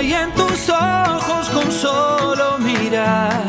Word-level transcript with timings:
Hay 0.00 0.14
en 0.14 0.32
tus 0.32 0.70
ojos 0.70 1.50
con 1.50 1.70
solo 1.70 2.58
mirar. 2.58 3.44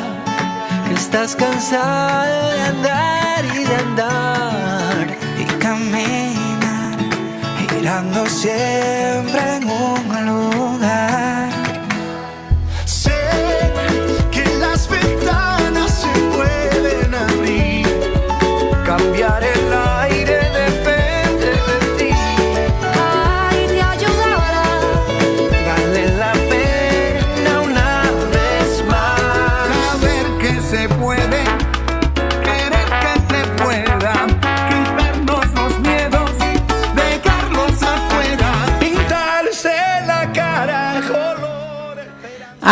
Estás 0.94 1.34
cansada 1.34 2.52
de 2.52 2.62
andar 2.74 3.46
y 3.46 3.64
de 3.70 3.76
andar 3.76 5.18
y 5.40 5.46
caminar, 5.60 6.98
girando 7.70 8.26
siempre 8.26 9.42
en 9.56 9.70
un 9.70 10.26
lugar. 10.26 11.61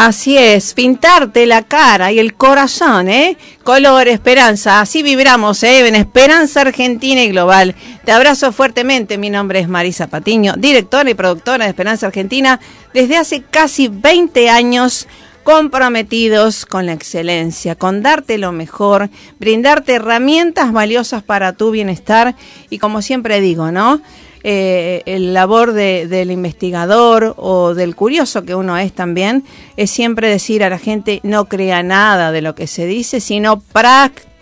Así 0.01 0.37
es, 0.37 0.75
pintarte 0.75 1.45
la 1.45 1.63
cara 1.63 2.13
y 2.13 2.19
el 2.19 2.33
corazón, 2.33 3.09
¿eh? 3.09 3.35
Color, 3.65 4.07
esperanza, 4.07 4.79
así 4.79 5.03
vibramos, 5.03 5.61
¿eh? 5.63 5.85
En 5.85 5.93
Esperanza 5.93 6.61
Argentina 6.61 7.21
y 7.21 7.31
Global. 7.31 7.75
Te 8.05 8.13
abrazo 8.13 8.53
fuertemente, 8.53 9.17
mi 9.17 9.29
nombre 9.29 9.59
es 9.59 9.67
Marisa 9.67 10.07
Patiño, 10.07 10.53
directora 10.57 11.09
y 11.09 11.15
productora 11.15 11.65
de 11.65 11.71
Esperanza 11.71 12.07
Argentina 12.07 12.61
desde 12.93 13.17
hace 13.17 13.41
casi 13.41 13.89
20 13.89 14.49
años 14.49 15.05
comprometidos 15.43 16.65
con 16.65 16.85
la 16.85 16.93
excelencia, 16.93 17.75
con 17.75 18.01
darte 18.01 18.37
lo 18.37 18.53
mejor, 18.53 19.09
brindarte 19.37 19.95
herramientas 19.95 20.71
valiosas 20.71 21.23
para 21.23 21.51
tu 21.51 21.71
bienestar 21.71 22.35
y 22.69 22.77
como 22.77 23.01
siempre 23.01 23.41
digo, 23.41 23.73
¿no? 23.73 23.99
Eh, 24.41 25.03
el 25.05 25.33
labor 25.33 25.73
de- 25.73 26.07
del 26.07 26.31
investigador 26.31 27.33
o 27.37 27.73
del 27.73 27.93
curioso 27.95 28.43
que 28.45 28.55
uno 28.55 28.77
es 28.77 28.93
también 28.93 29.43
es 29.75 29.91
siempre 29.91 30.29
decir 30.29 30.63
a 30.63 30.69
la 30.69 30.77
gente 30.79 31.19
no 31.23 31.49
crea 31.49 31.83
nada 31.83 32.31
de 32.31 32.41
lo 32.41 32.55
que 32.55 32.65
se 32.65 32.85
dice, 32.85 33.19
sino 33.19 33.59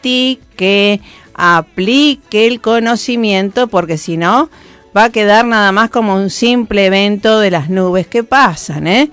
practique, 0.01 1.01
aplique 1.33 2.47
el 2.47 2.61
conocimiento, 2.61 3.67
porque 3.67 3.97
si 3.97 4.17
no 4.17 4.49
va 4.95 5.05
a 5.05 5.09
quedar 5.11 5.45
nada 5.45 5.71
más 5.71 5.89
como 5.89 6.15
un 6.15 6.29
simple 6.29 6.85
evento 6.85 7.39
de 7.39 7.51
las 7.51 7.69
nubes 7.69 8.07
que 8.07 8.23
pasan, 8.23 8.87
¿eh? 8.87 9.09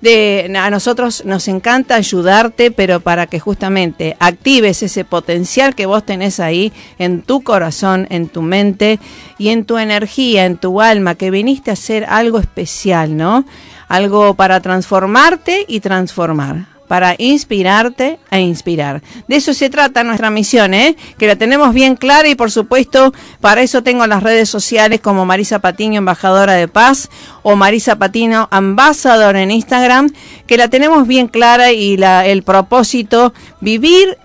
De, 0.00 0.52
a 0.56 0.70
nosotros 0.70 1.24
nos 1.24 1.48
encanta 1.48 1.96
ayudarte, 1.96 2.70
pero 2.70 3.00
para 3.00 3.26
que 3.26 3.40
justamente 3.40 4.16
actives 4.20 4.82
ese 4.82 5.04
potencial 5.04 5.74
que 5.74 5.86
vos 5.86 6.06
tenés 6.06 6.38
ahí 6.38 6.72
en 6.98 7.22
tu 7.22 7.42
corazón, 7.42 8.06
en 8.10 8.28
tu 8.28 8.42
mente 8.42 9.00
y 9.38 9.48
en 9.48 9.64
tu 9.64 9.76
energía, 9.76 10.46
en 10.46 10.56
tu 10.56 10.80
alma, 10.80 11.16
que 11.16 11.30
viniste 11.30 11.70
a 11.70 11.74
hacer 11.74 12.04
algo 12.04 12.38
especial, 12.38 13.16
¿no? 13.16 13.44
Algo 13.88 14.34
para 14.34 14.60
transformarte 14.60 15.64
y 15.66 15.80
transformar 15.80 16.77
para 16.88 17.14
inspirarte 17.18 18.18
e 18.30 18.40
inspirar. 18.40 19.02
De 19.28 19.36
eso 19.36 19.54
se 19.54 19.70
trata 19.70 20.02
nuestra 20.02 20.30
misión, 20.30 20.74
¿eh? 20.74 20.96
que 21.18 21.26
la 21.26 21.36
tenemos 21.36 21.74
bien 21.74 21.94
clara 21.94 22.28
y 22.28 22.34
por 22.34 22.50
supuesto 22.50 23.12
para 23.40 23.62
eso 23.62 23.82
tengo 23.82 24.06
las 24.06 24.22
redes 24.22 24.48
sociales 24.48 25.00
como 25.00 25.26
Marisa 25.26 25.60
Patiño, 25.60 25.98
embajadora 25.98 26.54
de 26.54 26.66
paz, 26.66 27.10
o 27.42 27.54
Marisa 27.56 27.96
Patino, 27.96 28.48
ambasador 28.50 29.36
en 29.36 29.50
Instagram, 29.50 30.10
que 30.46 30.56
la 30.56 30.68
tenemos 30.68 31.06
bien 31.06 31.28
clara 31.28 31.72
y 31.72 31.96
la, 31.96 32.26
el 32.26 32.42
propósito, 32.42 33.32
vivir 33.60 34.16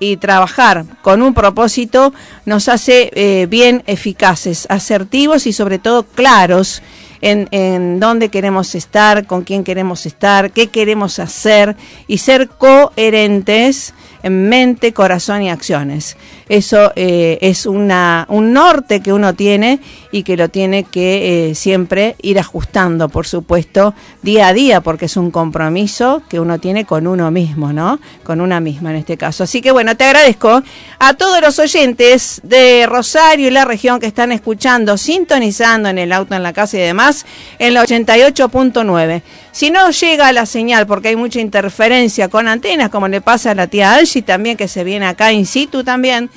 y 0.00 0.16
trabajar 0.16 0.84
con 1.02 1.20
un 1.20 1.34
propósito 1.34 2.14
nos 2.46 2.68
hace 2.68 3.10
eh, 3.14 3.46
bien 3.46 3.82
eficaces, 3.86 4.66
asertivos 4.70 5.46
y 5.46 5.52
sobre 5.52 5.78
todo 5.78 6.04
claros 6.04 6.82
en, 7.22 7.48
en 7.52 8.00
dónde 8.00 8.28
queremos 8.28 8.74
estar, 8.74 9.26
con 9.26 9.42
quién 9.42 9.64
queremos 9.64 10.04
estar, 10.04 10.50
qué 10.50 10.66
queremos 10.66 11.18
hacer 11.18 11.76
y 12.06 12.18
ser 12.18 12.48
coherentes 12.48 13.94
en 14.22 14.48
mente, 14.48 14.92
corazón 14.92 15.42
y 15.42 15.50
acciones. 15.50 16.16
Eso 16.48 16.92
eh, 16.96 17.38
es 17.40 17.66
una, 17.66 18.26
un 18.28 18.52
norte 18.52 19.00
que 19.00 19.12
uno 19.12 19.34
tiene 19.34 19.80
y 20.10 20.22
que 20.22 20.36
lo 20.36 20.48
tiene 20.48 20.84
que 20.84 21.50
eh, 21.50 21.54
siempre 21.54 22.16
ir 22.22 22.38
ajustando, 22.38 23.08
por 23.08 23.26
supuesto, 23.26 23.94
día 24.22 24.48
a 24.48 24.52
día, 24.52 24.80
porque 24.80 25.06
es 25.06 25.16
un 25.16 25.30
compromiso 25.30 26.22
que 26.28 26.40
uno 26.40 26.58
tiene 26.58 26.84
con 26.84 27.06
uno 27.06 27.30
mismo, 27.30 27.72
¿no? 27.72 27.98
Con 28.22 28.40
una 28.40 28.60
misma 28.60 28.90
en 28.90 28.96
este 28.96 29.16
caso. 29.16 29.44
Así 29.44 29.60
que 29.62 29.70
bueno, 29.72 29.96
te 29.96 30.04
agradezco 30.04 30.62
a 30.98 31.14
todos 31.14 31.40
los 31.40 31.58
oyentes 31.58 32.40
de 32.44 32.86
Rosario 32.86 33.48
y 33.48 33.50
la 33.50 33.64
región 33.64 34.00
que 34.00 34.06
están 34.06 34.32
escuchando, 34.32 34.96
sintonizando 34.96 35.88
en 35.88 35.98
el 35.98 36.12
auto, 36.12 36.34
en 36.34 36.42
la 36.42 36.52
casa 36.52 36.76
y 36.76 36.80
demás, 36.80 37.26
en 37.58 37.74
la 37.74 37.84
88.9. 37.84 39.22
Si 39.52 39.70
no 39.70 39.90
llega 39.90 40.32
la 40.32 40.46
señal, 40.46 40.86
porque 40.86 41.08
hay 41.08 41.16
mucha 41.16 41.40
interferencia 41.40 42.28
con 42.28 42.48
antenas, 42.48 42.90
como 42.90 43.08
le 43.08 43.20
pasa 43.20 43.52
a 43.52 43.54
la 43.54 43.66
tía 43.66 43.94
Angie 43.94 44.22
también, 44.22 44.56
que 44.56 44.66
se 44.66 44.82
viene 44.82 45.06
acá 45.06 45.32
in 45.32 45.46
situ 45.46 45.84
también, 45.84 46.30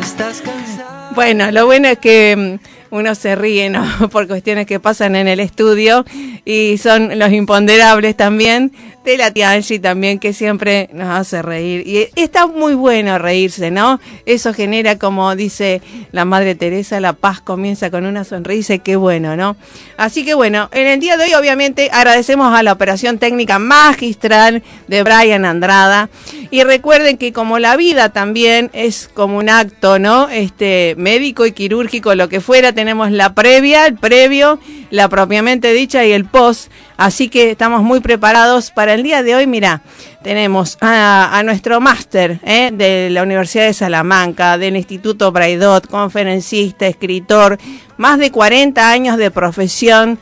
estás 0.00 0.40
cansada. 0.40 1.10
Bueno, 1.14 1.50
lo 1.50 1.66
bueno 1.66 1.88
es 1.88 1.98
que 1.98 2.34
mm, 2.36 2.77
uno 2.90 3.14
se 3.14 3.34
ríe, 3.34 3.70
¿no? 3.70 3.84
Por 4.10 4.26
cuestiones 4.26 4.66
que 4.66 4.80
pasan 4.80 5.16
en 5.16 5.28
el 5.28 5.40
estudio 5.40 6.04
y 6.44 6.78
son 6.78 7.18
los 7.18 7.32
imponderables 7.32 8.16
también 8.16 8.72
la 9.16 9.32
tía 9.32 9.58
también 9.80 10.18
que 10.18 10.32
siempre 10.32 10.88
nos 10.92 11.08
hace 11.08 11.42
reír. 11.42 11.86
Y 11.86 12.08
está 12.20 12.46
muy 12.46 12.74
bueno 12.74 13.18
reírse, 13.18 13.70
¿no? 13.70 14.00
Eso 14.26 14.52
genera, 14.52 14.98
como 14.98 15.34
dice 15.36 15.80
la 16.12 16.24
Madre 16.24 16.54
Teresa, 16.54 17.00
la 17.00 17.12
paz 17.12 17.40
comienza 17.40 17.90
con 17.90 18.06
una 18.06 18.24
sonrisa 18.24 18.74
y 18.74 18.78
qué 18.80 18.96
bueno, 18.96 19.36
¿no? 19.36 19.56
Así 19.96 20.24
que 20.24 20.34
bueno, 20.34 20.68
en 20.72 20.86
el 20.86 21.00
día 21.00 21.16
de 21.16 21.24
hoy 21.24 21.34
obviamente 21.34 21.90
agradecemos 21.92 22.54
a 22.54 22.62
la 22.62 22.72
operación 22.72 23.18
técnica 23.18 23.58
magistral 23.58 24.62
de 24.86 25.02
Brian 25.02 25.44
Andrada 25.44 26.08
y 26.50 26.62
recuerden 26.62 27.16
que 27.18 27.32
como 27.32 27.58
la 27.58 27.76
vida 27.76 28.10
también 28.10 28.70
es 28.72 29.10
como 29.12 29.38
un 29.38 29.48
acto, 29.48 29.98
¿no? 29.98 30.28
Este 30.28 30.94
médico 30.96 31.46
y 31.46 31.52
quirúrgico, 31.52 32.14
lo 32.14 32.28
que 32.28 32.40
fuera, 32.40 32.72
tenemos 32.72 33.10
la 33.10 33.34
previa, 33.34 33.86
el 33.86 33.94
previo, 33.94 34.58
la 34.90 35.08
propiamente 35.08 35.72
dicha 35.72 36.04
y 36.04 36.12
el 36.12 36.24
post. 36.24 36.70
Así 36.98 37.28
que 37.28 37.52
estamos 37.52 37.84
muy 37.84 38.00
preparados 38.00 38.72
para 38.72 38.92
el 38.92 39.04
día 39.04 39.22
de 39.22 39.36
hoy. 39.36 39.46
Mira, 39.46 39.82
tenemos 40.24 40.76
a, 40.80 41.40
nuestro 41.44 41.80
máster 41.80 42.40
¿eh? 42.44 42.70
de 42.72 43.08
la 43.10 43.22
Universidad 43.22 43.66
de 43.66 43.72
Salamanca, 43.72 44.58
del 44.58 44.76
Instituto 44.76 45.30
Braidot, 45.30 45.86
conferencista, 45.86 46.88
escritor, 46.88 47.56
más 47.98 48.18
de 48.18 48.32
40 48.32 48.90
años 48.90 49.16
de 49.16 49.30
profesión 49.30 50.18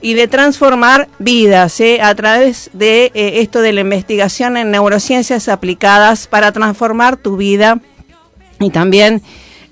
y 0.00 0.14
de 0.14 0.28
transformar 0.28 1.08
vidas 1.18 1.80
¿eh? 1.80 2.00
a 2.00 2.14
través 2.14 2.70
de 2.74 3.10
eh, 3.12 3.40
esto 3.40 3.60
de 3.60 3.72
la 3.72 3.80
investigación 3.80 4.56
en 4.56 4.70
neurociencias 4.70 5.48
aplicadas 5.48 6.28
para 6.28 6.52
transformar 6.52 7.16
tu 7.16 7.36
vida 7.36 7.80
y 8.60 8.70
también 8.70 9.20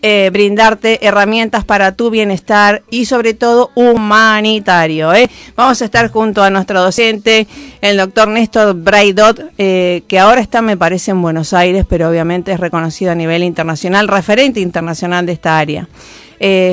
eh, 0.02 0.30
brindarte 0.32 1.06
herramientas 1.06 1.64
para 1.64 1.92
tu 1.92 2.10
bienestar 2.10 2.82
y 2.90 3.06
sobre 3.06 3.34
todo 3.34 3.70
humanitario. 3.74 5.10
Vamos 5.56 5.82
a 5.82 5.84
estar 5.84 6.10
junto 6.10 6.42
a 6.42 6.50
nuestro 6.50 6.80
docente, 6.80 7.46
el 7.80 7.96
doctor 7.96 8.28
Néstor 8.28 8.74
Braidot, 8.74 9.54
que 9.56 10.18
ahora 10.20 10.40
está, 10.40 10.62
me 10.62 10.76
parece, 10.76 11.10
en 11.10 11.22
Buenos 11.22 11.52
Aires, 11.52 11.84
pero 11.88 12.08
obviamente 12.08 12.52
es 12.52 12.60
reconocido 12.60 13.12
a 13.12 13.14
nivel 13.14 13.42
internacional, 13.42 14.08
referente 14.08 14.60
internacional 14.60 15.26
de 15.26 15.32
esta 15.32 15.58
área. 15.58 15.88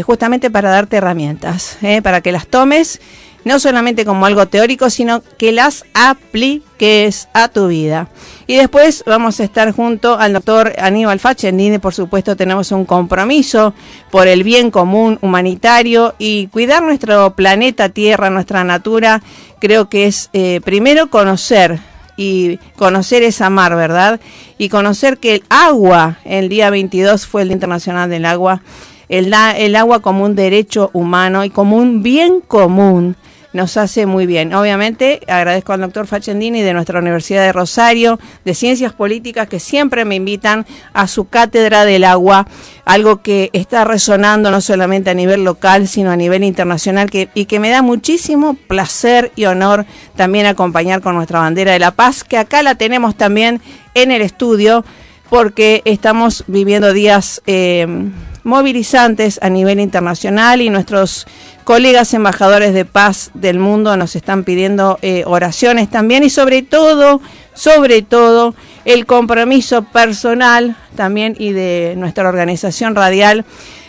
Justamente 0.05 0.51
para 0.51 0.69
darte 0.69 0.97
herramientas, 0.97 1.77
para 2.03 2.21
que 2.21 2.31
las 2.31 2.47
tomes 2.47 2.99
no 3.45 3.59
solamente 3.59 4.03
como 4.05 4.25
algo 4.25 4.47
teórico, 4.47 4.89
sino 4.89 5.21
que 5.37 5.51
las 5.51 5.85
apliques 5.93 7.29
a 7.33 7.47
tu 7.47 7.67
vida. 7.67 8.09
Y 8.47 8.55
después 8.55 9.03
vamos 9.05 9.39
a 9.39 9.43
estar 9.43 9.71
junto 9.71 10.19
al 10.19 10.33
doctor 10.33 10.73
Aníbal 10.79 11.19
Fachendini, 11.19 11.77
por 11.77 11.93
supuesto 11.93 12.35
tenemos 12.35 12.71
un 12.71 12.85
compromiso 12.85 13.73
por 14.11 14.27
el 14.27 14.43
bien 14.43 14.71
común 14.71 15.19
humanitario 15.21 16.15
y 16.17 16.47
cuidar 16.47 16.83
nuestro 16.83 17.35
planeta 17.35 17.89
Tierra, 17.89 18.31
nuestra 18.31 18.63
natura, 18.63 19.21
creo 19.59 19.89
que 19.89 20.07
es 20.07 20.31
eh, 20.33 20.59
primero 20.65 21.09
conocer 21.11 21.79
y 22.17 22.57
conocer 22.77 23.21
es 23.23 23.41
amar, 23.41 23.75
¿verdad? 23.75 24.19
Y 24.57 24.69
conocer 24.69 25.19
que 25.19 25.35
el 25.35 25.43
agua, 25.49 26.17
el 26.25 26.49
día 26.49 26.71
22 26.71 27.27
fue 27.27 27.43
el 27.43 27.51
Internacional 27.51 28.09
del 28.09 28.25
Agua, 28.25 28.61
el, 29.09 29.33
el 29.57 29.75
agua 29.75 30.01
como 30.01 30.23
un 30.23 30.35
derecho 30.35 30.89
humano 30.93 31.43
y 31.43 31.49
como 31.49 31.77
un 31.77 32.03
bien 32.03 32.41
común 32.41 33.15
nos 33.55 33.77
hace 33.77 34.05
muy 34.05 34.25
bien. 34.25 34.53
Obviamente 34.53 35.21
agradezco 35.27 35.71
al 35.71 35.79
doctor 35.79 36.07
Facendini 36.07 36.61
de 36.61 36.73
nuestra 36.73 36.99
Universidad 36.99 37.41
de 37.41 37.53
Rosario, 37.53 38.19
de 38.43 38.53
Ciencias 38.53 38.91
Políticas, 38.91 39.47
que 39.47 39.61
siempre 39.61 40.03
me 40.03 40.15
invitan 40.15 40.65
a 40.93 41.07
su 41.07 41.29
cátedra 41.29 41.85
del 41.85 42.03
agua, 42.03 42.47
algo 42.83 43.21
que 43.21 43.49
está 43.53 43.85
resonando 43.85 44.51
no 44.51 44.59
solamente 44.59 45.09
a 45.09 45.13
nivel 45.13 45.45
local, 45.45 45.87
sino 45.87 46.11
a 46.11 46.17
nivel 46.17 46.43
internacional, 46.43 47.09
y 47.33 47.45
que 47.45 47.59
me 47.61 47.69
da 47.69 47.81
muchísimo 47.81 48.55
placer 48.55 49.31
y 49.37 49.45
honor 49.45 49.85
también 50.17 50.47
acompañar 50.47 50.99
con 50.99 51.15
nuestra 51.15 51.39
bandera 51.39 51.71
de 51.71 51.79
la 51.79 51.91
paz, 51.91 52.25
que 52.25 52.37
acá 52.37 52.61
la 52.61 52.75
tenemos 52.75 53.15
también 53.15 53.61
en 53.93 54.11
el 54.11 54.21
estudio, 54.21 54.83
porque 55.29 55.81
estamos 55.85 56.43
viviendo 56.47 56.93
días... 56.93 57.41
Eh, 57.45 58.11
movilizantes 58.45 59.39
a 59.41 59.49
nivel 59.49 59.79
internacional 59.79 60.61
y 60.61 60.69
nuestros 60.69 61.25
colegas 61.63 62.13
embajadores 62.13 62.73
de 62.73 62.85
paz 62.85 63.31
del 63.33 63.59
mundo 63.59 63.97
nos 63.97 64.15
están 64.15 64.43
pidiendo 64.43 64.99
eh, 65.01 65.23
oraciones 65.25 65.89
también 65.89 66.23
y 66.23 66.29
sobre 66.29 66.61
todo, 66.61 67.21
sobre 67.55 68.03
todo, 68.03 68.53
el 68.85 69.07
compromiso 69.07 69.81
personal 69.83 70.77
también 70.95 71.35
y 71.39 71.53
de 71.53 71.95
nuestra 71.97 72.29
organización 72.29 72.95
radial, 72.95 73.45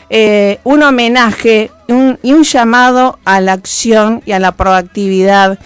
eh, 0.09 0.59
un 0.65 0.83
homenaje 0.83 1.71
y 1.87 2.33
un 2.33 2.43
llamado 2.45 3.19
a 3.27 3.43
la 3.43 3.53
acción 3.53 4.23
y 4.25 4.33
a 4.33 4.39
la 4.39 4.53
proactividad 4.53 5.59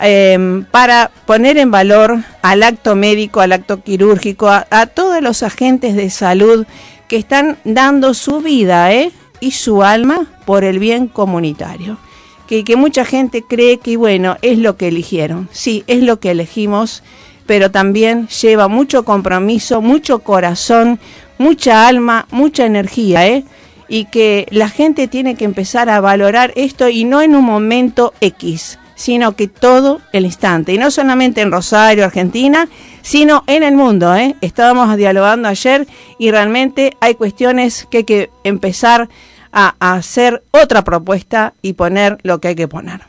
em, 0.00 0.64
para 0.64 1.10
poner 1.26 1.58
en 1.58 1.70
valor 1.70 2.18
al 2.42 2.62
acto 2.62 2.96
médico, 2.96 3.40
al 3.40 3.52
acto 3.52 3.82
quirúrgico, 3.82 4.48
a, 4.48 4.86
todos 4.86 5.22
los 5.22 5.42
agentes 5.42 5.94
de 5.94 6.10
salud 6.10 6.66
que 7.08 7.16
están 7.16 7.58
dando 7.64 8.14
su 8.14 8.40
vida 8.40 8.92
¿eh? 8.92 9.12
y 9.40 9.52
su 9.52 9.82
alma 9.82 10.26
por 10.44 10.64
el 10.64 10.78
bien 10.78 11.08
comunitario. 11.08 11.98
Que, 12.46 12.64
que 12.64 12.74
mucha 12.74 13.04
gente 13.04 13.42
cree 13.42 13.78
que, 13.78 13.96
bueno, 13.96 14.36
es 14.42 14.58
lo 14.58 14.76
que 14.76 14.88
eligieron. 14.88 15.48
Sí, 15.52 15.84
es 15.86 16.02
lo 16.02 16.18
que 16.18 16.32
elegimos, 16.32 17.04
pero 17.46 17.70
también 17.70 18.26
lleva 18.28 18.66
mucho 18.66 19.04
compromiso, 19.04 19.80
mucho 19.80 20.20
corazón, 20.20 20.98
mucha 21.38 21.88
alma, 21.88 22.26
mucha 22.30 22.66
energía, 22.66 23.26
¿eh? 23.26 23.44
Y 23.88 24.04
que 24.04 24.46
la 24.50 24.68
gente 24.68 25.08
tiene 25.08 25.34
que 25.34 25.46
empezar 25.46 25.88
a 25.88 26.00
valorar 26.00 26.52
esto 26.54 26.88
y 26.88 27.04
no 27.04 27.22
en 27.22 27.34
un 27.34 27.44
momento 27.44 28.12
X, 28.20 28.78
sino 29.00 29.34
que 29.34 29.48
todo 29.48 30.02
el 30.12 30.26
instante. 30.26 30.74
Y 30.74 30.78
no 30.78 30.90
solamente 30.90 31.40
en 31.40 31.50
Rosario, 31.50 32.04
Argentina, 32.04 32.68
sino 33.00 33.44
en 33.46 33.62
el 33.62 33.74
mundo. 33.74 34.14
¿eh? 34.14 34.36
Estábamos 34.42 34.94
dialogando 34.94 35.48
ayer 35.48 35.86
y 36.18 36.30
realmente 36.30 36.94
hay 37.00 37.14
cuestiones 37.14 37.88
que 37.90 37.98
hay 37.98 38.04
que 38.04 38.30
empezar 38.44 39.08
a, 39.52 39.74
hacer 39.80 40.42
otra 40.50 40.84
propuesta 40.84 41.54
y 41.62 41.72
poner 41.72 42.18
lo 42.24 42.42
que 42.42 42.48
hay 42.48 42.54
que 42.54 42.68
poner. 42.68 43.00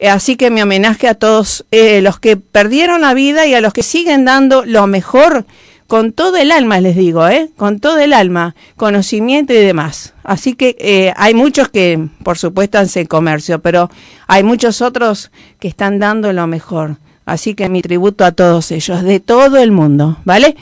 Eh, 0.00 0.08
así 0.08 0.34
que 0.34 0.50
mi 0.50 0.62
homenaje 0.62 1.06
a 1.06 1.14
todos 1.14 1.64
eh, 1.70 2.02
los 2.02 2.18
que 2.18 2.36
perdieron 2.36 3.00
la 3.00 3.14
vida 3.14 3.46
y 3.46 3.54
a 3.54 3.60
los 3.60 3.72
que 3.72 3.84
siguen 3.84 4.24
dando 4.24 4.64
lo 4.64 4.88
mejor 4.88 5.46
con 5.90 6.12
todo 6.12 6.36
el 6.36 6.52
alma, 6.52 6.80
les 6.80 6.94
digo, 6.94 7.26
¿eh? 7.26 7.50
con 7.56 7.80
todo 7.80 7.98
el 7.98 8.12
alma, 8.12 8.54
conocimiento 8.76 9.52
y 9.52 9.56
demás. 9.56 10.14
Así 10.22 10.54
que 10.54 10.76
eh, 10.78 11.12
hay 11.16 11.34
muchos 11.34 11.68
que, 11.68 12.06
por 12.22 12.38
supuesto, 12.38 12.78
hacen 12.78 13.08
comercio, 13.08 13.58
pero 13.60 13.90
hay 14.28 14.44
muchos 14.44 14.82
otros 14.82 15.32
que 15.58 15.66
están 15.66 15.98
dando 15.98 16.32
lo 16.32 16.46
mejor. 16.46 16.98
Así 17.26 17.56
que 17.56 17.68
mi 17.68 17.82
tributo 17.82 18.24
a 18.24 18.30
todos 18.30 18.70
ellos, 18.70 19.02
de 19.02 19.18
todo 19.18 19.56
el 19.58 19.72
mundo, 19.72 20.18
¿vale? 20.24 20.54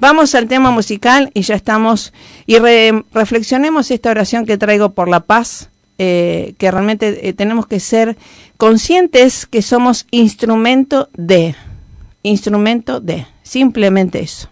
Vamos 0.00 0.34
al 0.34 0.48
tema 0.48 0.70
musical 0.70 1.30
y 1.32 1.40
ya 1.40 1.54
estamos, 1.54 2.12
y 2.44 2.58
reflexionemos 2.58 3.90
esta 3.90 4.10
oración 4.10 4.44
que 4.44 4.58
traigo 4.58 4.90
por 4.90 5.08
la 5.08 5.20
paz, 5.20 5.70
eh, 5.96 6.52
que 6.58 6.70
realmente 6.70 7.26
eh, 7.26 7.32
tenemos 7.32 7.66
que 7.66 7.80
ser 7.80 8.18
conscientes 8.58 9.46
que 9.46 9.62
somos 9.62 10.06
instrumento 10.10 11.08
de, 11.16 11.54
instrumento 12.22 13.00
de, 13.00 13.26
simplemente 13.42 14.20
eso. 14.20 14.50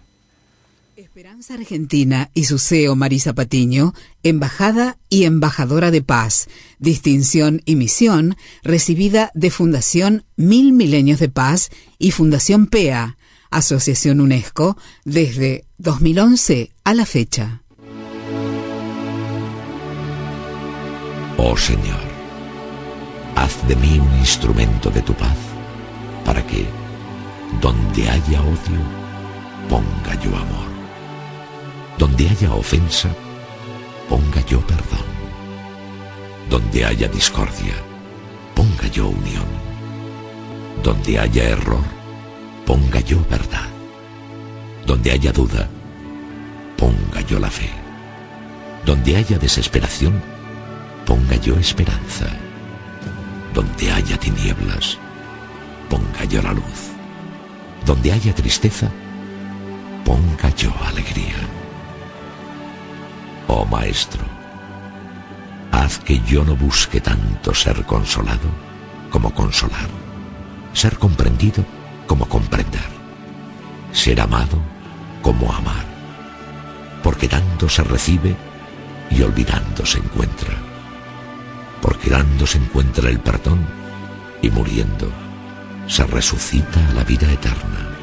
Esperanza 1.23 1.53
Argentina 1.53 2.31
y 2.33 2.43
su 2.43 2.59
CEO 2.59 2.97
Marisa 2.97 3.31
Patiño, 3.33 3.93
embajada 4.23 4.97
y 5.07 5.23
embajadora 5.23 5.89
de 5.89 6.01
paz, 6.01 6.49
distinción 6.79 7.61
y 7.63 7.77
misión 7.77 8.35
recibida 8.61 9.31
de 9.33 9.49
Fundación 9.49 10.25
Mil 10.35 10.73
Milenios 10.73 11.21
de 11.21 11.29
Paz 11.29 11.69
y 11.97 12.11
Fundación 12.11 12.67
PEA, 12.67 13.17
Asociación 13.51 14.19
UNESCO, 14.19 14.75
desde 15.05 15.63
2011 15.77 16.73
a 16.83 16.93
la 16.93 17.05
fecha. 17.05 17.61
Oh 21.37 21.55
Señor, 21.55 22.03
haz 23.37 23.65
de 23.69 23.77
mí 23.77 23.97
un 23.97 24.19
instrumento 24.19 24.89
de 24.89 25.01
tu 25.01 25.13
paz, 25.13 25.37
para 26.25 26.45
que, 26.45 26.65
donde 27.61 28.09
haya 28.09 28.41
odio, 28.41 28.81
ponga 29.69 30.21
yo 30.21 30.35
amor 30.35 30.72
donde 31.97 32.29
haya 32.29 32.53
ofensa, 32.53 33.09
ponga 34.09 34.41
yo 34.45 34.59
perdón. 34.61 35.05
Donde 36.49 36.85
haya 36.85 37.07
discordia, 37.07 37.75
ponga 38.55 38.87
yo 38.87 39.07
unión. 39.07 39.45
Donde 40.83 41.19
haya 41.19 41.49
error, 41.49 41.83
ponga 42.65 42.99
yo 42.99 43.23
verdad. 43.29 43.67
Donde 44.85 45.11
haya 45.11 45.31
duda, 45.31 45.69
ponga 46.77 47.21
yo 47.21 47.39
la 47.39 47.49
fe. 47.49 47.69
Donde 48.85 49.15
haya 49.15 49.37
desesperación, 49.37 50.21
ponga 51.05 51.35
yo 51.37 51.57
esperanza. 51.57 52.27
Donde 53.53 53.91
haya 53.91 54.17
tinieblas, 54.17 54.97
ponga 55.89 56.25
yo 56.25 56.41
la 56.41 56.53
luz. 56.53 56.91
Donde 57.85 58.11
haya 58.11 58.33
tristeza, 58.33 58.89
ponga 60.03 60.49
yo 60.55 60.73
alegría. 60.85 61.62
Oh 63.55 63.65
Maestro, 63.65 64.23
haz 65.71 65.99
que 65.99 66.19
yo 66.21 66.43
no 66.43 66.55
busque 66.55 66.99
tanto 66.99 67.53
ser 67.53 67.85
consolado 67.85 68.49
como 69.11 69.31
consolar, 69.31 69.89
ser 70.73 70.97
comprendido 70.97 71.63
como 72.07 72.27
comprender, 72.27 72.89
ser 73.91 74.19
amado 74.21 74.57
como 75.21 75.53
amar, 75.53 75.85
porque 77.03 77.27
dando 77.27 77.69
se 77.69 77.83
recibe 77.83 78.35
y 79.11 79.21
olvidando 79.21 79.85
se 79.85 79.99
encuentra, 79.99 80.55
porque 81.79 82.09
dando 82.09 82.47
se 82.47 82.57
encuentra 82.57 83.07
el 83.07 83.19
perdón 83.19 83.67
y 84.41 84.49
muriendo 84.49 85.11
se 85.85 86.03
resucita 86.07 86.89
a 86.89 86.93
la 86.93 87.03
vida 87.03 87.31
eterna. 87.31 88.02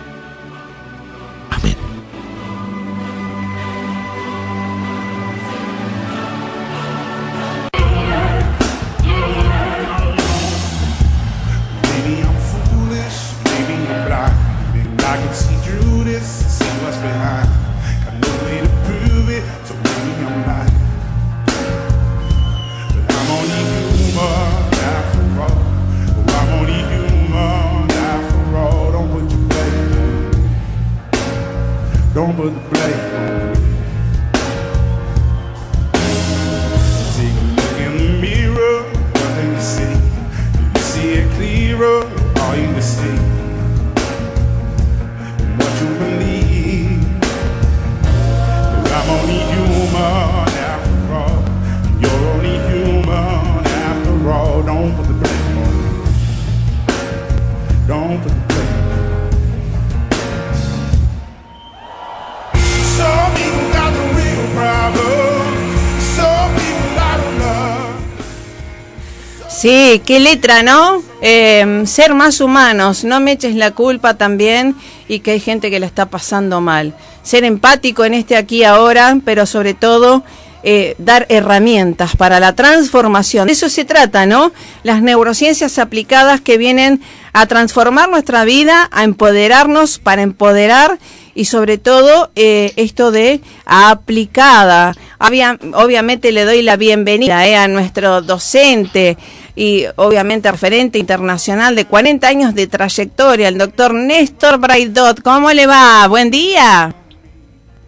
Qué 70.10 70.18
letra, 70.18 70.64
¿no? 70.64 71.04
Eh, 71.22 71.84
ser 71.86 72.14
más 72.14 72.40
humanos, 72.40 73.04
no 73.04 73.20
me 73.20 73.30
eches 73.30 73.54
la 73.54 73.70
culpa 73.70 74.14
también 74.14 74.74
y 75.06 75.20
que 75.20 75.30
hay 75.30 75.38
gente 75.38 75.70
que 75.70 75.78
la 75.78 75.86
está 75.86 76.06
pasando 76.06 76.60
mal. 76.60 76.96
Ser 77.22 77.44
empático 77.44 78.04
en 78.04 78.14
este 78.14 78.36
aquí 78.36 78.64
ahora, 78.64 79.16
pero 79.24 79.46
sobre 79.46 79.72
todo 79.72 80.24
eh, 80.64 80.96
dar 80.98 81.26
herramientas 81.28 82.16
para 82.16 82.40
la 82.40 82.56
transformación. 82.56 83.46
De 83.46 83.52
eso 83.52 83.68
se 83.68 83.84
trata, 83.84 84.26
¿no? 84.26 84.50
Las 84.82 85.00
neurociencias 85.00 85.78
aplicadas 85.78 86.40
que 86.40 86.58
vienen 86.58 87.00
a 87.32 87.46
transformar 87.46 88.10
nuestra 88.10 88.42
vida, 88.44 88.88
a 88.90 89.04
empoderarnos 89.04 90.00
para 90.00 90.22
empoderar 90.22 90.98
y 91.36 91.44
sobre 91.44 91.78
todo 91.78 92.32
eh, 92.34 92.72
esto 92.74 93.12
de 93.12 93.40
aplicada. 93.64 94.96
Obvia- 95.20 95.56
obviamente 95.74 96.32
le 96.32 96.44
doy 96.44 96.62
la 96.62 96.76
bienvenida 96.76 97.62
a 97.62 97.68
nuestro 97.68 98.22
docente 98.22 99.16
y 99.60 99.84
obviamente 99.96 100.50
referente 100.50 100.98
internacional 100.98 101.76
de 101.76 101.84
40 101.84 102.26
años 102.26 102.54
de 102.54 102.66
trayectoria, 102.66 103.48
el 103.48 103.58
doctor 103.58 103.92
Néstor 103.92 104.56
Braidot. 104.56 105.20
¿Cómo 105.20 105.52
le 105.52 105.66
va? 105.66 106.08
Buen 106.08 106.30
día. 106.30 106.94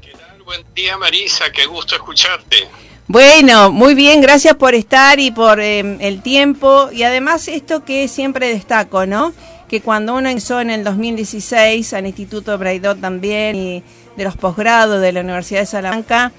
¿Qué 0.03 0.13
tal? 0.13 0.43
Buen 0.43 0.63
día 0.75 0.99
Marisa, 0.99 1.51
qué 1.51 1.65
gusto 1.65 1.95
escucharte. 1.95 2.69
Bueno, 3.09 3.73
muy 3.73 3.95
bien, 3.95 4.21
gracias 4.21 4.55
por 4.55 4.75
estar 4.75 5.19
y 5.19 5.31
por 5.31 5.61
eh, 5.61 5.97
el 6.01 6.21
tiempo. 6.21 6.91
Y 6.93 7.05
además 7.05 7.49
esto 7.49 7.87
que 7.87 8.07
siempre 8.07 8.49
destaco, 8.49 9.07
¿no? 9.07 9.33
Que 9.67 9.81
cuando 9.81 10.15
uno 10.15 10.29
ingresó 10.29 10.61
en 10.61 10.69
el 10.69 10.85
2016 10.85 11.95
al 11.95 12.05
Instituto 12.05 12.59
Braidot 12.59 13.01
también 13.01 13.57
y 13.57 13.83
de 14.19 14.25
los 14.25 14.37
posgrados 14.37 15.01
de 15.01 15.11
la 15.13 15.23
Universidad 15.23 15.61
de 15.61 15.67
Salamanca, 15.67 16.33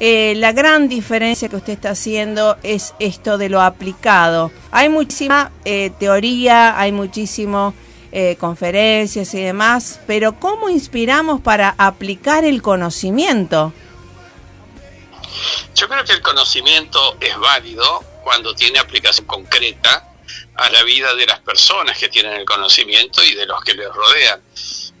eh, 0.00 0.34
la 0.36 0.52
gran 0.52 0.88
diferencia 0.88 1.48
que 1.48 1.56
usted 1.56 1.72
está 1.72 1.90
haciendo 1.90 2.56
es 2.62 2.94
esto 3.00 3.36
de 3.36 3.48
lo 3.48 3.60
aplicado. 3.60 4.52
Hay 4.70 4.88
muchísima 4.88 5.50
eh, 5.64 5.90
teoría, 5.98 6.78
hay 6.78 6.92
muchísimo 6.92 7.74
eh, 8.12 8.36
conferencias 8.38 9.34
y 9.34 9.40
demás, 9.42 10.00
pero 10.06 10.38
¿cómo 10.38 10.68
inspiramos 10.68 11.40
para 11.40 11.74
aplicar 11.78 12.44
el 12.44 12.62
conocimiento? 12.62 13.72
Yo 15.74 15.88
creo 15.88 16.04
que 16.04 16.12
el 16.12 16.22
conocimiento 16.22 17.16
es 17.20 17.36
válido 17.36 18.04
cuando 18.22 18.54
tiene 18.54 18.78
aplicación 18.78 19.26
concreta 19.26 20.08
a 20.54 20.70
la 20.70 20.82
vida 20.84 21.14
de 21.16 21.26
las 21.26 21.40
personas 21.40 21.98
que 21.98 22.08
tienen 22.08 22.32
el 22.32 22.44
conocimiento 22.44 23.22
y 23.22 23.34
de 23.34 23.46
los 23.46 23.62
que 23.62 23.74
les 23.74 23.88
rodean. 23.92 24.40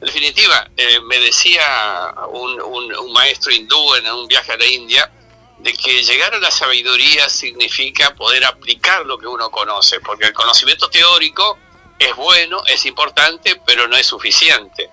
En 0.00 0.06
definitiva, 0.06 0.68
eh, 0.76 1.00
me 1.00 1.18
decía 1.18 2.14
un, 2.30 2.60
un- 2.60 2.94
un 2.94 3.12
maestro 3.12 3.52
hindú 3.52 3.94
en 3.96 4.06
un 4.12 4.28
viaje 4.28 4.52
a 4.52 4.56
la 4.56 4.66
India, 4.66 5.10
de 5.58 5.72
que 5.72 6.02
llegar 6.04 6.32
a 6.34 6.38
la 6.38 6.52
sabiduría 6.52 7.28
significa 7.28 8.14
poder 8.14 8.44
aplicar 8.44 9.04
lo 9.04 9.18
que 9.18 9.26
uno 9.26 9.50
conoce, 9.50 9.98
porque 10.00 10.26
el 10.26 10.32
conocimiento 10.32 10.88
teórico 10.88 11.58
es 11.98 12.14
bueno, 12.14 12.62
es 12.68 12.86
importante, 12.86 13.60
pero 13.66 13.88
no 13.88 13.96
es 13.96 14.06
suficiente. 14.06 14.88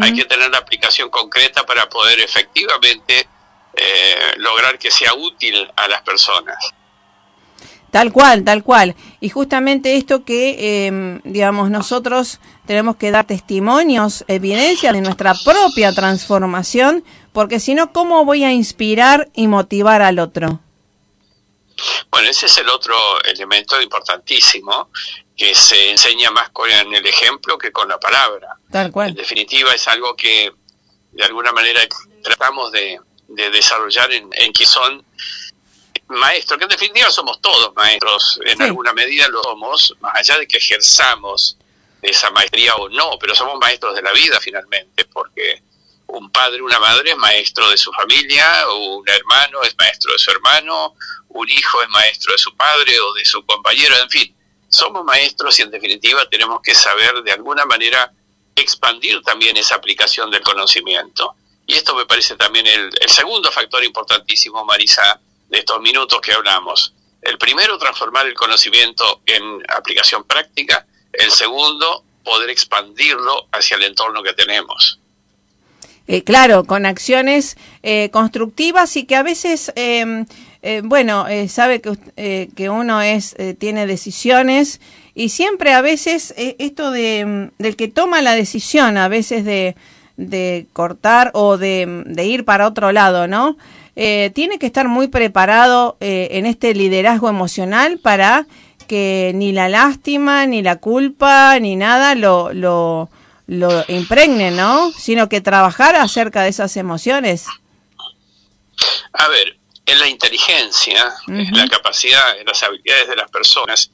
Hay 0.00 0.14
que 0.14 0.24
tener 0.26 0.50
la 0.50 0.58
aplicación 0.58 1.10
concreta 1.10 1.64
para 1.66 1.88
poder 1.88 2.20
efectivamente 2.20 3.26
eh, 3.74 4.34
lograr 4.36 4.78
que 4.78 4.90
sea 4.92 5.14
útil 5.14 5.68
a 5.74 5.88
las 5.88 6.02
personas. 6.02 6.58
Tal 7.90 8.12
cual, 8.12 8.44
tal 8.44 8.62
cual. 8.62 8.94
Y 9.20 9.30
justamente 9.30 9.96
esto 9.96 10.24
que, 10.24 10.86
eh, 10.86 11.20
digamos, 11.24 11.70
nosotros 11.70 12.38
tenemos 12.66 12.96
que 12.96 13.10
dar 13.10 13.26
testimonios, 13.26 14.24
evidencia 14.28 14.92
de 14.92 15.00
nuestra 15.00 15.34
propia 15.44 15.92
transformación, 15.92 17.04
porque 17.32 17.60
si 17.60 17.74
no, 17.74 17.92
¿cómo 17.92 18.24
voy 18.24 18.44
a 18.44 18.52
inspirar 18.52 19.28
y 19.34 19.48
motivar 19.48 20.02
al 20.02 20.18
otro? 20.18 20.60
Bueno, 22.10 22.28
ese 22.30 22.46
es 22.46 22.56
el 22.58 22.68
otro 22.68 22.94
elemento 23.24 23.80
importantísimo 23.80 24.88
que 25.36 25.54
se 25.54 25.90
enseña 25.90 26.30
más 26.30 26.50
con 26.50 26.70
el 26.70 27.06
ejemplo 27.06 27.58
que 27.58 27.72
con 27.72 27.88
la 27.88 27.98
palabra. 27.98 28.56
Tal 28.70 28.86
En 28.86 28.92
cual. 28.92 29.14
definitiva, 29.14 29.72
es 29.74 29.86
algo 29.88 30.14
que 30.14 30.52
de 31.12 31.24
alguna 31.24 31.52
manera 31.52 31.80
tratamos 32.22 32.70
de, 32.72 33.00
de 33.28 33.50
desarrollar 33.50 34.12
en, 34.12 34.30
en 34.32 34.52
que 34.52 34.64
son 34.64 35.04
maestros, 36.08 36.58
que 36.58 36.64
en 36.64 36.70
definitiva 36.70 37.10
somos 37.10 37.40
todos 37.40 37.74
maestros, 37.74 38.38
en 38.46 38.56
Sí. 38.58 38.62
alguna 38.62 38.92
medida 38.92 39.26
lo 39.28 39.42
somos, 39.42 39.94
más 40.00 40.14
allá 40.16 40.38
de 40.38 40.46
que 40.46 40.58
ejerzamos 40.58 41.56
esa 42.04 42.30
maestría 42.30 42.76
o 42.76 42.88
no, 42.88 43.18
pero 43.18 43.34
somos 43.34 43.58
maestros 43.58 43.94
de 43.94 44.02
la 44.02 44.12
vida 44.12 44.38
finalmente, 44.40 45.04
porque 45.06 45.62
un 46.06 46.30
padre, 46.30 46.62
una 46.62 46.78
madre 46.78 47.10
es 47.10 47.16
maestro 47.16 47.68
de 47.70 47.76
su 47.76 47.92
familia, 47.92 48.64
un 48.70 49.08
hermano 49.08 49.62
es 49.62 49.74
maestro 49.78 50.12
de 50.12 50.18
su 50.18 50.30
hermano, 50.30 50.94
un 51.28 51.48
hijo 51.48 51.82
es 51.82 51.88
maestro 51.88 52.32
de 52.32 52.38
su 52.38 52.54
padre 52.56 52.98
o 53.00 53.12
de 53.14 53.24
su 53.24 53.44
compañero, 53.44 53.96
en 53.96 54.10
fin, 54.10 54.36
somos 54.68 55.04
maestros 55.04 55.58
y 55.58 55.62
en 55.62 55.70
definitiva 55.70 56.28
tenemos 56.28 56.60
que 56.62 56.74
saber 56.74 57.22
de 57.22 57.32
alguna 57.32 57.64
manera 57.64 58.12
expandir 58.56 59.22
también 59.22 59.56
esa 59.56 59.76
aplicación 59.76 60.30
del 60.30 60.42
conocimiento. 60.42 61.34
Y 61.66 61.74
esto 61.74 61.94
me 61.94 62.06
parece 62.06 62.36
también 62.36 62.66
el, 62.66 62.90
el 63.00 63.08
segundo 63.08 63.50
factor 63.50 63.82
importantísimo, 63.84 64.64
Marisa, 64.64 65.20
de 65.48 65.58
estos 65.58 65.80
minutos 65.80 66.20
que 66.20 66.32
hablamos. 66.32 66.92
El 67.22 67.38
primero, 67.38 67.78
transformar 67.78 68.26
el 68.26 68.34
conocimiento 68.34 69.22
en 69.24 69.62
aplicación 69.68 70.24
práctica. 70.24 70.86
El 71.18 71.30
segundo, 71.30 72.04
poder 72.24 72.50
expandirlo 72.50 73.48
hacia 73.52 73.76
el 73.76 73.84
entorno 73.84 74.22
que 74.22 74.32
tenemos. 74.32 74.98
Eh, 76.06 76.22
claro, 76.22 76.64
con 76.64 76.84
acciones 76.84 77.56
eh, 77.82 78.10
constructivas 78.10 78.96
y 78.96 79.04
que 79.04 79.16
a 79.16 79.22
veces, 79.22 79.72
eh, 79.74 80.24
eh, 80.60 80.82
bueno, 80.84 81.26
eh, 81.28 81.48
sabe 81.48 81.80
que, 81.80 82.50
que 82.54 82.68
uno 82.68 83.00
es 83.00 83.34
tiene 83.58 83.86
decisiones 83.86 84.80
y 85.14 85.30
siempre 85.30 85.72
a 85.72 85.80
veces 85.80 86.34
esto 86.36 86.90
de, 86.90 87.24
mm, 87.24 87.62
del 87.62 87.76
que 87.76 87.88
toma 87.88 88.20
la 88.20 88.34
decisión, 88.34 88.98
a 88.98 89.08
veces 89.08 89.46
de, 89.46 89.76
de 90.18 90.66
cortar 90.74 91.30
o 91.32 91.56
de, 91.56 92.02
de 92.04 92.26
ir 92.26 92.44
para 92.44 92.66
otro 92.66 92.92
lado, 92.92 93.26
¿no? 93.26 93.56
Tiene 93.94 94.58
que 94.58 94.66
estar 94.66 94.88
muy 94.88 95.06
preparado 95.06 95.96
en 96.00 96.46
este 96.46 96.74
liderazgo 96.74 97.28
emocional 97.28 98.00
para 98.00 98.48
que 98.86 99.32
ni 99.34 99.52
la 99.52 99.68
lástima, 99.68 100.46
ni 100.46 100.62
la 100.62 100.76
culpa, 100.76 101.58
ni 101.58 101.76
nada 101.76 102.14
lo, 102.14 102.52
lo, 102.52 103.10
lo 103.46 103.84
impregne, 103.88 104.50
¿no? 104.50 104.92
Sino 104.92 105.28
que 105.28 105.40
trabajar 105.40 105.96
acerca 105.96 106.42
de 106.42 106.48
esas 106.48 106.76
emociones. 106.76 107.46
A 109.12 109.28
ver, 109.28 109.56
en 109.86 109.98
la 109.98 110.08
inteligencia, 110.08 111.14
en 111.28 111.56
la 111.56 111.68
capacidad, 111.68 112.38
en 112.38 112.46
las 112.46 112.62
habilidades 112.62 113.08
de 113.08 113.16
las 113.16 113.30
personas, 113.30 113.90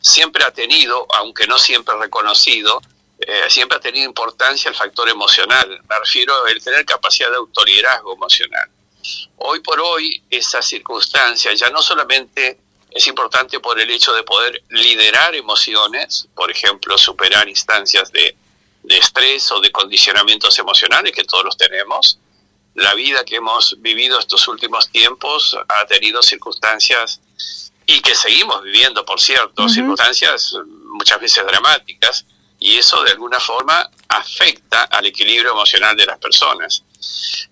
siempre 0.00 0.44
ha 0.44 0.50
tenido, 0.50 1.06
aunque 1.14 1.46
no 1.46 1.58
siempre 1.58 1.94
reconocido, 1.98 2.80
eh, 3.18 3.44
siempre 3.48 3.76
ha 3.78 3.80
tenido 3.80 4.06
importancia 4.06 4.68
el 4.68 4.74
factor 4.74 5.08
emocional. 5.08 5.68
Me 5.88 5.98
refiero 5.98 6.34
a 6.44 6.50
el 6.50 6.62
tener 6.62 6.84
capacidad 6.84 7.30
de 7.30 7.36
autoliderazgo 7.36 8.14
emocional. 8.14 8.70
Hoy 9.38 9.60
por 9.60 9.80
hoy, 9.80 10.22
esa 10.30 10.60
circunstancia 10.60 11.54
ya 11.54 11.70
no 11.70 11.80
solamente 11.80 12.58
es 12.90 13.06
importante 13.06 13.60
por 13.60 13.80
el 13.80 13.90
hecho 13.90 14.12
de 14.12 14.22
poder 14.22 14.62
liderar 14.70 15.34
emociones, 15.34 16.28
por 16.34 16.50
ejemplo, 16.50 16.96
superar 16.98 17.48
instancias 17.48 18.10
de, 18.12 18.36
de 18.82 18.98
estrés 18.98 19.50
o 19.52 19.60
de 19.60 19.70
condicionamientos 19.70 20.58
emocionales 20.58 21.12
que 21.12 21.24
todos 21.24 21.44
los 21.44 21.56
tenemos, 21.56 22.18
la 22.74 22.94
vida 22.94 23.24
que 23.24 23.36
hemos 23.36 23.76
vivido 23.80 24.18
estos 24.18 24.46
últimos 24.48 24.90
tiempos 24.90 25.56
ha 25.68 25.86
tenido 25.86 26.22
circunstancias 26.22 27.20
y 27.86 28.00
que 28.00 28.14
seguimos 28.14 28.62
viviendo, 28.62 29.04
por 29.04 29.20
cierto, 29.20 29.68
circunstancias 29.68 30.54
muchas 30.84 31.20
veces 31.20 31.44
dramáticas 31.44 32.24
y 32.58 32.76
eso 32.76 33.02
de 33.02 33.10
alguna 33.10 33.40
forma 33.40 33.90
afecta 34.08 34.84
al 34.84 35.06
equilibrio 35.06 35.50
emocional 35.50 35.96
de 35.96 36.06
las 36.06 36.18
personas. 36.18 36.84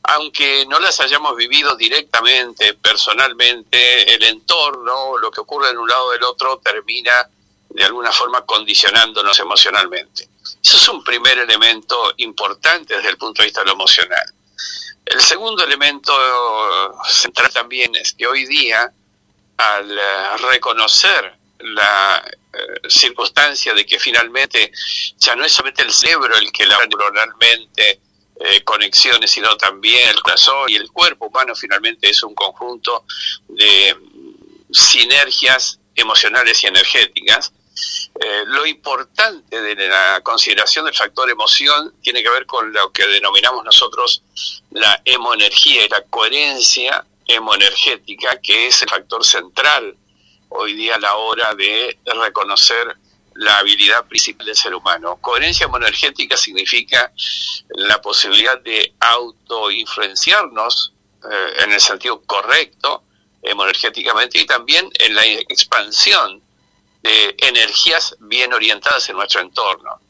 Aunque 0.02 0.64
no 0.66 0.78
las 0.80 1.00
hayamos 1.00 1.36
vivido 1.36 1.76
directamente, 1.76 2.74
personalmente, 2.74 4.14
el 4.14 4.22
entorno, 4.22 5.18
lo 5.18 5.30
que 5.30 5.40
ocurre 5.40 5.70
en 5.70 5.78
un 5.78 5.88
lado 5.88 6.10
del 6.10 6.22
otro, 6.24 6.58
termina 6.58 7.28
de 7.70 7.84
alguna 7.84 8.12
forma 8.12 8.44
condicionándonos 8.44 9.38
emocionalmente. 9.38 10.28
Eso 10.62 10.76
es 10.76 10.88
un 10.88 11.04
primer 11.04 11.38
elemento 11.38 12.14
importante 12.18 12.96
desde 12.96 13.10
el 13.10 13.18
punto 13.18 13.42
de 13.42 13.46
vista 13.46 13.60
de 13.60 13.66
lo 13.66 13.72
emocional. 13.72 14.32
El 15.04 15.20
segundo 15.20 15.64
elemento 15.64 16.12
central 17.06 17.50
también 17.52 17.94
es 17.96 18.12
que 18.12 18.26
hoy 18.26 18.46
día, 18.46 18.92
al 19.56 19.98
eh, 19.98 20.36
reconocer 20.50 21.34
la 21.60 22.22
eh, 22.52 22.88
circunstancia 22.88 23.74
de 23.74 23.86
que 23.86 23.98
finalmente 23.98 24.70
ya 25.16 25.34
no 25.34 25.44
es 25.44 25.52
solamente 25.52 25.82
el 25.82 25.92
cerebro 25.92 26.36
el 26.36 26.52
que 26.52 26.66
la 26.66 26.78
neuronalmente 26.86 28.00
eh, 28.40 28.62
conexiones, 28.62 29.30
sino 29.30 29.56
también 29.56 30.08
el 30.08 30.20
corazón 30.22 30.68
y 30.68 30.76
el 30.76 30.90
cuerpo 30.92 31.26
humano 31.26 31.54
finalmente 31.54 32.08
es 32.08 32.22
un 32.22 32.34
conjunto 32.34 33.04
de 33.48 33.96
sinergias 34.70 35.80
emocionales 35.94 36.62
y 36.62 36.68
energéticas. 36.68 37.52
Eh, 38.20 38.44
lo 38.46 38.66
importante 38.66 39.60
de 39.60 39.88
la 39.88 40.20
consideración 40.22 40.84
del 40.84 40.94
factor 40.94 41.30
emoción 41.30 41.94
tiene 42.02 42.22
que 42.22 42.30
ver 42.30 42.46
con 42.46 42.72
lo 42.72 42.92
que 42.92 43.06
denominamos 43.06 43.64
nosotros 43.64 44.22
la 44.70 45.00
hemoenergía 45.04 45.84
y 45.84 45.88
la 45.88 46.02
coherencia 46.02 47.04
hemoenergética, 47.26 48.40
que 48.40 48.68
es 48.68 48.82
el 48.82 48.88
factor 48.88 49.24
central 49.24 49.96
hoy 50.48 50.74
día 50.74 50.96
a 50.96 51.00
la 51.00 51.16
hora 51.16 51.54
de 51.54 51.98
reconocer 52.04 52.96
la 53.38 53.58
habilidad 53.58 54.04
principal 54.06 54.46
del 54.46 54.56
ser 54.56 54.74
humano. 54.74 55.18
Coherencia 55.20 55.66
hemoenergética 55.66 56.36
significa 56.36 57.12
la 57.68 58.00
posibilidad 58.00 58.60
de 58.60 58.94
autoinfluenciarnos 58.98 60.92
eh, 61.24 61.62
en 61.62 61.72
el 61.72 61.80
sentido 61.80 62.20
correcto 62.22 63.04
hemoenergéticamente 63.40 64.40
y 64.40 64.46
también 64.46 64.90
en 64.98 65.14
la 65.14 65.24
expansión 65.24 66.42
de 67.02 67.36
energías 67.38 68.16
bien 68.18 68.52
orientadas 68.52 69.08
en 69.08 69.16
nuestro 69.16 69.40
entorno. 69.40 70.00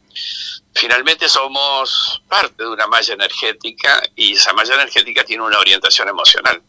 Finalmente 0.75 1.29
somos 1.29 2.23
parte 2.29 2.63
de 2.63 2.71
una 2.71 2.87
malla 2.87 3.13
energética 3.13 4.03
y 4.17 4.33
esa 4.33 4.55
malla 4.55 4.75
energética 4.75 5.23
tiene 5.25 5.43
una 5.43 5.59
orientación 5.59 6.09
emocional. 6.09 6.63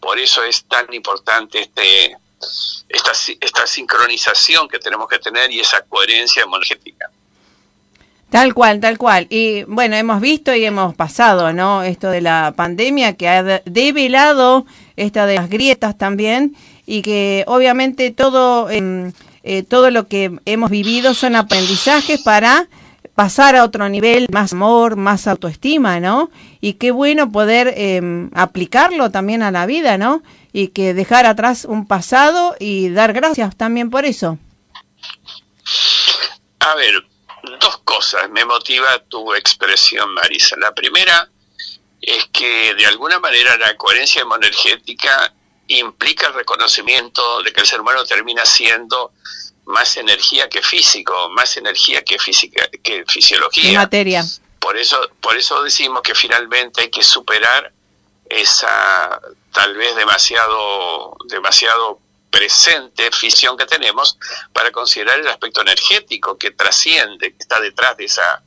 Por 0.00 0.18
eso 0.18 0.42
es 0.42 0.64
tan 0.64 0.92
importante 0.92 1.60
este 1.60 2.16
esta, 2.88 3.12
esta 3.40 3.66
sincronización 3.66 4.68
que 4.68 4.78
tenemos 4.78 5.08
que 5.08 5.18
tener 5.18 5.50
y 5.52 5.60
esa 5.60 5.82
coherencia 5.82 6.42
energética. 6.42 7.10
Tal 8.30 8.54
cual, 8.54 8.78
tal 8.78 8.96
cual. 8.96 9.26
Y 9.28 9.64
bueno, 9.64 9.96
hemos 9.96 10.20
visto 10.20 10.54
y 10.54 10.64
hemos 10.64 10.94
pasado, 10.94 11.52
¿no? 11.52 11.82
Esto 11.82 12.10
de 12.10 12.20
la 12.20 12.54
pandemia 12.56 13.14
que 13.16 13.28
ha 13.28 13.42
develado 13.64 14.66
esta 14.96 15.26
de 15.26 15.34
las 15.34 15.50
grietas 15.50 15.98
también 15.98 16.54
y 16.86 17.02
que 17.02 17.44
obviamente 17.48 18.12
todo, 18.12 18.70
em, 18.70 19.12
eh, 19.42 19.64
todo 19.64 19.90
lo 19.90 20.06
que 20.06 20.30
hemos 20.44 20.70
vivido 20.70 21.12
son 21.14 21.34
aprendizajes 21.34 22.20
para 22.22 22.68
pasar 23.16 23.56
a 23.56 23.64
otro 23.64 23.88
nivel, 23.88 24.28
más 24.30 24.52
amor, 24.52 24.96
más 24.96 25.26
autoestima, 25.26 25.98
¿no? 25.98 26.30
Y 26.60 26.74
qué 26.74 26.90
bueno 26.90 27.32
poder 27.32 27.72
em, 27.76 28.30
aplicarlo 28.34 29.10
también 29.10 29.42
a 29.42 29.50
la 29.50 29.66
vida, 29.66 29.96
¿no? 29.96 30.22
y 30.52 30.68
que 30.68 30.94
dejar 30.94 31.26
atrás 31.26 31.64
un 31.64 31.86
pasado 31.86 32.56
y 32.58 32.90
dar 32.90 33.12
gracias 33.12 33.56
también 33.56 33.90
por 33.90 34.04
eso. 34.04 34.38
A 36.60 36.74
ver, 36.74 37.06
dos 37.60 37.78
cosas 37.84 38.28
me 38.30 38.44
motiva 38.44 38.98
tu 39.08 39.34
expresión, 39.34 40.12
Marisa. 40.14 40.56
La 40.58 40.74
primera 40.74 41.28
es 42.00 42.26
que 42.32 42.74
de 42.74 42.86
alguna 42.86 43.18
manera 43.18 43.56
la 43.58 43.76
coherencia 43.76 44.22
hemoenergética 44.22 45.32
implica 45.68 46.28
el 46.28 46.34
reconocimiento 46.34 47.42
de 47.42 47.52
que 47.52 47.60
el 47.60 47.66
ser 47.66 47.80
humano 47.80 48.04
termina 48.04 48.44
siendo 48.44 49.12
más 49.66 49.96
energía 49.96 50.48
que 50.48 50.62
físico, 50.62 51.30
más 51.30 51.56
energía 51.56 52.02
que 52.02 52.18
física, 52.18 52.68
que 52.82 53.04
fisiología. 53.06 53.78
materia. 53.78 54.24
Por 54.60 54.76
eso, 54.76 55.10
por 55.20 55.36
eso 55.36 55.62
decimos 55.62 56.02
que 56.02 56.14
finalmente 56.14 56.82
hay 56.82 56.90
que 56.90 57.02
superar 57.02 57.72
esa 58.28 59.20
tal 59.52 59.74
vez 59.74 59.96
demasiado, 59.96 61.16
demasiado 61.24 61.98
presente 62.30 63.10
fisión 63.10 63.56
que 63.56 63.66
tenemos 63.66 64.16
para 64.52 64.70
considerar 64.70 65.18
el 65.18 65.26
aspecto 65.26 65.62
energético 65.62 66.38
que 66.38 66.52
trasciende, 66.52 67.32
que 67.32 67.38
está 67.40 67.60
detrás 67.60 67.96
de 67.96 68.04
esa, 68.04 68.42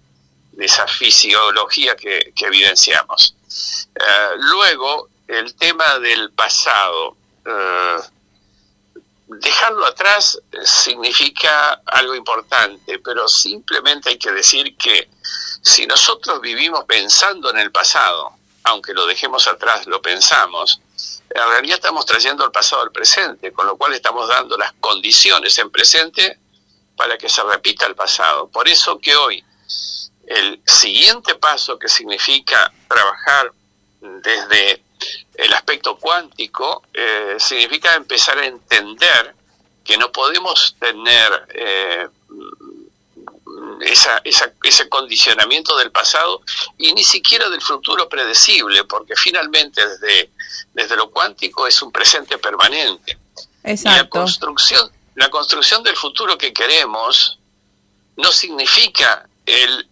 de 0.54 0.66
esa 0.66 0.88
fisiología 0.88 1.96
que, 1.96 2.34
evidenciamos. 2.38 3.36
Eh, 3.96 4.30
luego, 4.38 5.10
el 5.28 5.56
tema 5.56 6.00
del 6.00 6.32
pasado. 6.32 7.18
Eh, 7.46 7.98
dejarlo 9.40 9.86
atrás 9.86 10.40
significa 10.64 11.82
algo 11.86 12.16
importante, 12.16 13.00
pero 13.00 13.28
simplemente 13.28 14.10
hay 14.10 14.18
que 14.18 14.32
decir 14.32 14.78
que 14.78 15.10
si 15.64 15.88
nosotros 15.88 16.42
vivimos 16.42 16.84
pensando 16.84 17.50
en 17.50 17.58
el 17.58 17.72
pasado, 17.72 18.34
aunque 18.64 18.94
lo 18.94 19.06
dejemos 19.06 19.48
atrás, 19.48 19.88
lo 19.88 20.02
pensamos, 20.02 20.82
en 21.30 21.50
realidad 21.50 21.78
estamos 21.78 22.06
trayendo 22.06 22.44
el 22.46 22.52
pasado 22.52 22.82
al 22.82 22.92
presente, 22.92 23.54
con 23.54 23.66
lo 23.66 23.78
cual 23.78 23.94
estamos 23.94 24.28
dando 24.28 24.58
las 24.58 24.74
condiciones 24.74 25.58
en 25.58 25.72
presente 25.72 26.38
para 26.98 27.18
que 27.18 27.30
se 27.30 27.42
repita 27.44 27.86
el 27.86 27.96
pasado. 27.96 28.50
Por 28.50 28.68
eso 28.68 29.00
que 29.00 29.16
hoy 29.16 29.44
el 30.28 30.62
siguiente 30.66 31.36
paso 31.36 31.80
que 31.80 31.88
significa 31.88 32.72
trabajar 32.88 33.52
desde 34.02 34.84
el 35.36 35.54
aspecto 35.54 35.98
cuántico, 35.98 36.84
eh, 36.94 37.38
significa 37.40 37.96
empezar 37.96 38.38
a 38.38 38.46
entender 38.46 39.34
que 39.84 39.98
no 39.98 40.12
podemos 40.12 40.76
tener 40.78 41.48
eh, 41.54 42.08
esa, 43.82 44.22
ese 44.64 44.90
condicionamiento 44.90 45.76
del 45.78 45.92
pasado 45.92 46.42
y 46.78 46.94
ni 46.94 47.04
siquiera 47.04 47.50
del 47.50 47.62
futuro 47.62 48.08
predecible, 48.08 48.84
porque 48.86 49.16
finalmente 49.16 49.82
desde, 49.86 50.32
desde 50.74 50.96
lo 50.96 51.10
cuántico 51.12 51.68
es 51.68 51.82
un 51.82 51.92
presente 51.92 52.38
permanente. 52.38 53.18
la 53.84 54.10
construcción, 54.10 54.90
la 55.16 55.30
construcción 55.30 55.84
del 55.84 55.96
futuro 55.96 56.38
que 56.38 56.54
queremos 56.54 57.40
no 58.18 58.32
significa 58.32 59.28
el 59.46 59.88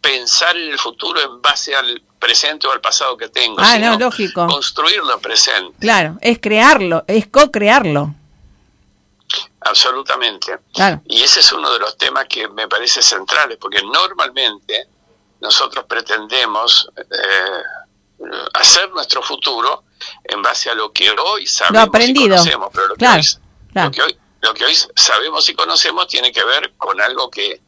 pensar 0.00 0.56
en 0.56 0.72
el 0.72 0.78
futuro 0.78 1.20
en 1.20 1.40
base 1.40 1.74
al 1.74 2.02
presente 2.18 2.66
o 2.66 2.72
al 2.72 2.80
pasado 2.80 3.16
que 3.16 3.28
tengo, 3.28 3.56
ah, 3.60 3.74
sino 3.74 3.98
lógico. 3.98 4.46
construirlo 4.46 5.18
presente. 5.20 5.76
Claro, 5.80 6.18
es 6.20 6.38
crearlo, 6.40 7.04
es 7.06 7.26
co-crearlo. 7.28 8.14
Absolutamente. 9.72 10.58
Y 11.06 11.22
ese 11.22 11.40
es 11.40 11.52
uno 11.52 11.72
de 11.72 11.78
los 11.78 11.96
temas 11.96 12.26
que 12.28 12.46
me 12.48 12.68
parece 12.68 13.00
centrales, 13.00 13.56
porque 13.58 13.82
normalmente 13.82 14.86
nosotros 15.40 15.86
pretendemos 15.88 16.88
eh, 16.98 17.62
hacer 18.52 18.90
nuestro 18.90 19.22
futuro 19.22 19.84
en 20.24 20.42
base 20.42 20.68
a 20.68 20.74
lo 20.74 20.92
que 20.92 21.10
hoy 21.10 21.46
sabemos 21.46 21.88
y 21.98 22.14
conocemos, 22.14 22.68
pero 22.72 22.88
lo 22.88 23.90
que, 23.90 24.02
hoy, 24.02 24.18
lo 24.42 24.54
que 24.54 24.64
hoy 24.66 24.76
sabemos 24.94 25.48
y 25.48 25.54
conocemos 25.54 26.06
tiene 26.06 26.30
que 26.30 26.44
ver 26.44 26.74
con 26.76 27.00
algo 27.00 27.30
que 27.30 27.60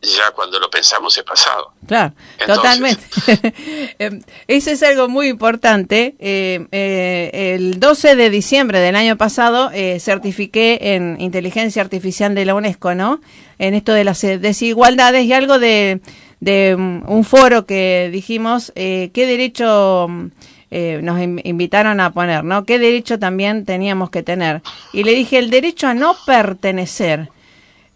ya 0.00 0.30
cuando 0.34 0.60
lo 0.60 0.70
pensamos 0.70 1.16
es 1.16 1.24
pasado. 1.24 1.72
Claro, 1.86 2.12
totalmente. 2.46 3.02
Em, 3.98 4.22
eso 4.46 4.70
es 4.70 4.82
algo 4.82 5.08
muy 5.08 5.28
importante. 5.28 6.14
Eh, 6.18 6.66
eh, 6.70 7.56
el 7.56 7.80
12 7.80 8.14
de 8.14 8.30
diciembre 8.30 8.78
del 8.78 8.94
año 8.94 9.16
pasado 9.16 9.70
eh, 9.72 9.98
certifiqué 9.98 10.78
en 10.94 11.16
inteligencia 11.20 11.82
artificial 11.82 12.34
de 12.34 12.44
la 12.44 12.54
UNESCO, 12.54 12.94
¿no? 12.94 13.20
En 13.58 13.74
esto 13.74 13.92
de 13.92 14.04
las 14.04 14.20
desigualdades 14.20 15.24
y 15.24 15.32
algo 15.32 15.58
de, 15.58 16.00
de 16.38 16.76
um, 16.76 17.02
un 17.10 17.24
foro 17.24 17.66
que 17.66 18.08
dijimos, 18.12 18.72
¿qué 18.76 19.10
derecho 19.14 20.04
um, 20.04 20.30
nos 20.70 21.20
invitaron 21.20 21.98
a 21.98 22.12
poner, 22.12 22.44
¿no? 22.44 22.64
¿Qué 22.64 22.78
derecho 22.78 23.18
también 23.18 23.64
teníamos 23.64 24.10
que 24.10 24.22
tener? 24.22 24.62
Y 24.92 25.02
le 25.02 25.12
dije, 25.14 25.38
el 25.38 25.50
derecho 25.50 25.88
a 25.88 25.94
no 25.94 26.14
pertenecer 26.24 27.30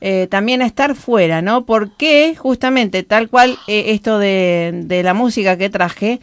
eh, 0.05 0.27
también 0.29 0.62
a 0.62 0.67
estar 0.67 0.97
fuera, 0.97 1.43
¿no? 1.43 1.65
Porque 1.65 2.35
justamente 2.37 3.05
tal 3.05 3.29
cual 3.29 3.57
eh, 3.69 3.85
esto 3.91 4.19
de, 4.19 4.73
de, 4.75 5.05
la 5.05 5.15
música 5.15 5.57
que 5.57 5.71
traje, 5.71 6.21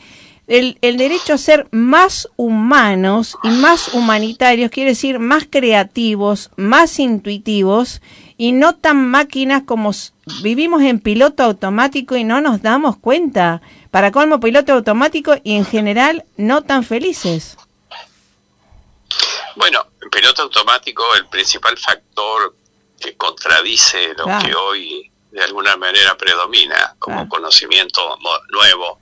el, 0.47 0.77
el, 0.81 0.97
derecho 0.97 1.33
a 1.33 1.37
ser 1.37 1.65
más 1.71 2.27
humanos 2.35 3.37
y 3.41 3.47
más 3.47 3.93
humanitarios, 3.93 4.69
quiere 4.69 4.89
decir 4.89 5.19
más 5.19 5.47
creativos, 5.49 6.51
más 6.57 6.99
intuitivos 6.99 8.01
y 8.35 8.51
no 8.51 8.75
tan 8.75 9.09
máquinas 9.09 9.63
como 9.63 9.91
vivimos 10.43 10.81
en 10.81 10.99
piloto 10.99 11.43
automático 11.43 12.17
y 12.17 12.25
no 12.25 12.41
nos 12.41 12.61
damos 12.61 12.97
cuenta. 12.97 13.61
Para 13.91 14.11
colmo, 14.11 14.41
piloto 14.41 14.73
automático 14.73 15.35
y 15.41 15.55
en 15.55 15.63
general 15.63 16.25
no 16.35 16.63
tan 16.63 16.83
felices. 16.83 17.57
Bueno, 19.55 19.85
en 20.01 20.09
piloto 20.09 20.41
automático 20.41 21.01
el 21.15 21.27
principal 21.27 21.77
factor 21.77 22.55
que 22.99 23.15
contradice 23.15 24.13
lo 24.15 24.25
que 24.39 24.53
hoy 24.53 25.11
de 25.31 25.43
alguna 25.43 25.77
manera 25.77 26.17
predomina 26.17 26.95
como 26.97 27.29
conocimiento 27.29 28.17
nuevo, 28.49 28.99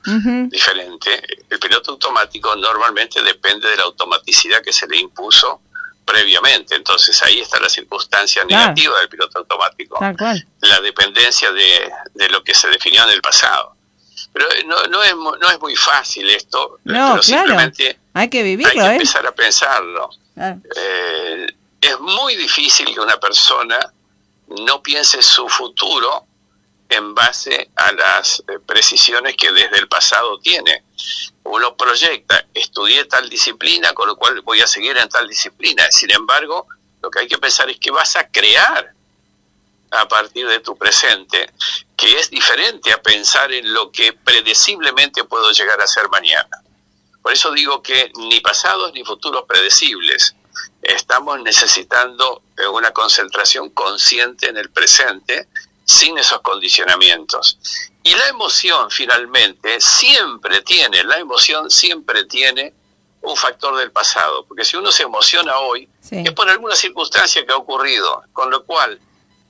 diferente. 0.49 1.23
El 1.49 1.59
piloto 1.59 1.91
automático 1.91 2.55
normalmente 2.55 3.21
depende 3.21 3.69
de 3.69 3.77
la 3.77 3.83
automaticidad 3.83 4.61
que 4.61 4.73
se 4.73 4.87
le 4.87 4.97
impuso 4.97 5.61
previamente. 6.05 6.75
Entonces 6.75 7.21
ahí 7.23 7.39
está 7.39 7.59
la 7.59 7.69
circunstancia 7.69 8.43
negativa 8.43 8.99
del 8.99 9.09
piloto 9.09 9.39
automático. 9.39 9.97
La 10.61 10.81
dependencia 10.81 11.51
de, 11.51 11.91
de, 12.13 12.29
lo 12.29 12.43
que 12.43 12.53
se 12.53 12.67
definió 12.69 13.03
en 13.03 13.11
el 13.11 13.21
pasado. 13.21 13.75
Pero 14.33 14.47
no, 14.65 14.83
no, 14.83 15.03
es, 15.03 15.15
no 15.15 15.49
es 15.49 15.59
muy 15.59 15.75
fácil 15.75 16.29
esto, 16.29 16.79
No, 16.83 16.93
pero 16.93 17.05
claro. 17.05 17.23
simplemente 17.23 17.99
Hay 18.13 18.29
que 18.29 18.39
hay 18.39 18.43
vivirlo, 18.43 18.73
que 18.73 18.79
¿eh? 18.79 18.93
empezar 18.93 19.25
a 19.25 19.31
pensarlo. 19.31 20.09
Claro. 20.33 20.59
Eh, 20.75 21.47
es 21.87 21.99
muy 21.99 22.35
difícil 22.35 22.93
que 22.93 22.99
una 22.99 23.17
persona 23.17 23.79
no 24.47 24.81
piense 24.81 25.21
su 25.21 25.47
futuro 25.47 26.25
en 26.89 27.13
base 27.13 27.69
a 27.75 27.91
las 27.91 28.39
eh, 28.47 28.59
precisiones 28.65 29.35
que 29.35 29.51
desde 29.51 29.77
el 29.77 29.87
pasado 29.87 30.39
tiene. 30.39 30.83
Uno 31.43 31.75
proyecta, 31.75 32.45
estudié 32.53 33.05
tal 33.05 33.29
disciplina, 33.29 33.93
con 33.93 34.07
lo 34.07 34.15
cual 34.15 34.41
voy 34.41 34.61
a 34.61 34.67
seguir 34.67 34.97
en 34.97 35.09
tal 35.09 35.27
disciplina. 35.27 35.85
Sin 35.91 36.11
embargo, 36.11 36.67
lo 37.01 37.09
que 37.09 37.19
hay 37.19 37.27
que 37.27 37.37
pensar 37.37 37.69
es 37.69 37.79
que 37.79 37.91
vas 37.91 38.15
a 38.15 38.29
crear 38.29 38.93
a 39.91 40.07
partir 40.07 40.47
de 40.47 40.59
tu 40.59 40.77
presente, 40.77 41.49
que 41.95 42.19
es 42.19 42.29
diferente 42.29 42.91
a 42.91 43.01
pensar 43.01 43.51
en 43.53 43.73
lo 43.73 43.91
que 43.91 44.13
predeciblemente 44.13 45.23
puedo 45.23 45.51
llegar 45.51 45.79
a 45.81 45.87
ser 45.87 46.09
mañana. 46.09 46.61
Por 47.21 47.31
eso 47.31 47.51
digo 47.51 47.81
que 47.81 48.11
ni 48.15 48.39
pasados 48.41 48.91
ni 48.93 49.03
futuros 49.03 49.43
predecibles. 49.47 50.35
Estamos 50.81 51.41
necesitando 51.41 52.43
una 52.71 52.91
concentración 52.91 53.69
consciente 53.71 54.49
en 54.49 54.57
el 54.57 54.69
presente 54.69 55.47
sin 55.85 56.17
esos 56.17 56.41
condicionamientos. 56.41 57.57
Y 58.03 58.13
la 58.15 58.27
emoción 58.27 58.89
finalmente 58.89 59.79
siempre 59.81 60.61
tiene, 60.61 61.03
la 61.03 61.17
emoción 61.17 61.69
siempre 61.69 62.25
tiene 62.25 62.73
un 63.21 63.35
factor 63.35 63.77
del 63.77 63.91
pasado, 63.91 64.45
porque 64.45 64.63
si 64.63 64.77
uno 64.77 64.91
se 64.91 65.03
emociona 65.03 65.57
hoy 65.57 65.89
Sí. 66.01 66.23
es 66.25 66.31
por 66.31 66.49
alguna 66.49 66.75
circunstancia 66.75 67.45
que 67.45 67.51
ha 67.51 67.57
ocurrido, 67.57 68.23
con 68.31 68.49
lo 68.49 68.63
cual 68.63 68.99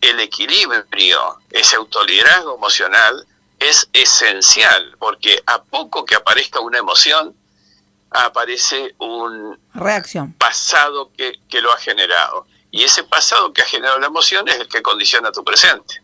el 0.02 0.20
equilibrio, 0.20 1.38
ese 1.52 1.76
autoliderazgo 1.76 2.56
emocional 2.56 3.26
es 3.60 3.90
esencial, 3.94 4.96
porque 5.00 5.42
a 5.46 5.62
poco 5.64 6.06
que 6.06 6.16
aparezca 6.16 6.60
una 6.60 6.80
emoción, 6.80 7.36
aparece 8.12 8.96
un 9.00 9.58
Reacción. 9.74 10.34
pasado 10.34 11.12
que, 11.18 11.34
que 11.50 11.62
lo 11.62 11.72
ha 11.72 11.78
generado. 11.78 12.46
Y 12.72 12.84
ese 12.84 13.04
pasado 13.04 13.54
que 13.54 13.62
ha 13.62 13.66
generado 13.66 14.00
la 14.00 14.08
emoción 14.08 14.48
es 14.48 14.56
el 14.60 14.68
que 14.68 14.82
condiciona 14.82 15.32
tu 15.32 15.44
presente. 15.44 16.02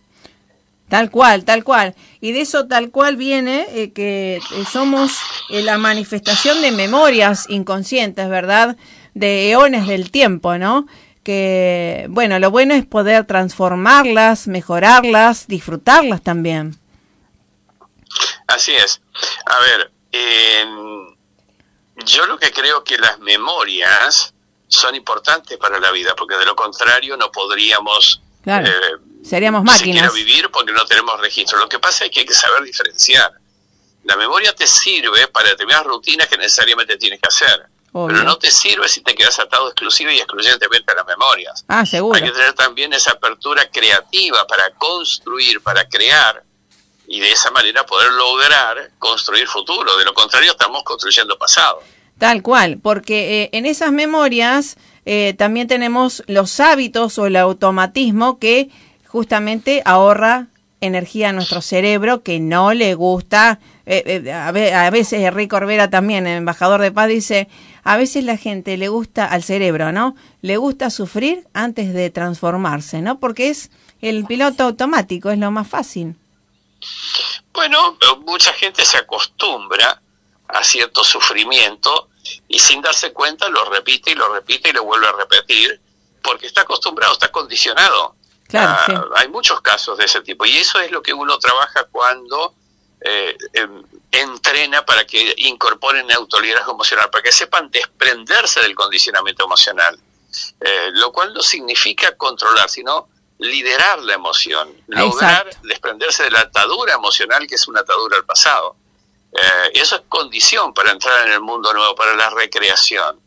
Tal 0.90 1.10
cual, 1.12 1.44
tal 1.44 1.64
cual. 1.64 1.96
Y 2.22 2.34
de 2.34 2.42
eso 2.42 2.68
tal 2.68 2.92
cual 2.92 3.16
viene 3.18 3.66
eh, 3.70 3.92
que 3.94 4.36
eh, 4.38 4.66
somos 4.72 5.12
eh, 5.50 5.62
la 5.64 5.78
manifestación 5.78 6.62
de 6.62 6.72
memorias 6.72 7.46
inconscientes, 7.50 8.30
¿verdad? 8.30 8.78
De 9.14 9.50
eones 9.52 9.88
del 9.88 10.12
tiempo, 10.12 10.58
¿no? 10.58 10.86
Que, 11.24 12.06
bueno, 12.10 12.38
lo 12.40 12.52
bueno 12.52 12.74
es 12.76 12.86
poder 12.86 13.26
transformarlas, 13.26 14.48
mejorarlas, 14.48 15.48
disfrutarlas 15.48 16.22
también. 16.22 16.78
Así 18.48 18.74
es. 18.74 19.02
A 19.46 19.60
ver, 19.60 19.92
en- 20.12 21.13
yo 22.06 22.26
lo 22.26 22.38
que 22.38 22.52
creo 22.52 22.84
que 22.84 22.98
las 22.98 23.20
memorias 23.20 24.34
son 24.68 24.96
importantes 24.96 25.58
para 25.58 25.80
la 25.80 25.92
vida, 25.92 26.16
porque 26.16 26.36
de 26.36 26.46
lo 26.46 26.56
contrario 26.56 27.16
no 27.18 27.32
podríamos 27.32 28.22
Claro. 28.44 28.68
eh, 28.68 28.74
Seríamos 29.24 29.62
siquiera 29.78 30.02
máquinas. 30.02 30.14
vivir 30.14 30.50
porque 30.52 30.74
no 30.74 30.86
tenemos 30.86 31.20
registro. 31.22 31.58
Lo 31.60 31.70
que 31.70 31.80
pasa 31.80 32.06
es 32.06 32.12
que 32.12 32.22
hay 32.22 32.26
que 32.26 32.34
saber 32.34 32.64
diferenciar. 32.64 33.32
La 34.04 34.18
memoria 34.18 34.54
te 34.54 34.68
sirve 34.68 35.28
para 35.30 35.50
determinadas 35.50 35.86
rutinas 35.88 36.28
que 36.28 36.38
necesariamente 36.38 36.98
tienes 36.98 37.22
que 37.22 37.28
hacer, 37.30 37.68
Obvio. 37.94 38.08
pero 38.18 38.24
no 38.28 38.38
te 38.38 38.52
sirve 38.52 38.90
si 38.90 39.00
te 39.02 39.16
quedas 39.16 39.40
atado 39.40 39.68
exclusiva 39.68 40.12
y 40.12 40.18
excluyentemente 40.18 40.92
a 40.92 40.96
las 40.96 41.06
memorias. 41.06 41.64
Ah, 41.70 41.86
seguro. 41.86 42.18
Hay 42.18 42.24
que 42.24 42.32
tener 42.32 42.52
también 42.54 42.92
esa 42.92 43.12
apertura 43.12 43.70
creativa 43.72 44.46
para 44.46 44.72
construir, 44.72 45.62
para 45.62 45.88
crear 45.88 46.44
y 47.16 47.20
de 47.20 47.32
esa 47.32 47.52
manera 47.52 47.86
poder 47.86 48.12
lograr 48.14 48.92
construir 48.98 49.46
futuro. 49.48 49.96
De 49.98 50.06
lo 50.06 50.14
contrario, 50.14 50.52
estamos 50.52 50.84
construyendo 50.84 51.38
pasado. 51.38 51.80
Tal 52.18 52.42
cual, 52.42 52.80
porque 52.82 53.44
eh, 53.44 53.50
en 53.54 53.66
esas 53.66 53.92
memorias 53.92 54.78
eh, 55.06 55.34
también 55.38 55.68
tenemos 55.68 56.24
los 56.28 56.60
hábitos 56.60 57.18
o 57.20 57.26
el 57.28 57.36
automatismo 57.36 58.40
que 58.40 58.70
justamente 59.08 59.82
ahorra 59.86 60.48
energía 60.82 61.30
a 61.30 61.34
nuestro 61.34 61.62
cerebro 61.62 62.24
que 62.24 62.40
no 62.40 62.74
le 62.74 62.94
gusta. 62.96 63.60
eh, 63.86 64.22
eh, 64.26 64.32
a, 64.32 64.52
ve- 64.52 64.74
a 64.74 64.90
veces 64.90 65.22
Enrique 65.22 65.50
Corbera 65.50 65.90
también, 65.90 66.26
el 66.28 66.38
embajador 66.38 66.82
de 66.82 66.92
paz, 66.92 67.08
dice, 67.08 67.48
a 67.84 67.96
veces 67.98 68.24
la 68.24 68.38
gente 68.38 68.76
le 68.78 68.88
gusta 68.90 69.26
al 69.26 69.44
cerebro, 69.44 69.92
¿no? 69.92 70.16
Le 70.42 70.58
gusta 70.58 70.90
sufrir 70.90 71.46
antes 71.54 71.94
de 71.94 72.10
transformarse, 72.10 73.02
¿no? 73.02 73.20
Porque 73.20 73.50
es 73.50 73.70
el 74.02 74.26
piloto 74.26 74.64
automático, 74.64 75.30
es 75.32 75.40
lo 75.40 75.52
más 75.52 75.68
fácil. 75.68 76.16
Bueno, 77.52 77.98
mucha 78.20 78.54
gente 78.54 78.84
se 78.86 78.98
acostumbra 78.98 80.02
a 80.48 80.64
cierto 80.64 81.04
sufrimiento 81.04 82.10
y 82.48 82.60
sin 82.60 82.82
darse 82.82 83.12
cuenta 83.14 83.50
lo 83.50 83.66
repite 83.66 84.12
y 84.12 84.16
lo 84.16 84.34
repite 84.34 84.70
y 84.70 84.74
lo 84.74 84.84
vuelve 84.84 85.08
a 85.08 85.12
repetir 85.14 85.80
porque 86.22 86.48
está 86.48 86.62
acostumbrado, 86.62 87.14
está 87.14 87.32
condicionado. 87.32 88.16
Claro, 88.48 88.72
Ah, 88.78 88.86
sí. 88.86 88.94
Hay 89.16 89.28
muchos 89.30 89.62
casos 89.62 89.98
de 89.98 90.06
ese 90.06 90.22
tipo 90.22 90.46
y 90.46 90.58
eso 90.58 90.80
es 90.80 90.92
lo 90.92 91.02
que 91.02 91.14
uno 91.14 91.38
trabaja 91.40 91.86
cuando 91.86 92.56
eh, 93.06 93.36
em, 93.54 93.84
entrena 94.12 94.86
para 94.86 95.06
que 95.06 95.34
incorporen 95.40 96.10
autoliderazgo 96.12 96.72
emocional, 96.72 97.10
para 97.10 97.22
que 97.24 97.32
sepan 97.34 97.70
desprenderse 97.70 98.62
del 98.62 98.76
condicionamiento 98.76 99.44
emocional, 99.46 100.00
Eh, 100.62 100.90
lo 100.94 101.12
cual 101.12 101.32
no 101.34 101.42
significa 101.44 102.16
controlar, 102.18 102.68
sino 102.68 103.08
liderar 103.44 104.00
la 104.00 104.14
emoción, 104.14 104.70
lograr 104.88 105.48
Exacto. 105.48 105.68
desprenderse 105.68 106.24
de 106.24 106.32
la 106.32 106.42
atadura 106.42 106.94
emocional 106.94 107.46
que 107.48 107.56
es 107.56 107.68
una 107.68 107.82
atadura 107.82 108.18
al 108.18 108.26
pasado. 108.26 108.76
Eh, 109.34 109.72
eso 109.74 109.96
es 109.96 110.02
condición 110.08 110.74
para 110.74 110.92
entrar 110.92 111.26
en 111.28 111.34
el 111.34 111.42
mundo 111.42 111.74
nuevo, 111.74 111.96
para 111.96 112.16
la 112.16 112.30
recreación. 112.30 113.20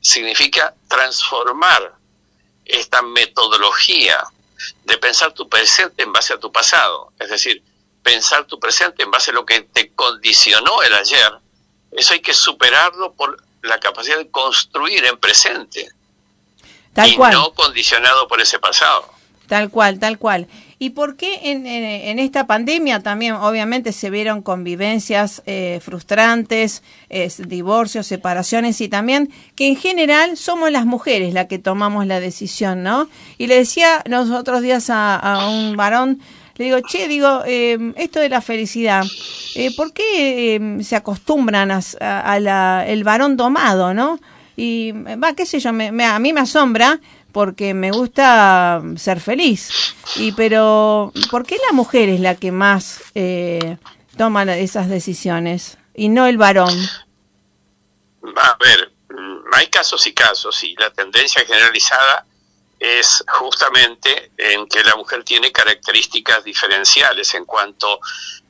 Significa 0.00 0.74
transformar 0.88 1.94
esta 2.64 3.02
metodología 3.02 4.24
de 4.84 4.98
pensar 4.98 5.32
tu 5.32 5.48
presente 5.48 6.02
en 6.02 6.12
base 6.12 6.32
a 6.32 6.38
tu 6.40 6.50
pasado. 6.50 7.12
Es 7.18 7.30
decir, 7.30 7.62
pensar 8.02 8.46
tu 8.46 8.58
presente 8.58 9.02
en 9.02 9.10
base 9.10 9.30
a 9.30 9.34
lo 9.34 9.44
que 9.44 9.60
te 9.60 9.92
condicionó 9.92 10.82
el 10.82 10.94
ayer. 10.94 11.32
Eso 11.92 12.14
hay 12.14 12.20
que 12.20 12.34
superarlo 12.34 13.12
por 13.12 13.42
la 13.62 13.78
capacidad 13.78 14.16
de 14.16 14.30
construir 14.30 15.04
en 15.04 15.18
presente 15.18 15.88
Tal 16.94 17.08
y 17.08 17.16
cual. 17.16 17.32
no 17.32 17.52
condicionado 17.52 18.26
por 18.26 18.40
ese 18.40 18.58
pasado. 18.58 19.19
Tal 19.50 19.68
cual, 19.68 19.98
tal 19.98 20.16
cual. 20.16 20.46
¿Y 20.78 20.90
por 20.90 21.16
qué 21.16 21.40
en, 21.50 21.66
esta 22.20 22.46
pandemia 22.46 23.00
también 23.00 23.34
obviamente 23.34 23.90
se 23.90 24.08
vieron 24.08 24.42
convivencias 24.42 25.42
eh, 25.44 25.80
frustrantes, 25.82 26.84
divorcios, 27.48 28.06
separaciones 28.06 28.80
y 28.80 28.88
también 28.88 29.28
que 29.56 29.66
en 29.66 29.74
general 29.74 30.36
somos 30.36 30.70
las 30.70 30.86
mujeres 30.86 31.34
las 31.34 31.46
que 31.46 31.58
tomamos 31.58 32.06
la 32.06 32.20
decisión, 32.20 32.84
¿no? 32.84 33.08
Y 33.38 33.48
le 33.48 33.56
decía 33.56 34.04
los 34.06 34.30
otros 34.30 34.62
días 34.62 34.86
a, 34.88 35.48
un 35.50 35.76
varón, 35.76 36.20
le 36.54 36.66
digo, 36.66 36.78
che, 36.88 37.08
digo, 37.08 37.42
eh, 37.44 37.92
esto 37.96 38.20
de 38.20 38.28
la 38.28 38.42
felicidad, 38.42 39.02
eh, 39.56 39.74
¿por 39.76 39.92
qué 39.92 40.54
eh, 40.54 40.84
se 40.84 40.94
acostumbran 40.94 41.72
a, 41.72 41.80
a- 42.00 42.38
la- 42.38 42.84
el 42.86 43.02
varón 43.02 43.36
domado, 43.36 43.94
¿no? 43.94 44.20
Y 44.56 44.92
va, 44.92 45.32
qué 45.34 45.44
sé 45.44 45.58
yo, 45.58 45.72
me- 45.72 46.04
a 46.04 46.18
mí 46.20 46.32
me 46.32 46.40
asombra 46.40 47.00
porque 47.32 47.74
me 47.74 47.90
gusta 47.90 48.82
ser 48.96 49.20
feliz. 49.20 49.94
Y 50.16 50.32
pero, 50.32 51.12
¿por 51.30 51.46
qué 51.46 51.56
la 51.66 51.72
mujer 51.72 52.08
es 52.08 52.20
la 52.20 52.34
que 52.34 52.52
más 52.52 53.00
eh, 53.14 53.78
toma 54.16 54.42
esas 54.56 54.88
decisiones 54.88 55.78
y 55.94 56.08
no 56.08 56.26
el 56.26 56.38
varón? 56.38 56.76
A 58.36 58.56
ver, 58.60 58.92
mm, 59.08 59.54
hay 59.54 59.66
casos 59.68 60.06
y 60.06 60.12
casos 60.12 60.62
y 60.64 60.74
la 60.76 60.90
tendencia 60.90 61.44
generalizada 61.44 62.26
es 62.80 63.22
justamente 63.28 64.32
en 64.38 64.66
que 64.66 64.82
la 64.82 64.96
mujer 64.96 65.22
tiene 65.22 65.52
características 65.52 66.42
diferenciales 66.42 67.34
en 67.34 67.44
cuanto, 67.44 68.00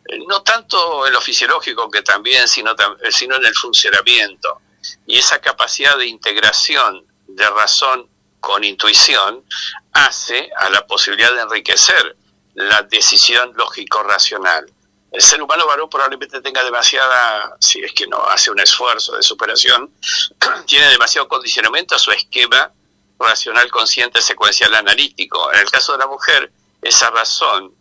eh, 0.09 0.19
no 0.29 0.43
tanto 0.43 1.07
en 1.07 1.13
lo 1.13 1.21
fisiológico 1.21 1.91
que 1.91 2.03
también, 2.03 2.47
sino, 2.47 2.71
eh, 2.71 3.11
sino 3.11 3.37
en 3.37 3.45
el 3.45 3.55
funcionamiento. 3.55 4.61
Y 5.07 5.19
esa 5.19 5.41
capacidad 5.41 5.99
de 5.99 6.07
integración 6.07 7.05
de 7.27 7.51
razón 7.51 8.09
con 8.41 8.65
intuición 8.65 9.45
hace 9.93 10.51
a 10.57 10.71
la 10.71 10.87
posibilidad 10.87 11.33
de 11.35 11.43
enriquecer 11.43 12.17
la 12.55 12.83
decisión 12.83 13.53
lógico-racional. 13.55 14.71
El 15.13 15.23
ser 15.23 15.43
humano 15.43 15.67
varón 15.67 15.91
probablemente 15.91 16.41
tenga 16.41 16.63
demasiada, 16.63 17.57
si 17.61 17.81
es 17.81 17.93
que 17.93 18.07
no 18.07 18.23
hace 18.25 18.51
un 18.51 18.61
esfuerzo 18.61 19.17
de 19.17 19.23
superación, 19.23 19.93
tiene 20.67 20.89
demasiado 20.89 21.29
condicionamiento 21.29 21.95
a 21.95 21.99
su 21.99 22.11
esquema 22.13 22.73
racional 23.19 23.71
consciente 23.71 24.23
secuencial 24.23 24.75
analítico. 24.75 25.53
En 25.53 25.61
el 25.61 25.71
caso 25.71 25.93
de 25.93 25.99
la 25.99 26.07
mujer, 26.07 26.53
esa 26.81 27.11
razón, 27.11 27.75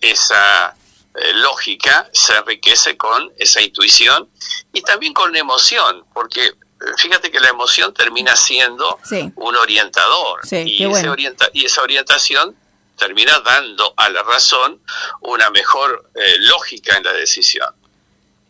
esa 0.00 0.76
eh, 1.14 1.32
lógica 1.34 2.08
se 2.12 2.36
enriquece 2.36 2.96
con 2.96 3.32
esa 3.36 3.60
intuición 3.60 4.30
y 4.72 4.82
también 4.82 5.12
con 5.12 5.34
emoción, 5.34 6.04
porque 6.14 6.52
fíjate 6.98 7.30
que 7.30 7.40
la 7.40 7.48
emoción 7.48 7.92
termina 7.94 8.36
siendo 8.36 8.98
Sí. 9.04 9.32
un 9.36 9.56
orientador 9.56 10.40
Sí, 10.46 10.56
y, 10.66 10.76
ese 10.76 10.86
bueno. 10.88 11.12
orienta- 11.12 11.48
y 11.52 11.64
esa 11.64 11.82
orientación 11.82 12.54
termina 12.96 13.38
dando 13.44 13.92
a 13.96 14.08
la 14.08 14.22
razón 14.22 14.80
una 15.20 15.50
mejor 15.50 16.10
eh, 16.14 16.20
lógica 16.40 16.96
en 16.96 17.04
la 17.04 17.12
decisión. 17.12 17.68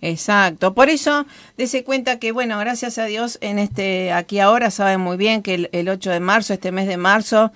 Exacto, 0.02 0.74
por 0.74 0.88
eso 0.90 1.24
dése 1.56 1.82
cuenta 1.82 2.18
que, 2.18 2.30
bueno, 2.30 2.58
gracias 2.58 2.98
a 2.98 3.06
Dios, 3.06 3.38
en 3.40 3.58
este, 3.58 4.12
aquí 4.12 4.38
ahora 4.40 4.70
saben 4.70 5.00
muy 5.00 5.16
bien 5.16 5.42
que 5.42 5.54
el, 5.54 5.68
el 5.72 5.88
8 5.88 6.10
de 6.10 6.20
marzo, 6.20 6.52
este 6.52 6.70
mes 6.70 6.86
de 6.86 6.96
marzo, 6.98 7.50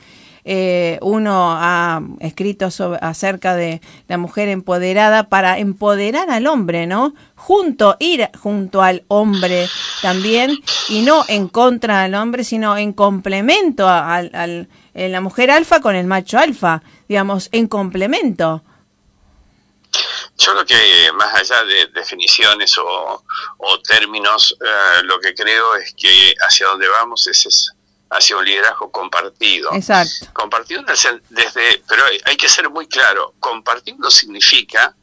eh, 0.44 0.98
uno 1.02 1.52
ha 1.52 2.00
escrito 2.20 2.70
sobre, 2.70 2.98
acerca 3.02 3.54
de 3.54 3.80
la 4.08 4.18
mujer 4.18 4.48
empoderada 4.48 5.28
para 5.28 5.58
empoderar 5.58 6.30
al 6.30 6.46
hombre, 6.46 6.86
¿no? 6.86 7.14
Junto, 7.36 7.96
ir 8.00 8.28
junto 8.38 8.82
al 8.82 9.04
hombre 9.08 9.68
también, 10.02 10.56
y 10.88 11.02
no 11.02 11.24
en 11.28 11.48
contra 11.48 12.02
del 12.02 12.14
hombre, 12.14 12.44
sino 12.44 12.76
en 12.76 12.92
complemento 12.92 13.88
a- 13.88 14.14
al, 14.16 14.30
al- 14.34 14.68
en 14.94 15.12
la 15.12 15.20
mujer 15.20 15.50
alfa 15.50 15.80
con 15.80 15.94
el 15.94 16.06
macho 16.06 16.38
alfa, 16.38 16.82
digamos, 17.08 17.48
en 17.52 17.68
complemento. 17.68 18.62
Yo 20.38 20.52
creo 20.52 20.64
que 20.64 21.12
más 21.12 21.34
allá 21.34 21.64
de 21.64 21.86
definiciones 21.88 22.76
o, 22.78 23.22
o 23.58 23.78
términos, 23.80 24.56
eh, 24.60 25.02
lo 25.04 25.20
que 25.20 25.34
creo 25.34 25.76
es 25.76 25.92
que 25.94 26.34
hacia 26.46 26.66
donde 26.68 26.88
vamos 26.88 27.26
es, 27.26 27.44
es 27.46 27.72
hacia 28.10 28.36
un 28.36 28.44
liderazgo 28.44 28.90
compartido. 28.90 29.72
Exacto. 29.72 30.26
Compartido 30.32 30.82
desde, 30.82 31.82
pero 31.88 32.04
hay, 32.04 32.20
hay 32.24 32.36
que 32.36 32.48
ser 32.48 32.68
muy 32.68 32.86
claro, 32.86 33.34
compartir 33.38 33.96
no 33.98 34.10
significa 34.10 34.94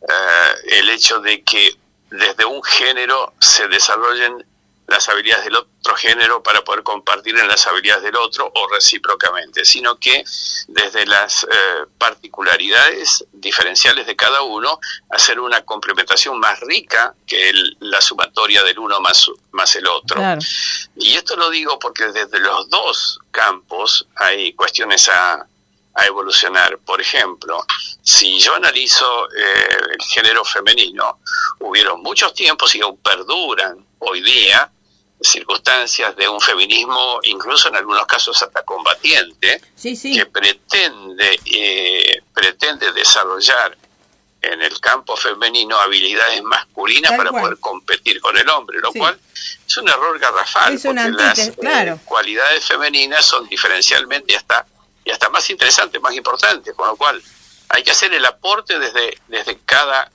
eh, 0.00 0.78
el 0.78 0.90
hecho 0.90 1.20
de 1.20 1.42
que 1.42 1.76
desde 2.10 2.44
un 2.44 2.62
género 2.62 3.34
se 3.40 3.68
desarrollen 3.68 4.44
las 4.88 5.08
habilidades 5.08 5.44
del 5.46 5.56
otro 5.56 5.96
género 5.96 6.42
para 6.42 6.62
poder 6.62 6.82
compartir 6.84 7.36
en 7.38 7.48
las 7.48 7.66
habilidades 7.66 8.04
del 8.04 8.16
otro 8.16 8.50
o 8.54 8.68
recíprocamente, 8.72 9.64
sino 9.64 9.98
que 9.98 10.22
desde 10.68 11.04
las 11.06 11.44
eh, 11.44 11.84
particularidades 11.98 13.24
diferenciales 13.32 14.06
de 14.06 14.14
cada 14.16 14.42
uno, 14.42 14.78
hacer 15.10 15.40
una 15.40 15.62
complementación 15.64 16.38
más 16.38 16.60
rica 16.60 17.14
que 17.26 17.48
el- 17.50 17.76
la 17.80 18.00
sumatoria 18.00 18.62
del 18.62 18.78
uno 18.78 19.00
más, 19.00 19.26
más 19.52 19.74
el 19.76 19.86
otro. 19.86 20.16
Claro. 20.16 20.40
Y 20.96 21.14
esto 21.16 21.36
lo 21.36 21.50
digo 21.50 21.78
porque 21.78 22.06
desde 22.08 22.38
los 22.40 22.68
dos 22.68 23.18
campos 23.30 24.06
hay 24.16 24.52
cuestiones 24.54 25.08
a, 25.08 25.46
a 25.94 26.06
evolucionar. 26.06 26.78
Por 26.78 27.00
ejemplo, 27.00 27.64
si 28.02 28.38
yo 28.40 28.54
analizo 28.54 29.26
eh, 29.30 29.76
el 29.98 30.04
género 30.06 30.44
femenino, 30.44 31.18
hubieron 31.60 32.02
muchos 32.02 32.34
tiempos 32.34 32.74
y 32.74 32.80
aún 32.80 32.98
perduran 32.98 33.84
hoy 33.98 34.20
día 34.20 34.70
circunstancias 35.20 36.14
de 36.16 36.28
un 36.28 36.40
feminismo, 36.40 37.20
incluso 37.24 37.68
en 37.68 37.76
algunos 37.76 38.06
casos 38.06 38.40
hasta 38.42 38.62
combatiente, 38.62 39.60
Sí, 39.74 39.96
sí. 39.96 40.14
que 40.16 40.26
pretende, 40.26 41.40
eh, 41.46 42.22
pretende 42.34 42.92
desarrollar 42.92 43.76
en 44.42 44.62
el 44.62 44.78
campo 44.80 45.16
femenino 45.16 45.76
habilidades 45.78 46.42
masculinas 46.42 47.10
Tal 47.10 47.16
para 47.18 47.30
cual. 47.30 47.42
poder 47.42 47.58
competir 47.58 48.20
con 48.20 48.36
el 48.36 48.48
hombre, 48.50 48.78
lo 48.80 48.92
Sí. 48.92 48.98
cual 48.98 49.18
es 49.66 49.76
un 49.78 49.88
error 49.88 50.18
garrafal, 50.18 50.74
Es 50.74 50.82
porque 50.82 51.10
las 51.10 51.50
claro. 51.58 51.94
eh, 51.94 51.98
cualidades 52.04 52.64
femeninas 52.64 53.24
son 53.24 53.48
diferencialmente 53.48 54.32
y 54.32 54.36
hasta, 54.36 54.66
y 55.04 55.10
hasta 55.10 55.30
más 55.30 55.48
interesantes, 55.50 56.00
más 56.00 56.14
importantes, 56.14 56.74
con 56.74 56.86
lo 56.88 56.96
cual 56.96 57.20
hay 57.70 57.82
que 57.82 57.90
hacer 57.90 58.12
el 58.14 58.24
aporte 58.24 58.78
desde, 58.78 59.18
desde 59.26 59.58
cada 59.64 60.12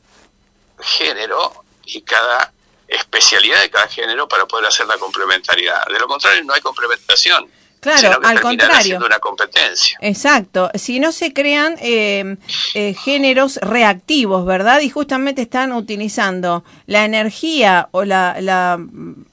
género 0.79 1.65
y 1.85 2.01
cada 2.03 2.53
especialidad 2.91 3.61
de 3.61 3.69
cada 3.69 3.87
género 3.87 4.27
para 4.27 4.45
poder 4.45 4.65
hacer 4.67 4.85
la 4.85 4.97
complementariedad. 4.97 5.85
De 5.91 5.99
lo 5.99 6.07
contrario, 6.07 6.43
no 6.43 6.53
hay 6.53 6.61
complementación. 6.61 7.47
Claro, 7.79 7.97
sino 7.97 8.19
que 8.19 8.27
al 8.27 8.41
contrario. 8.41 8.99
una 9.03 9.17
competencia. 9.17 9.97
Exacto, 10.01 10.69
si 10.75 10.99
no 10.99 11.11
se 11.11 11.33
crean 11.33 11.77
eh, 11.81 12.35
eh, 12.75 12.93
géneros 12.93 13.57
reactivos, 13.63 14.45
¿verdad? 14.45 14.81
Y 14.81 14.89
justamente 14.91 15.41
están 15.41 15.71
utilizando 15.71 16.63
la 16.85 17.05
energía 17.05 17.87
o 17.91 18.03
la, 18.03 18.35
la- 18.39 18.79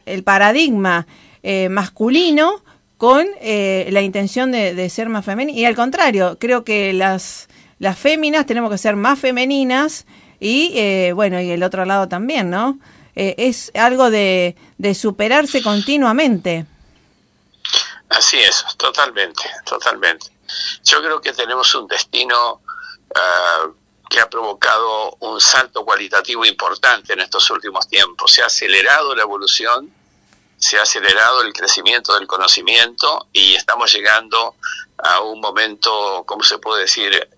el 0.07 0.23
paradigma 0.25 1.07
eh, 1.43 1.69
masculino 1.69 2.65
con 2.97 3.27
eh, 3.43 3.89
la 3.91 4.01
intención 4.01 4.51
de, 4.51 4.73
de 4.75 4.89
ser 4.89 5.11
más 5.11 5.27
femenina. 5.27 5.59
Y 5.59 5.67
al 5.67 5.77
contrario, 5.77 6.39
creo 6.41 6.65
que 6.65 6.95
las, 6.95 7.49
las 7.79 7.99
féminas 7.99 8.47
tenemos 8.47 8.71
que 8.71 8.79
ser 8.79 8.97
más 8.97 9.19
femeninas 9.19 10.07
y, 10.41 10.73
eh, 10.75 11.13
bueno, 11.15 11.39
y 11.41 11.51
el 11.51 11.63
otro 11.63 11.85
lado 11.85 12.09
también, 12.09 12.49
¿no? 12.49 12.79
Eh, 13.21 13.35
es 13.49 13.73
algo 13.75 14.11
de, 14.11 14.55
de 14.79 14.95
superarse 14.95 15.61
continuamente. 15.61 16.67
Así 18.11 18.39
es, 18.39 18.65
totalmente, 18.77 19.43
totalmente. 19.65 20.29
Yo 20.85 21.03
creo 21.03 21.21
que 21.21 21.33
tenemos 21.33 21.75
un 21.75 21.89
destino 21.89 22.61
ah, 23.17 23.67
que 24.09 24.21
ha 24.21 24.31
provocado 24.31 25.17
un 25.19 25.41
salto 25.41 25.85
cualitativo 25.85 26.45
importante 26.45 27.15
en 27.15 27.19
estos 27.19 27.51
últimos 27.51 27.89
tiempos. 27.89 28.31
Se 28.31 28.43
ha 28.43 28.47
acelerado 28.47 29.17
la 29.17 29.23
evolución, 29.23 29.93
se 30.57 30.79
ha 30.79 30.83
acelerado 30.83 31.43
el 31.43 31.53
crecimiento 31.53 32.15
del 32.15 32.29
conocimiento 32.29 33.27
y 33.33 33.57
estamos 33.57 33.93
llegando 33.93 34.55
a 34.97 35.23
un 35.23 35.41
momento, 35.41 36.23
¿cómo 36.25 36.45
se 36.45 36.59
puede 36.59 36.83
decir?, 36.83 37.29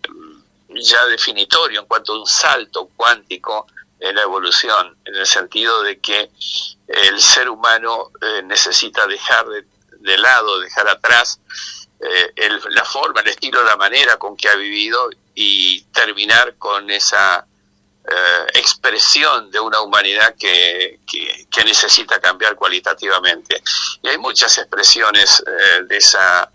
ya 0.69 1.07
definitorio 1.07 1.81
en 1.81 1.87
cuanto 1.87 2.13
a 2.13 2.21
un 2.21 2.27
salto 2.27 2.91
cuántico 2.95 3.67
en 4.01 4.17
la 4.17 4.23
evolución, 4.23 4.97
en 5.05 5.15
el 5.17 5.27
sentido 5.27 5.83
de 5.83 5.99
que 6.01 6.31
el 6.89 7.21
ser 7.21 7.49
humano 7.49 8.11
eh, 8.21 8.43
necesita 8.45 9.07
dejar 9.07 9.47
de, 9.49 9.65
de 9.99 10.19
lado, 10.19 10.59
dejar 10.61 10.89
atrás 10.89 11.41
eh, 12.01 12.33
la 12.71 12.85
forma, 12.85 13.21
el 13.21 13.29
estilo, 13.29 13.63
la 13.63 13.77
manera 13.77 14.17
con 14.17 14.37
que 14.37 14.49
ha 14.49 14.55
vivido 14.55 15.11
y 15.35 15.83
terminar 15.93 16.55
con 16.57 16.91
esa 16.91 17.47
eh, 18.05 18.47
expresión 18.55 19.51
de 19.51 19.61
una 19.61 19.81
humanidad 19.81 20.35
que, 20.39 21.01
que- 21.07 21.47
que 21.51 21.65
necesita 21.65 22.19
cambiar 22.21 22.57
cualitativamente. 22.57 23.63
Y 24.03 24.09
hay 24.09 24.17
muchas 24.19 24.57
expresiones 24.59 25.43
de 25.87 25.97
esa 25.97 26.51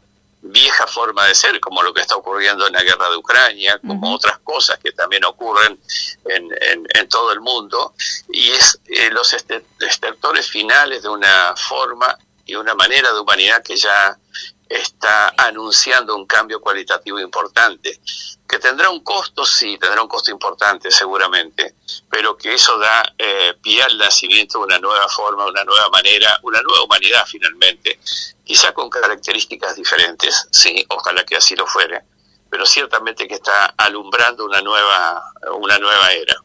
vieja 0.48 0.86
forma 0.88 1.26
de 1.26 1.34
ser, 1.36 1.60
como 1.60 1.82
lo 1.82 1.94
que 1.94 2.02
está 2.02 2.16
ocurriendo 2.16 2.68
en 2.68 2.74
la 2.74 2.84
guerra 2.84 3.10
de 3.10 3.18
Ucrania, 3.18 3.80
como 3.80 4.14
otras 4.14 4.38
cosas 4.40 4.78
que 4.80 4.92
también 4.92 5.26
ocurren 5.26 5.80
en, 6.26 6.50
en- 6.62 6.88
en 6.94 7.10
todo 7.10 7.32
el 7.32 7.42
mundo, 7.42 7.94
y 8.30 8.52
es 8.52 8.80
eh, 8.88 9.10
los 9.12 9.34
este- 9.34 9.66
estertores 9.80 10.48
finales 10.50 11.02
de 11.04 11.10
una 11.10 11.56
forma 11.56 12.18
y 12.46 12.56
una 12.56 12.76
manera 12.76 13.12
de 13.12 13.20
humanidad 13.20 13.64
que 13.64 13.76
ya 13.76 14.18
está 14.67 15.34
anunciando 15.38 16.15
un 16.15 16.25
cambio 16.25 16.60
cualitativo 16.60 17.19
importante, 17.19 17.99
que 18.47 18.60
tendrá 18.60 18.89
un 18.89 19.04
costo, 19.04 19.45
sí, 19.45 19.78
tendrá 19.78 20.01
un 20.01 20.08
costo 20.08 20.32
importante 20.32 20.91
seguramente, 20.91 21.75
pero 22.10 22.38
que 22.38 22.54
eso 22.54 22.78
da 22.78 23.04
eh, 23.17 23.56
pie 23.62 23.84
al 23.84 23.97
nacimiento 23.97 24.60
de 24.60 24.65
una 24.65 24.80
nueva 24.80 25.08
forma, 25.08 25.45
una 25.45 25.63
nueva 25.63 25.89
manera, 25.89 26.39
una 26.43 26.62
nueva 26.62 26.84
humanidad 26.84 27.25
finalmente, 27.28 27.99
quizá 28.43 28.73
con 28.73 28.89
características 28.89 29.75
diferentes, 29.75 30.47
sí, 30.51 30.86
ojalá 30.89 31.23
que 31.23 31.38
así 31.38 31.56
lo 31.56 31.65
fuere, 31.65 32.04
pero 32.49 32.65
ciertamente 32.65 33.28
que 33.28 33.36
está 33.36 33.73
alumbrando 33.78 34.45
una 34.45 34.62
nueva, 34.62 35.34
una 35.58 35.78
nueva 35.78 36.12
era. 36.13 36.36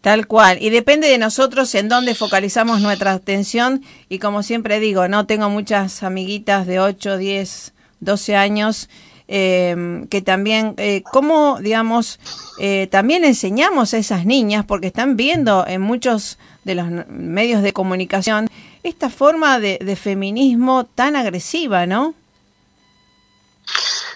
Tal 0.00 0.26
cual. 0.26 0.58
Y 0.60 0.70
depende 0.70 1.08
de 1.08 1.18
nosotros 1.18 1.74
en 1.74 1.88
dónde 1.88 2.14
focalizamos 2.14 2.80
nuestra 2.80 3.12
atención. 3.12 3.84
Y 4.08 4.20
como 4.20 4.42
siempre 4.42 4.80
digo, 4.80 5.08
no 5.08 5.26
tengo 5.26 5.50
muchas 5.50 6.02
amiguitas 6.02 6.66
de 6.66 6.80
8, 6.80 7.18
10, 7.18 7.72
12 8.00 8.36
años 8.36 8.88
eh, 9.30 10.06
que 10.10 10.22
también, 10.22 10.74
eh, 10.78 11.02
¿cómo, 11.12 11.58
digamos, 11.60 12.18
eh, 12.58 12.88
también 12.90 13.24
enseñamos 13.24 13.92
a 13.92 13.98
esas 13.98 14.24
niñas, 14.24 14.64
porque 14.66 14.86
están 14.86 15.16
viendo 15.16 15.66
en 15.66 15.82
muchos 15.82 16.38
de 16.64 16.74
los 16.74 16.86
medios 17.08 17.62
de 17.62 17.74
comunicación 17.74 18.48
esta 18.82 19.10
forma 19.10 19.60
de, 19.60 19.78
de 19.82 19.96
feminismo 19.96 20.84
tan 20.86 21.14
agresiva, 21.14 21.84
¿no? 21.84 22.14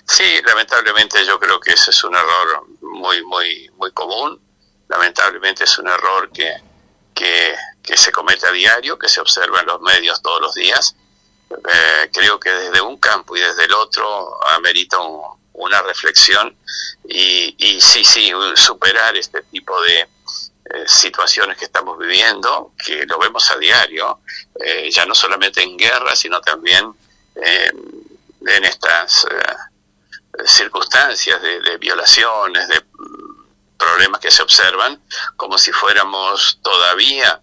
Sí, 0.07 0.25
lamentablemente 0.47 1.19
yo 1.27 1.39
creo 1.39 1.61
que 1.61 1.73
ese 1.73 1.91
es 1.91 2.05
un 2.05 2.15
error 2.15 2.67
muy, 2.81 3.23
muy, 3.25 3.71
muy 3.77 3.93
común. 3.93 4.41
Lamentablemente 4.93 5.65
es 5.65 5.79
un 5.79 5.89
error 5.89 6.31
que, 6.31 6.53
que, 7.15 7.97
se 7.97 8.13
comete 8.13 8.47
a 8.47 8.53
diario, 8.53 8.99
que 8.99 9.09
se 9.09 9.21
observa 9.21 9.61
en 9.61 9.67
los 9.67 9.81
medios 9.81 10.21
todos 10.21 10.41
los 10.43 10.55
días. 10.55 10.95
Eh, 11.51 12.11
creo 12.13 12.39
que 12.39 12.51
desde 12.53 12.81
un 12.83 12.99
campo 12.99 13.35
y 13.37 13.41
desde 13.41 13.65
el 13.65 13.73
otro 13.73 14.39
amerita 14.53 14.99
un- 14.99 15.41
una 15.55 15.81
reflexión 15.83 16.57
y, 17.09 17.55
sí, 17.81 18.05
sí, 18.05 18.33
superar 18.55 19.17
este 19.17 19.43
tipo 19.43 19.81
de 19.83 20.01
eh, 20.01 20.09
situaciones 20.87 21.57
que 21.59 21.65
estamos 21.67 21.99
viviendo, 21.99 22.73
que 22.85 23.05
lo 23.07 23.19
vemos 23.19 23.51
a 23.51 23.57
diario, 23.57 24.21
eh, 24.61 24.91
ya 24.91 25.05
no 25.07 25.15
solamente 25.15 25.63
en 25.63 25.77
guerra, 25.77 26.15
sino 26.17 26.41
también 26.41 26.95
eh, 27.37 27.71
en 28.47 28.65
estas 28.65 29.27
circunstancias 30.47 31.41
de, 31.43 31.61
de 31.61 31.77
violaciones, 31.79 32.67
de 32.69 32.83
problemas 33.83 34.21
que 34.21 34.31
se 34.31 34.43
observan, 34.43 35.01
como 35.37 35.59
si 35.59 35.73
fuéramos 35.73 36.59
todavía 36.63 37.41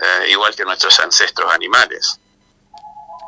eh, 0.00 0.30
igual 0.30 0.54
que 0.54 0.64
nuestros 0.64 0.98
ancestros 1.00 1.52
animales. 1.52 2.20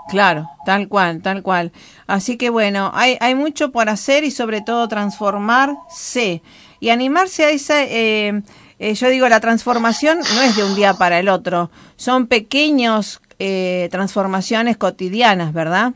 Claro, 0.09 0.49
tal 0.65 0.89
cual, 0.89 1.23
tal 1.23 1.43
cual. 1.43 1.73
Así 2.07 2.39
que 2.39 2.49
bueno, 2.51 2.91
hay, 2.95 3.19
hay 3.21 3.35
mucho 3.35 3.71
por 3.71 3.89
hacer 3.89 4.25
y 4.25 4.31
sobre 4.31 4.63
todo 4.63 4.89
transformarse 4.89 6.43
y 6.81 6.91
animarse 6.91 7.45
a 7.45 7.51
esa, 7.51 7.83
eh, 7.83 8.43
eh, 8.79 8.95
yo 8.95 9.09
digo, 9.09 9.29
la 9.29 9.41
transformación 9.41 10.21
no 10.35 10.43
es 10.43 10.57
de 10.57 10.65
un 10.65 10.75
día 10.75 10.95
para 10.95 11.19
el 11.19 11.29
otro, 11.29 11.71
son 11.97 12.27
pequeños 12.27 13.21
eh, 13.39 13.89
transformaciones 13.91 14.77
cotidianas, 14.77 15.53
¿verdad? 15.53 15.93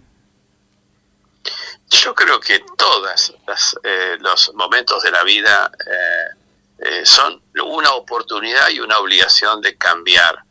Yo 1.88 2.14
creo 2.14 2.40
que 2.40 2.60
todos 2.76 3.34
eh, 3.84 4.16
los 4.20 4.52
momentos 4.54 5.02
de 5.02 5.10
la 5.10 5.22
vida 5.22 5.70
eh, 6.84 7.06
son 7.06 7.40
una 7.62 7.92
oportunidad 7.92 8.68
y 8.70 8.80
una 8.80 8.98
obligación 8.98 9.60
de 9.60 9.76
cambiar. 9.76 10.42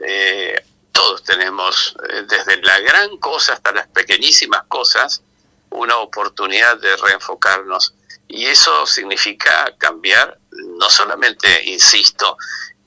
Eh, 0.00 0.64
todos 0.92 1.24
tenemos, 1.24 1.96
eh, 2.08 2.22
desde 2.28 2.62
la 2.62 2.78
gran 2.78 3.16
cosa 3.16 3.54
hasta 3.54 3.72
las 3.72 3.88
pequeñísimas 3.88 4.64
cosas, 4.68 5.22
una 5.70 5.96
oportunidad 5.96 6.78
de 6.78 6.96
reenfocarnos. 6.96 7.94
Y 8.28 8.46
eso 8.46 8.86
significa 8.86 9.74
cambiar, 9.78 10.38
no 10.78 10.88
solamente, 10.88 11.64
insisto, 11.64 12.36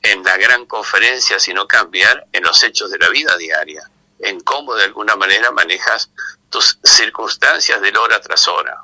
en 0.01 0.23
la 0.23 0.37
gran 0.37 0.65
conferencia, 0.65 1.39
sino 1.39 1.67
cambiar 1.67 2.27
en 2.31 2.43
los 2.43 2.63
hechos 2.63 2.89
de 2.89 2.99
la 2.99 3.09
vida 3.09 3.35
diaria, 3.35 3.83
en 4.19 4.39
cómo 4.39 4.75
de 4.75 4.85
alguna 4.85 5.17
manera 5.17 5.51
manejas 5.51 6.09
tus 6.49 6.79
circunstancias 6.83 7.81
de 7.81 7.97
hora 7.97 8.21
tras 8.21 8.47
hora. 8.47 8.77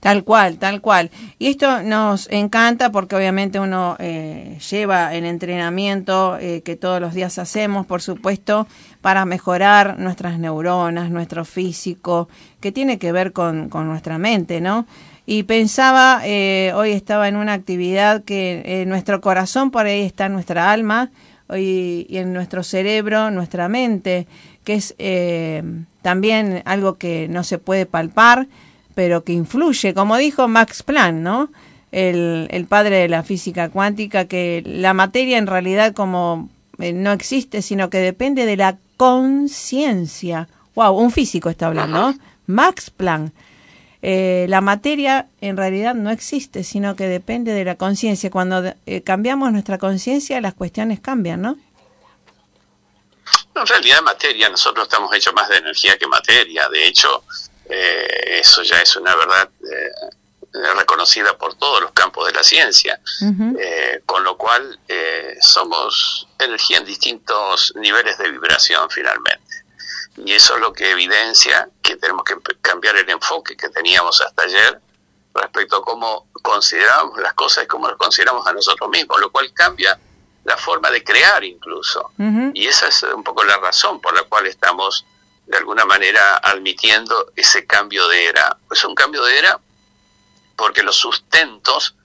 Tal 0.00 0.24
cual, 0.24 0.56
tal 0.56 0.80
cual. 0.80 1.10
Y 1.38 1.48
esto 1.48 1.82
nos 1.82 2.26
encanta 2.30 2.90
porque 2.90 3.16
obviamente 3.16 3.60
uno 3.60 3.96
eh, 3.98 4.58
lleva 4.70 5.14
el 5.14 5.26
entrenamiento 5.26 6.38
eh, 6.40 6.62
que 6.62 6.74
todos 6.74 7.02
los 7.02 7.12
días 7.12 7.38
hacemos, 7.38 7.84
por 7.84 8.00
supuesto, 8.00 8.66
para 9.02 9.26
mejorar 9.26 9.98
nuestras 9.98 10.38
neuronas, 10.38 11.10
nuestro 11.10 11.44
físico, 11.44 12.30
que 12.60 12.72
tiene 12.72 12.98
que 12.98 13.12
ver 13.12 13.32
con, 13.32 13.68
nuestra 13.70 14.16
mente, 14.16 14.62
¿no? 14.62 14.86
Y 15.26 15.42
pensaba, 15.42 16.22
eh, 16.24 16.72
hoy 16.74 16.92
estaba 16.92 17.28
en 17.28 17.36
una 17.36 17.52
actividad 17.52 18.24
que 18.24 18.62
en 18.82 18.88
nuestro 18.88 19.20
corazón, 19.20 19.70
por 19.70 19.84
ahí 19.84 20.00
está 20.02 20.30
nuestra 20.30 20.72
alma, 20.72 21.10
y, 21.54 22.06
y 22.08 22.18
en 22.18 22.32
nuestro 22.32 22.62
cerebro, 22.62 23.30
nuestra 23.30 23.68
mente, 23.68 24.26
que 24.64 24.74
es 24.74 24.94
eh, 24.98 25.62
también 26.02 26.62
algo 26.64 26.96
que 26.96 27.28
no 27.28 27.44
se 27.44 27.58
puede 27.58 27.86
palpar, 27.86 28.46
pero 29.00 29.24
que 29.24 29.32
influye, 29.32 29.94
como 29.94 30.18
dijo 30.18 30.46
Max 30.46 30.82
Planck, 30.82 31.14
¿no? 31.14 31.50
El, 31.90 32.48
el 32.50 32.66
padre 32.66 32.96
de 32.96 33.08
la 33.08 33.22
física 33.22 33.70
cuántica, 33.70 34.26
que 34.26 34.62
la 34.66 34.92
materia 34.92 35.38
en 35.38 35.46
realidad 35.46 35.94
como 35.94 36.50
eh, 36.78 36.92
no 36.92 37.10
existe, 37.10 37.62
sino 37.62 37.88
que 37.88 37.96
depende 37.96 38.44
de 38.44 38.58
la 38.58 38.76
conciencia. 38.98 40.48
Wow, 40.74 40.98
un 40.98 41.10
físico 41.12 41.48
está 41.48 41.68
hablando, 41.68 41.98
¿no? 41.98 42.18
Max 42.44 42.90
Planck. 42.90 43.32
Eh, 44.02 44.44
la 44.50 44.60
materia 44.60 45.28
en 45.40 45.56
realidad 45.56 45.94
no 45.94 46.10
existe, 46.10 46.62
sino 46.62 46.94
que 46.94 47.06
depende 47.06 47.54
de 47.54 47.64
la 47.64 47.76
conciencia. 47.76 48.28
Cuando 48.28 48.74
eh, 48.84 49.00
cambiamos 49.00 49.50
nuestra 49.50 49.78
conciencia, 49.78 50.42
las 50.42 50.52
cuestiones 50.52 51.00
cambian, 51.00 51.40
¿no? 51.40 51.56
En 53.54 53.66
realidad, 53.66 54.02
materia, 54.02 54.50
nosotros 54.50 54.86
estamos 54.86 55.14
hechos 55.14 55.32
más 55.32 55.48
de 55.48 55.56
energía 55.56 55.96
que 55.96 56.06
materia. 56.06 56.68
De 56.68 56.86
hecho, 56.86 57.24
eh, 57.70 58.40
eso 58.40 58.62
ya 58.62 58.80
es 58.80 58.96
una 58.96 59.14
verdad 59.14 59.48
eh, 59.62 60.10
reconocida 60.76 61.36
por 61.38 61.54
todos 61.54 61.80
los 61.80 61.92
campos 61.92 62.26
de 62.26 62.32
la 62.32 62.42
ciencia. 62.42 63.00
Eh, 63.58 64.02
con 64.04 64.24
lo 64.24 64.36
cual, 64.36 64.78
eh, 64.88 65.36
somos 65.40 66.28
energía 66.38 66.78
en 66.78 66.84
distintos 66.84 67.72
niveles 67.76 68.18
de 68.18 68.30
vibración 68.30 68.88
finalmente. 68.90 69.64
Y 70.16 70.32
eso 70.32 70.56
es 70.56 70.60
lo 70.60 70.72
que 70.72 70.90
evidencia 70.90 71.68
que 71.82 71.96
tenemos 71.96 72.24
que 72.24 72.36
cambiar 72.60 72.96
el 72.96 73.08
enfoque 73.08 73.56
que 73.56 73.68
teníamos 73.68 74.20
hasta 74.20 74.42
ayer 74.42 74.80
respecto 75.32 75.76
a 75.76 75.82
cómo 75.82 76.26
consideramos 76.42 77.18
las 77.20 77.34
cosas 77.34 77.64
y 77.64 77.66
cómo 77.68 77.86
las 77.88 77.96
consideramos 77.96 78.46
a 78.46 78.52
nosotros 78.52 78.90
mismos, 78.90 79.20
lo 79.20 79.30
cual 79.30 79.52
cambia 79.52 79.98
la 80.44 80.56
forma 80.56 80.90
de 80.90 81.04
crear 81.04 81.44
incluso. 81.44 82.10
Y 82.54 82.66
esa 82.66 82.88
es 82.88 83.02
un 83.04 83.22
poco 83.22 83.44
la 83.44 83.56
razón 83.58 84.00
por 84.00 84.14
la 84.14 84.22
cual 84.24 84.46
estamos 84.46 85.06
de 85.50 85.58
alguna 85.58 85.84
manera 85.84 86.36
admitiendo 86.36 87.32
ese 87.34 87.66
cambio 87.66 88.06
de 88.08 88.26
era. 88.26 88.56
Es 88.70 88.84
un 88.84 88.94
cambio 88.94 89.24
de 89.24 89.36
era 89.38 89.58
porque 90.54 90.82
los 90.82 90.96
sustentos 90.96 91.96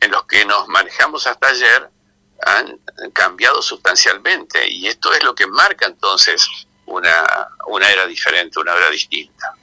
en 0.00 0.12
los 0.12 0.24
que 0.24 0.44
nos 0.44 0.68
manejamos 0.68 1.26
hasta 1.26 1.48
ayer 1.48 1.90
han 2.44 2.78
cambiado 3.12 3.60
sustancialmente 3.60 4.70
y 4.70 4.86
esto 4.86 5.12
es 5.12 5.22
lo 5.24 5.34
que 5.34 5.46
marca 5.46 5.86
entonces 5.86 6.46
una, 6.86 7.48
una 7.66 7.90
era 7.90 8.06
diferente, 8.06 8.60
una 8.60 8.72
era 8.76 8.90
distinta. 8.90 9.54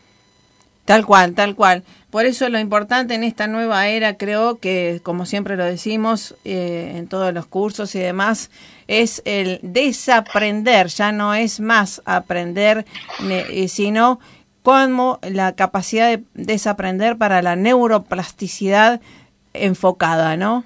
Tal 0.84 1.06
cual, 1.06 1.34
tal 1.36 1.56
cual. 1.56 1.84
Por 2.10 2.26
eso 2.26 2.50
lo 2.50 2.60
importante 2.60 3.14
en 3.14 3.24
esta 3.24 3.48
nueva 3.48 3.88
era, 3.88 4.18
creo 4.18 4.60
que, 4.60 5.00
como 5.04 5.26
siempre 5.28 5.56
lo 5.56 5.64
decimos 5.64 6.36
eh, 6.44 6.94
en 6.96 7.08
todos 7.08 7.34
los 7.34 7.46
cursos 7.46 7.94
y 7.94 8.00
demás, 8.00 8.50
es 8.90 9.22
el 9.26 9.60
desaprender. 9.62 10.88
Ya 10.88 11.12
no 11.12 11.36
es 11.36 11.60
más 11.60 12.02
aprender, 12.06 12.86
eh, 13.22 13.68
sino 13.70 14.20
como 14.64 15.20
la 15.22 15.56
capacidad 15.56 16.10
de 16.10 16.24
desaprender 16.34 17.18
para 17.18 17.44
la 17.44 17.56
neuroplasticidad 17.56 19.00
enfocada, 19.54 20.36
¿no? 20.38 20.66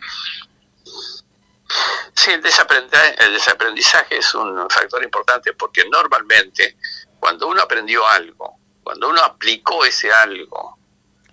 Sí, 2.14 2.32
el 2.32 2.42
el 2.42 3.34
desaprendizaje 3.34 4.18
es 4.18 4.34
un 4.36 4.70
factor 4.70 5.04
importante 5.04 5.52
porque 5.54 5.84
normalmente 5.90 6.78
cuando 7.20 7.48
uno 7.48 7.62
aprendió 7.62 8.08
algo, 8.08 8.58
cuando 8.84 9.10
uno 9.10 9.22
aplicó 9.22 9.84
ese 9.84 10.12
algo, 10.14 10.78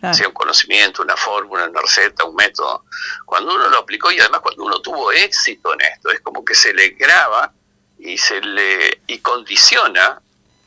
Claro. 0.01 0.15
sea 0.15 0.29
un 0.29 0.35
conocimiento, 0.35 1.03
una 1.03 1.17
fórmula, 1.17 1.67
una 1.69 1.81
receta, 1.83 2.25
un 2.25 2.35
método, 2.35 2.85
cuando 3.27 3.55
uno 3.55 3.69
lo 3.69 3.79
aplicó 3.79 4.11
y 4.11 4.19
además 4.19 4.41
cuando 4.41 4.65
uno 4.65 4.81
tuvo 4.81 5.13
éxito 5.13 5.75
en 5.75 5.83
esto, 5.83 6.11
es 6.11 6.21
como 6.21 6.43
que 6.45 6.55
se 6.55 6.73
le 6.73 6.91
graba 6.91 7.53
y 7.99 8.17
se 8.17 8.41
le 8.41 9.03
y 9.07 9.19
condiciona 9.19 10.21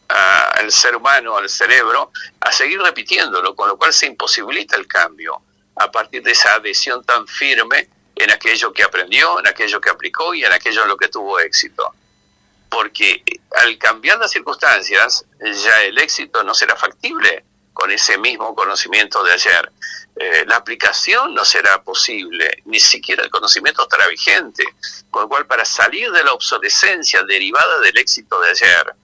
a- 0.09 0.49
al 0.51 0.71
ser 0.71 0.95
humano, 0.95 1.35
al 1.35 1.49
cerebro, 1.49 2.11
a 2.41 2.51
seguir 2.51 2.79
repitiéndolo, 2.79 3.55
con 3.55 3.67
lo 3.69 3.77
cual 3.77 3.91
se 3.91 4.05
imposibilita 4.05 4.75
el 4.75 4.85
cambio 4.85 5.41
a 5.77 5.89
partir 5.91 6.21
de 6.21 6.31
esa 6.33 6.53
adhesión 6.53 7.03
tan 7.03 7.27
firme 7.27 7.89
en 8.15 8.29
aquello 8.29 8.71
que 8.71 8.83
aprendió, 8.83 9.39
en 9.39 9.47
aquello 9.47 9.81
que 9.81 9.89
aplicó 9.89 10.35
y 10.35 10.45
en 10.45 10.51
aquello 10.51 10.83
en 10.83 10.89
lo 10.89 10.97
que 10.97 11.07
tuvo 11.07 11.39
éxito. 11.39 11.95
Porque 12.69 13.23
eh, 13.25 13.39
al 13.57 13.77
cambiar 13.79 14.19
las 14.19 14.29
circunstancias, 14.31 15.25
ya 15.41 15.81
el 15.81 15.97
éxito 15.97 16.43
no 16.43 16.53
será 16.53 16.75
factible 16.75 17.43
con 17.73 17.91
ese 17.91 18.17
mismo 18.17 18.55
conocimiento 18.55 19.23
de 19.23 19.33
ayer. 19.33 19.71
Eh, 20.15 20.45
la 20.47 20.57
aplicación 20.57 21.33
no 21.33 21.43
será 21.43 21.81
posible, 21.81 22.61
ni 22.65 22.79
siquiera 22.79 23.23
el 23.23 23.31
conocimiento 23.31 23.83
estará 23.83 24.07
vigente. 24.07 24.63
Con 25.09 25.23
lo 25.23 25.29
cual, 25.29 25.45
para 25.47 25.65
salir 25.65 26.11
de 26.11 26.23
la 26.23 26.33
obsolescencia 26.33 27.23
derivada 27.23 27.79
del 27.79 27.97
éxito 27.97 28.39
de 28.39 28.49
ayer, 28.51 28.95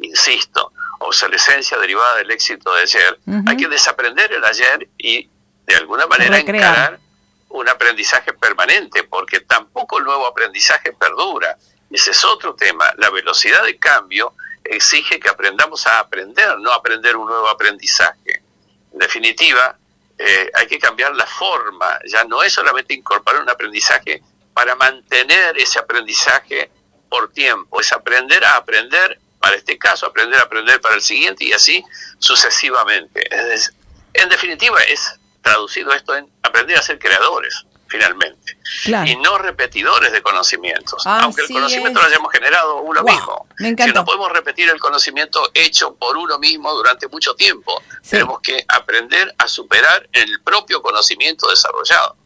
insisto, 0.00 0.72
obsolescencia 1.00 1.78
derivada 1.78 2.16
del 2.16 2.30
éxito 2.30 2.74
de 2.74 2.82
ayer, 2.82 3.18
hay 3.46 3.56
que 3.56 3.68
desaprender 3.68 4.32
el 4.32 4.44
ayer 4.44 4.88
y 4.98 5.28
de 5.66 5.74
alguna 5.76 6.06
manera 6.06 6.36
Recrear. 6.36 6.72
encarar 6.72 7.00
un 7.50 7.68
aprendizaje 7.68 8.32
permanente, 8.34 9.04
porque 9.04 9.40
tampoco 9.40 9.98
el 9.98 10.04
nuevo 10.04 10.26
aprendizaje 10.26 10.92
perdura. 10.92 11.56
Ese 11.90 12.10
es 12.10 12.24
otro 12.24 12.54
tema. 12.54 12.92
La 12.98 13.10
velocidad 13.10 13.64
de 13.64 13.78
cambio 13.78 14.34
exige 14.68 15.18
que 15.18 15.28
aprendamos 15.28 15.86
a 15.86 15.98
aprender, 15.98 16.58
no 16.58 16.72
aprender 16.72 17.16
un 17.16 17.26
nuevo 17.26 17.48
aprendizaje. 17.48 18.42
En 18.92 18.98
definitiva, 18.98 19.76
eh, 20.16 20.50
hay 20.54 20.66
que 20.66 20.78
cambiar 20.78 21.14
la 21.14 21.26
forma. 21.26 21.98
Ya 22.06 22.24
no 22.24 22.42
es 22.42 22.52
solamente 22.52 22.94
incorporar 22.94 23.42
un 23.42 23.50
aprendizaje 23.50 24.22
para 24.52 24.74
mantener 24.74 25.56
ese 25.58 25.78
aprendizaje 25.78 26.70
por 27.08 27.32
tiempo, 27.32 27.80
es 27.80 27.92
aprender 27.92 28.44
a 28.44 28.56
aprender 28.56 29.18
para 29.38 29.56
este 29.56 29.78
caso, 29.78 30.06
aprender 30.06 30.38
a 30.40 30.42
aprender 30.42 30.80
para 30.80 30.96
el 30.96 31.00
siguiente 31.00 31.44
y 31.44 31.52
así 31.52 31.84
sucesivamente. 32.18 33.22
En 34.14 34.28
definitiva, 34.28 34.82
es 34.82 35.18
traducido 35.42 35.92
esto 35.92 36.16
en 36.16 36.28
aprender 36.42 36.76
a 36.76 36.82
ser 36.82 36.98
creadores, 36.98 37.64
finalmente, 37.88 38.58
Claro. 38.84 39.10
y 39.10 39.16
no 39.16 39.38
repetidores 39.38 40.12
de 40.12 40.22
conocimientos, 40.22 41.06
Así 41.06 41.24
aunque 41.24 41.42
el 41.42 41.48
conocimiento 41.48 41.98
es. 42.00 42.04
lo 42.04 42.10
hayamos 42.10 42.32
generado 42.32 42.82
uno 42.82 43.02
mismo. 43.02 43.46
me. 43.58 43.74
Si 43.76 43.92
no 43.92 44.04
podemos 44.04 44.30
repetir 44.32 44.68
el 44.68 44.78
conocimiento 44.78 45.40
hecho 45.54 45.94
por 45.94 46.16
uno 46.16 46.38
mismo 46.38 46.72
durante 46.74 47.08
mucho 47.08 47.34
tiempo, 47.34 47.82
Sí. 48.02 48.10
tenemos 48.10 48.40
que 48.40 48.64
aprender 48.68 49.34
a 49.38 49.48
superar 49.48 50.08
el 50.12 50.40
propio 50.42 50.82
conocimiento 50.82 51.48
desarrollado. 51.48 52.16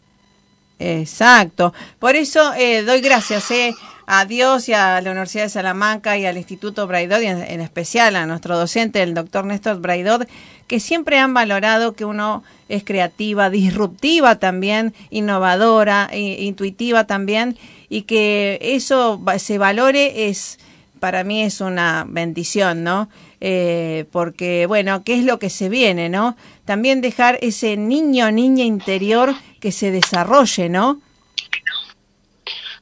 Exacto. 0.78 1.72
Por 1.98 2.16
eso 2.16 2.52
eh, 2.54 2.82
doy 2.82 3.00
gracias 3.00 3.50
eh, 3.52 3.74
a 4.06 4.24
Dios 4.24 4.68
y 4.68 4.74
a 4.74 5.00
la 5.00 5.10
Universidad 5.12 5.44
de 5.44 5.50
Salamanca 5.50 6.18
y 6.18 6.26
al 6.26 6.36
Instituto 6.36 6.86
Braidot, 6.88 7.22
y 7.22 7.26
en, 7.26 7.40
en 7.42 7.60
especial 7.60 8.16
a 8.16 8.26
nuestro 8.26 8.58
docente, 8.58 9.02
el 9.02 9.14
doctor 9.14 9.44
Néstor 9.44 9.76
Braidot, 9.80 10.28
que 10.72 10.80
siempre 10.80 11.18
han 11.18 11.34
valorado 11.34 11.92
que 11.92 12.06
uno 12.06 12.42
es 12.70 12.82
creativa, 12.82 13.50
disruptiva 13.50 14.38
también, 14.38 14.94
innovadora, 15.10 16.08
e- 16.10 16.44
intuitiva 16.44 17.06
también, 17.06 17.58
y 17.90 18.04
que 18.04 18.58
eso 18.62 19.20
se 19.36 19.58
valore 19.58 20.28
es, 20.30 20.58
para 20.98 21.24
mí 21.24 21.42
es 21.42 21.60
una 21.60 22.06
bendición, 22.08 22.84
¿no? 22.84 23.10
Eh, 23.42 24.06
porque, 24.12 24.64
bueno, 24.64 25.04
¿qué 25.04 25.18
es 25.18 25.24
lo 25.24 25.38
que 25.38 25.50
se 25.50 25.68
viene, 25.68 26.08
no? 26.08 26.38
También 26.64 27.02
dejar 27.02 27.38
ese 27.42 27.76
niño, 27.76 28.30
niña 28.30 28.64
interior 28.64 29.34
que 29.60 29.72
se 29.72 29.90
desarrolle, 29.90 30.70
¿no? 30.70 31.02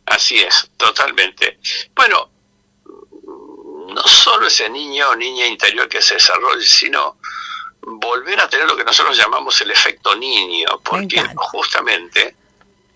Así 0.06 0.36
es, 0.36 0.70
totalmente. 0.76 1.58
Bueno, 1.96 2.30
no 3.92 4.02
solo 4.06 4.46
ese 4.46 4.70
niño 4.70 5.08
o 5.10 5.16
niña 5.16 5.48
interior 5.48 5.88
que 5.88 6.00
se 6.00 6.14
desarrolle, 6.14 6.64
sino 6.64 7.16
volver 7.82 8.40
a 8.40 8.48
tener 8.48 8.66
lo 8.66 8.76
que 8.76 8.84
nosotros 8.84 9.16
llamamos 9.16 9.60
el 9.60 9.70
efecto 9.70 10.14
niño, 10.16 10.80
porque 10.84 11.22
justamente 11.36 12.36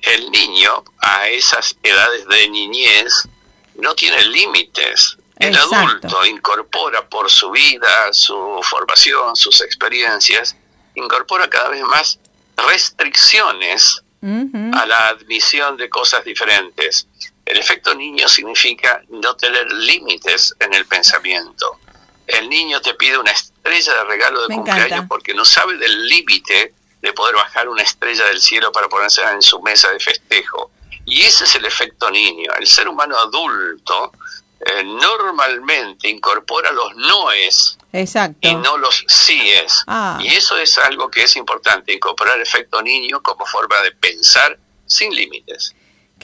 el 0.02 0.30
niño 0.30 0.84
a 0.98 1.28
esas 1.28 1.76
edades 1.82 2.26
de 2.28 2.48
niñez 2.48 3.28
no 3.76 3.94
tiene 3.94 4.24
límites. 4.24 5.16
El 5.38 5.56
adulto 5.56 6.24
incorpora 6.26 7.08
por 7.08 7.30
su 7.30 7.50
vida, 7.50 8.12
su 8.12 8.60
formación, 8.62 9.34
sus 9.34 9.60
experiencias, 9.62 10.56
incorpora 10.94 11.48
cada 11.50 11.70
vez 11.70 11.82
más 11.82 12.18
restricciones 12.56 14.02
a 14.22 14.86
la 14.86 15.08
admisión 15.08 15.76
de 15.76 15.90
cosas 15.90 16.24
diferentes. 16.24 17.08
El 17.44 17.58
efecto 17.58 17.94
niño 17.94 18.26
significa 18.28 19.02
no 19.08 19.36
tener 19.36 19.70
límites 19.70 20.54
en 20.60 20.72
el 20.72 20.86
pensamiento. 20.86 21.78
El 22.26 22.48
niño 22.48 22.80
te 22.80 22.94
pide 22.94 23.18
una 23.18 23.32
estrella 23.64 23.94
de 23.94 24.04
regalo 24.04 24.46
de 24.46 24.54
cumpleaños 24.54 25.06
porque 25.08 25.32
no 25.34 25.44
sabe 25.44 25.76
del 25.78 26.06
límite 26.06 26.74
de 27.00 27.12
poder 27.12 27.34
bajar 27.34 27.68
una 27.68 27.82
estrella 27.82 28.24
del 28.26 28.40
cielo 28.40 28.70
para 28.72 28.88
ponerse 28.88 29.22
en 29.22 29.42
su 29.42 29.60
mesa 29.62 29.90
de 29.90 30.00
festejo. 30.00 30.70
Y 31.06 31.22
ese 31.22 31.44
es 31.44 31.54
el 31.54 31.64
efecto 31.64 32.10
niño. 32.10 32.50
El 32.58 32.66
ser 32.66 32.88
humano 32.88 33.16
adulto 33.18 34.12
eh, 34.60 34.84
normalmente 34.84 36.08
incorpora 36.08 36.72
los 36.72 36.96
noes 36.96 37.78
Exacto. 37.92 38.38
y 38.40 38.54
no 38.54 38.78
los 38.78 39.04
síes. 39.06 39.82
Ah. 39.86 40.18
Y 40.20 40.28
eso 40.28 40.56
es 40.56 40.78
algo 40.78 41.10
que 41.10 41.22
es 41.22 41.36
importante, 41.36 41.92
incorporar 41.92 42.40
efecto 42.40 42.82
niño 42.82 43.22
como 43.22 43.44
forma 43.46 43.80
de 43.82 43.92
pensar 43.92 44.58
sin 44.86 45.14
límites. 45.14 45.74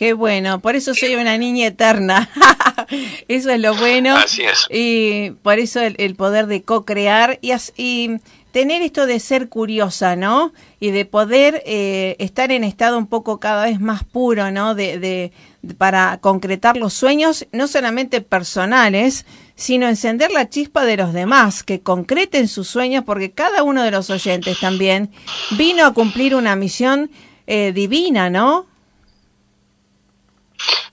Qué 0.01 0.15
bueno, 0.15 0.61
por 0.61 0.77
eso 0.77 0.95
soy 0.95 1.15
una 1.15 1.37
niña 1.37 1.67
eterna. 1.67 2.31
eso 3.29 3.51
es 3.51 3.61
lo 3.61 3.77
bueno. 3.77 4.17
Así 4.17 4.41
es. 4.41 4.67
Y 4.71 5.33
por 5.43 5.59
eso 5.59 5.79
el, 5.83 6.15
poder 6.15 6.47
de 6.47 6.63
co-crear 6.63 7.39
y, 7.43 7.53
y 7.77 8.13
tener 8.51 8.81
esto 8.81 9.05
de 9.05 9.21
ser 9.21 9.51
curiosa, 9.51 10.17
¿no? 10.17 10.55
Y 10.81 10.91
de 10.91 11.05
poder 11.05 11.63
eh, 11.67 12.17
estar 12.19 12.51
en 12.51 12.65
estado 12.65 12.97
un 12.97 13.09
poco 13.09 13.41
cada 13.41 13.67
vez 13.67 13.79
más 13.79 14.03
puro, 14.03 14.51
¿no? 14.51 14.75
De, 14.75 14.99
de, 14.99 15.33
para 15.77 16.17
concretar 16.23 16.79
los 16.79 16.95
sueños, 16.95 17.47
no 17.53 17.69
solamente 17.69 18.23
personales, 18.23 19.27
sino 19.55 19.87
encender 19.87 20.31
la 20.31 20.49
chispa 20.49 20.87
de 20.87 20.97
los 20.97 21.13
demás, 21.13 21.63
que 21.63 21.81
concreten 21.83 22.49
sus 22.49 22.69
sueños, 22.69 23.05
porque 23.05 23.33
cada 23.33 23.63
uno 23.65 23.83
de 23.83 23.91
los 23.91 24.09
oyentes 24.09 24.61
también 24.61 25.11
vino 25.59 25.85
a 25.85 25.93
cumplir 25.93 26.35
una 26.35 26.57
misión 26.57 27.11
eh, 27.47 27.73
divina, 27.75 28.31
¿no? 28.31 28.70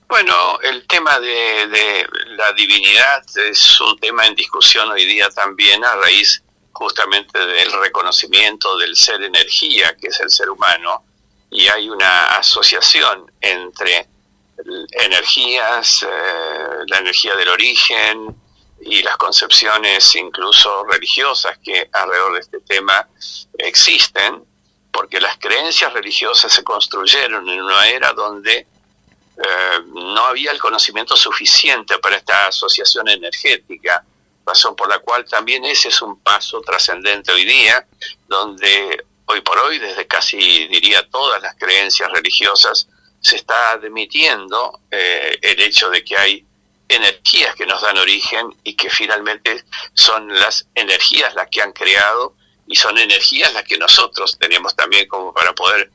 Bueno, 0.08 0.58
el 0.62 0.86
tema 0.86 1.20
de, 1.20 1.66
de 1.66 2.08
la 2.28 2.52
divinidad 2.54 3.22
es 3.36 3.78
un 3.78 3.98
tema 3.98 4.26
en 4.26 4.34
discusión 4.34 4.90
hoy 4.90 5.04
día 5.04 5.28
también 5.28 5.84
a 5.84 5.96
raíz 5.96 6.42
justamente 6.72 7.38
del 7.38 7.70
reconocimiento 7.72 8.78
del 8.78 8.96
ser 8.96 9.22
energía, 9.22 9.94
que 10.00 10.08
es 10.08 10.18
el 10.20 10.30
ser 10.30 10.48
humano, 10.48 11.04
y 11.50 11.68
hay 11.68 11.90
una 11.90 12.36
asociación 12.38 13.30
entre 13.38 14.08
energías, 14.92 16.02
eh, 16.04 16.06
la 16.86 16.98
energía 17.00 17.36
del 17.36 17.48
origen 17.48 18.34
y 18.80 19.02
las 19.02 19.18
concepciones 19.18 20.14
incluso 20.14 20.84
religiosas 20.84 21.58
que 21.58 21.90
alrededor 21.92 22.32
de 22.32 22.40
este 22.40 22.60
tema 22.60 23.06
existen, 23.58 24.42
porque 24.90 25.20
las 25.20 25.36
creencias 25.36 25.92
religiosas 25.92 26.50
se 26.50 26.64
construyeron 26.64 27.46
en 27.46 27.62
una 27.62 27.86
era 27.88 28.14
donde 28.14 28.66
eh, 29.38 29.80
no 29.86 30.26
había 30.26 30.50
el 30.50 30.58
conocimiento 30.58 31.16
suficiente 31.16 31.98
para 31.98 32.16
esta 32.16 32.48
asociación 32.48 33.08
energética 33.08 34.04
razón 34.48 34.74
por 34.74 34.88
la 34.88 34.98
cual 34.98 35.24
también 35.26 35.64
ese 35.64 35.88
es 35.88 36.02
un 36.02 36.20
paso 36.20 36.60
trascendente 36.62 37.30
hoy 37.32 37.44
día, 37.44 37.86
donde 38.26 39.04
hoy 39.26 39.40
por 39.42 39.58
hoy, 39.58 39.78
desde 39.78 40.06
casi 40.06 40.38
diría 40.68 41.06
todas 41.10 41.42
las 41.42 41.54
creencias 41.56 42.10
religiosas, 42.10 42.88
se 43.20 43.36
está 43.36 43.72
admitiendo 43.72 44.80
eh, 44.90 45.38
el 45.42 45.60
hecho 45.60 45.90
de 45.90 46.02
que 46.02 46.16
hay 46.16 46.46
energías 46.88 47.54
que 47.54 47.66
nos 47.66 47.82
dan 47.82 47.98
origen 47.98 48.54
y 48.64 48.74
que 48.74 48.88
finalmente 48.88 49.64
son 49.92 50.28
las 50.28 50.66
energías 50.74 51.34
las 51.34 51.48
que 51.48 51.60
han 51.60 51.72
creado 51.72 52.34
y 52.66 52.76
son 52.76 52.96
energías 52.96 53.52
las 53.52 53.64
que 53.64 53.76
nosotros 53.76 54.38
tenemos 54.38 54.74
también 54.74 55.06
como 55.08 55.34
para 55.34 55.54
poder 55.54 55.90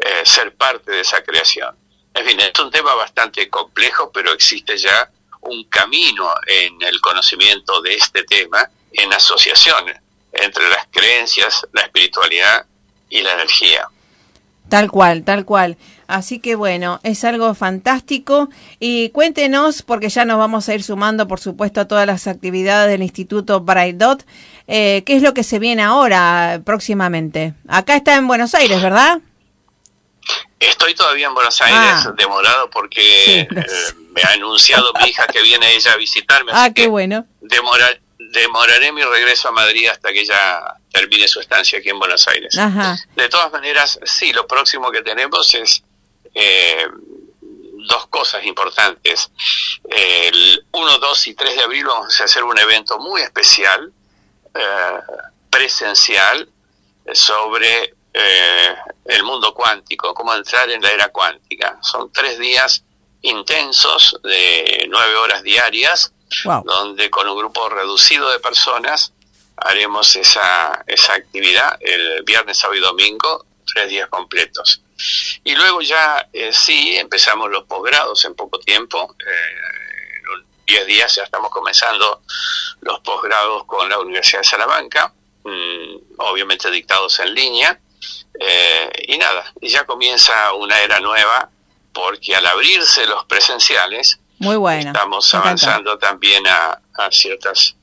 eh, 0.00 0.22
ser 0.24 0.54
parte 0.54 0.92
de 0.92 1.00
esa 1.00 1.22
creación. 1.22 1.76
Fin, 2.24 2.40
es 2.40 2.58
un 2.58 2.70
tema 2.70 2.94
bastante 2.94 3.48
complejo, 3.48 4.10
pero 4.12 4.32
existe 4.32 4.76
ya 4.76 5.10
un 5.42 5.64
camino 5.64 6.28
en 6.46 6.80
el 6.82 7.00
conocimiento 7.00 7.80
de 7.82 7.94
este 7.94 8.24
tema 8.24 8.68
en 8.92 9.12
asociación 9.12 9.84
entre 10.32 10.68
las 10.68 10.86
creencias, 10.90 11.66
la 11.72 11.82
espiritualidad 11.82 12.66
y 13.08 13.22
la 13.22 13.34
energía. 13.34 13.88
Tal 14.68 14.90
cual, 14.90 15.24
tal 15.24 15.44
cual. 15.44 15.76
Así 16.06 16.40
que 16.40 16.54
bueno, 16.54 17.00
es 17.02 17.24
algo 17.24 17.54
fantástico. 17.54 18.48
Y 18.80 19.10
cuéntenos, 19.10 19.82
porque 19.82 20.08
ya 20.08 20.24
nos 20.24 20.38
vamos 20.38 20.68
a 20.68 20.74
ir 20.74 20.82
sumando, 20.82 21.28
por 21.28 21.40
supuesto, 21.40 21.80
a 21.80 21.88
todas 21.88 22.06
las 22.06 22.26
actividades 22.26 22.90
del 22.90 23.02
Instituto 23.02 23.60
Bright 23.60 23.96
Dot, 23.96 24.26
eh, 24.66 25.02
¿qué 25.06 25.16
es 25.16 25.22
lo 25.22 25.34
que 25.34 25.42
se 25.42 25.58
viene 25.58 25.82
ahora 25.82 26.60
próximamente? 26.64 27.54
Acá 27.66 27.96
está 27.96 28.16
en 28.16 28.26
Buenos 28.26 28.54
Aires, 28.54 28.82
¿verdad? 28.82 29.20
Estoy 30.60 30.94
todavía 30.94 31.28
en 31.28 31.34
Buenos 31.34 31.60
Aires, 31.60 32.06
ah. 32.06 32.14
demorado 32.16 32.68
porque 32.70 33.40
eh, 33.40 33.48
me 34.10 34.22
ha 34.22 34.32
anunciado 34.32 34.92
mi 35.00 35.08
hija 35.08 35.26
que 35.26 35.42
viene 35.42 35.74
ella 35.74 35.92
a 35.92 35.96
visitarme. 35.96 36.50
Ah, 36.54 36.70
qué 36.74 36.88
bueno. 36.88 37.26
demoraré 38.18 38.92
mi 38.92 39.02
regreso 39.02 39.48
a 39.48 39.52
Madrid 39.52 39.88
hasta 39.88 40.12
que 40.12 40.20
ella 40.20 40.74
termine 40.92 41.28
su 41.28 41.40
estancia 41.40 41.78
aquí 41.78 41.90
en 41.90 41.98
Buenos 41.98 42.26
Aires. 42.28 42.54
De 43.14 43.28
todas 43.28 43.52
maneras, 43.52 43.98
sí, 44.04 44.32
lo 44.32 44.46
próximo 44.46 44.90
que 44.90 45.02
tenemos 45.02 45.54
es 45.54 45.82
eh, 46.34 46.86
dos 47.88 48.06
cosas 48.08 48.44
importantes. 48.44 49.30
El 49.88 50.66
1, 50.72 50.98
2 50.98 51.26
y 51.28 51.34
3 51.34 51.56
de 51.56 51.62
abril 51.62 51.86
vamos 51.86 52.20
a 52.20 52.24
hacer 52.24 52.42
un 52.42 52.58
evento 52.58 52.98
muy 52.98 53.22
especial, 53.22 53.92
eh, 54.54 55.00
presencial, 55.50 56.48
sobre 57.12 57.94
eh, 58.12 58.74
el 59.04 59.22
mundo 59.22 59.54
cuántico, 59.54 60.14
cómo 60.14 60.34
entrar 60.34 60.70
en 60.70 60.82
la 60.82 60.90
era 60.90 61.08
cuántica. 61.08 61.78
Son 61.82 62.12
tres 62.12 62.38
días 62.38 62.84
intensos 63.22 64.18
de 64.22 64.86
nueve 64.88 65.16
horas 65.16 65.42
diarias, 65.42 66.12
donde 66.64 67.10
con 67.10 67.28
un 67.28 67.36
grupo 67.36 67.68
reducido 67.68 68.30
de 68.30 68.38
personas 68.38 69.12
haremos 69.56 70.14
esa, 70.16 70.84
esa 70.86 71.14
actividad 71.14 71.76
el 71.80 72.22
viernes, 72.22 72.58
sábado 72.58 72.78
y 72.78 72.82
domingo, 72.82 73.46
tres 73.66 73.88
días 73.88 74.08
completos. 74.08 74.82
Y 75.44 75.54
luego 75.54 75.80
ya 75.80 76.28
eh, 76.32 76.52
sí 76.52 76.96
empezamos 76.96 77.50
los 77.50 77.64
posgrados 77.64 78.24
en 78.24 78.34
poco 78.34 78.58
tiempo. 78.58 79.14
Eh, 79.20 80.34
en 80.34 80.46
diez 80.66 80.86
días 80.86 81.14
ya 81.14 81.22
estamos 81.22 81.50
comenzando 81.50 82.22
los 82.80 83.00
posgrados 83.00 83.64
con 83.64 83.88
la 83.88 83.98
Universidad 83.98 84.40
de 84.40 84.48
Salamanca, 84.48 85.12
mm, 85.44 85.96
obviamente 86.18 86.70
dictados 86.70 87.18
en 87.20 87.34
línea. 87.34 87.80
Eh, 88.40 88.90
y 89.08 89.18
nada, 89.18 89.52
y 89.60 89.68
ya 89.68 89.84
comienza 89.84 90.52
una 90.54 90.78
era 90.80 91.00
nueva 91.00 91.50
porque 91.92 92.36
al 92.36 92.46
abrirse 92.46 93.06
los 93.06 93.24
presenciales, 93.24 94.20
Muy 94.38 94.56
bueno, 94.56 94.90
estamos 94.90 95.34
avanzando 95.34 95.98
también 95.98 96.46
a, 96.46 96.80
ciertas 97.10 97.76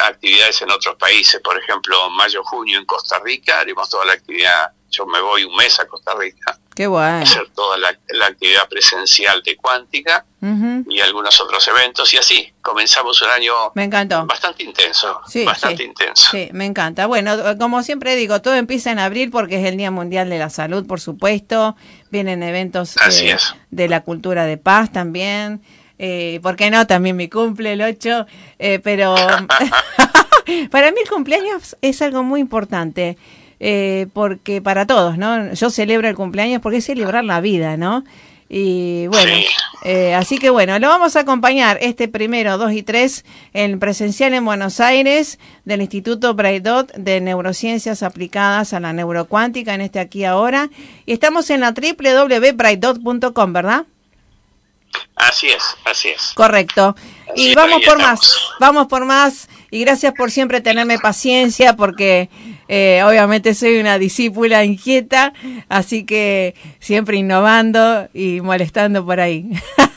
actividades 0.00 0.62
en 0.62 0.70
otros 0.70 0.96
países, 0.96 1.40
por 1.42 1.58
ejemplo, 1.58 2.08
mayo-junio 2.10 2.78
en 2.78 2.86
Costa 2.86 3.18
Rica, 3.18 3.60
haremos 3.60 3.88
toda 3.88 4.04
la 4.04 4.12
actividad, 4.14 4.72
yo 4.90 5.06
me 5.06 5.20
voy 5.20 5.44
un 5.44 5.54
mes 5.54 5.78
a 5.80 5.86
Costa 5.86 6.14
Rica, 6.14 6.58
Qué 6.78 6.86
bueno. 6.86 7.24
hacer 7.24 7.42
toda 7.56 7.76
la, 7.76 7.88
actividad 8.24 8.68
presencial 8.68 9.42
de 9.42 9.56
cuántica 9.56 10.24
y 10.88 11.00
algunos 11.00 11.40
otros 11.40 11.66
eventos 11.66 12.14
y 12.14 12.18
así 12.18 12.52
comenzamos 12.62 13.20
un 13.20 13.30
año 13.30 13.52
me 13.74 13.82
encantó. 13.82 14.24
bastante 14.26 14.62
intenso, 14.62 15.20
bastante 15.44 15.82
intenso. 15.82 16.30
Sí, 16.30 16.48
me 16.52 16.66
encanta. 16.66 17.06
Bueno, 17.06 17.36
como 17.58 17.82
siempre 17.82 18.14
digo, 18.14 18.40
todo 18.42 18.54
empieza 18.54 18.92
en 18.92 19.00
abril 19.00 19.32
porque 19.32 19.60
es 19.60 19.66
el 19.66 19.76
Día 19.76 19.90
Mundial 19.90 20.30
de 20.30 20.38
la 20.38 20.50
Salud, 20.50 20.86
por 20.86 21.00
supuesto. 21.00 21.74
Vienen 22.12 22.44
eventos 22.44 22.94
eh, 22.96 23.36
de 23.72 23.88
la 23.88 24.04
cultura 24.04 24.44
de 24.44 24.56
paz 24.56 24.92
también. 24.92 25.60
Eh, 25.98 26.38
¿Por 26.44 26.54
qué 26.54 26.70
no? 26.70 26.86
También 26.86 27.16
mi 27.16 27.28
cumple 27.28 27.72
el 27.72 27.82
8, 27.82 28.24
eh, 28.60 28.78
pero 28.78 29.16
para 30.70 30.92
mí 30.92 30.98
el 31.02 31.10
cumpleaños 31.10 31.76
es 31.82 32.02
algo 32.02 32.22
muy 32.22 32.38
importante. 32.38 33.18
Eh, 33.60 34.06
porque 34.12 34.62
para 34.62 34.86
todos, 34.86 35.18
¿no? 35.18 35.52
Yo 35.52 35.70
celebro 35.70 36.08
el 36.08 36.14
cumpleaños 36.14 36.62
porque 36.62 36.78
es 36.78 36.84
celebrar 36.84 37.24
la 37.24 37.40
vida, 37.40 37.76
¿no? 37.76 38.04
Y 38.48 39.08
bueno, 39.08 39.32
eh, 39.84 40.14
así 40.14 40.38
que 40.38 40.48
bueno, 40.48 40.78
lo 40.78 40.88
vamos 40.88 41.16
a 41.16 41.20
acompañar 41.20 41.76
este 41.82 42.08
primero, 42.08 42.56
dos 42.56 42.72
y 42.72 42.82
tres 42.82 43.26
en 43.52 43.78
presencial 43.78 44.32
en 44.32 44.44
Buenos 44.44 44.80
Aires 44.80 45.38
del 45.66 45.82
Instituto 45.82 46.32
Braidot 46.32 46.94
de 46.94 47.20
Neurociencias 47.20 48.02
Aplicadas 48.02 48.72
a 48.72 48.80
la 48.80 48.94
Neurocuántica 48.94 49.74
en 49.74 49.82
este 49.82 50.00
aquí 50.00 50.24
ahora. 50.24 50.70
Y 51.04 51.12
estamos 51.12 51.50
en 51.50 51.60
la 51.60 51.72
www.braidot.com, 51.72 53.52
¿verdad? 53.52 53.84
Así 55.14 55.48
es, 55.48 55.76
así 55.84 56.08
es. 56.08 56.32
Correcto. 56.34 56.96
Así 57.30 57.50
Y 57.50 57.54
vamos 57.54 57.82
por 57.84 57.98
estamos. 57.98 58.06
más, 58.06 58.38
vamos 58.60 58.86
por 58.86 59.04
más. 59.04 59.48
Y 59.70 59.80
gracias 59.80 60.14
por 60.14 60.30
siempre 60.30 60.60
tenerme 60.60 60.98
paciencia, 60.98 61.76
porque 61.76 62.30
eh, 62.68 63.02
obviamente 63.04 63.54
soy 63.54 63.78
una 63.78 63.98
discípula 63.98 64.64
inquieta, 64.64 65.32
así 65.68 66.06
que 66.06 66.54
siempre 66.80 67.18
innovando 67.18 68.08
y 68.14 68.40
molestando 68.40 69.04
por 69.04 69.20
ahí. 69.20 69.50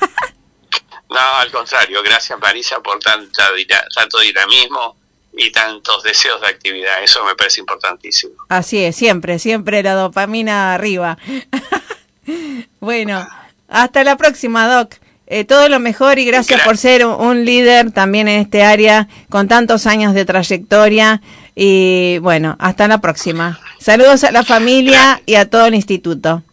No, 1.11 1.19
al 1.39 1.51
contrario, 1.51 2.01
gracias 2.03 2.39
Marisa 2.39 2.79
por 2.79 2.97
tanta, 2.99 3.53
tanto 3.93 4.19
dinamismo 4.19 4.95
y 5.33 5.51
tantos 5.51 6.03
deseos 6.03 6.39
de 6.39 6.47
actividad. 6.47 7.03
Eso 7.03 7.25
me 7.25 7.35
parece 7.35 7.59
importantísimo. 7.59 8.35
Así 8.47 8.77
es, 8.81 8.95
siempre, 8.95 9.37
siempre 9.37 9.83
la 9.83 9.93
dopamina 9.93 10.73
arriba. 10.73 11.17
bueno, 12.79 13.27
hasta 13.67 14.05
la 14.05 14.15
próxima, 14.15 14.73
Doc. 14.73 14.95
Eh, 15.33 15.45
todo 15.45 15.69
lo 15.69 15.79
mejor 15.79 16.19
y 16.19 16.25
gracias 16.25 16.59
Gra- 16.59 16.65
por 16.65 16.75
ser 16.77 17.05
un, 17.05 17.13
un 17.25 17.45
líder 17.45 17.91
también 17.91 18.27
en 18.27 18.41
este 18.41 18.63
área 18.63 19.07
con 19.29 19.47
tantos 19.47 19.87
años 19.87 20.13
de 20.13 20.25
trayectoria. 20.25 21.21
Y 21.55 22.17
bueno, 22.19 22.57
hasta 22.59 22.87
la 22.89 22.99
próxima. 22.99 23.57
Saludos 23.79 24.25
a 24.25 24.31
la 24.31 24.43
familia 24.43 25.21
y 25.25 25.35
a 25.35 25.49
todo 25.49 25.67
el 25.67 25.75
instituto. 25.75 26.43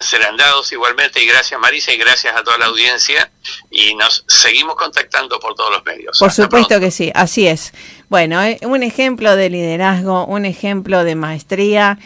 Serán 0.00 0.36
dados 0.36 0.70
igualmente 0.70 1.20
y 1.20 1.26
gracias 1.26 1.58
Marisa 1.58 1.92
y 1.92 1.96
gracias 1.96 2.36
a 2.36 2.44
toda 2.44 2.56
la 2.58 2.66
audiencia 2.66 3.30
y 3.70 3.94
nos 3.96 4.22
seguimos 4.28 4.76
contactando 4.76 5.40
por 5.40 5.54
todos 5.56 5.72
los 5.72 5.84
medios. 5.84 6.16
Por 6.18 6.28
Hasta 6.28 6.44
supuesto 6.44 6.68
pronto. 6.68 6.84
que 6.84 6.90
sí, 6.92 7.10
así 7.14 7.48
es. 7.48 7.72
Bueno, 8.10 8.42
eh, 8.42 8.58
un 8.62 8.82
ejemplo 8.82 9.36
de 9.36 9.50
liderazgo, 9.50 10.24
un 10.24 10.46
ejemplo 10.46 11.04
de 11.04 11.14
maestría, 11.14 11.98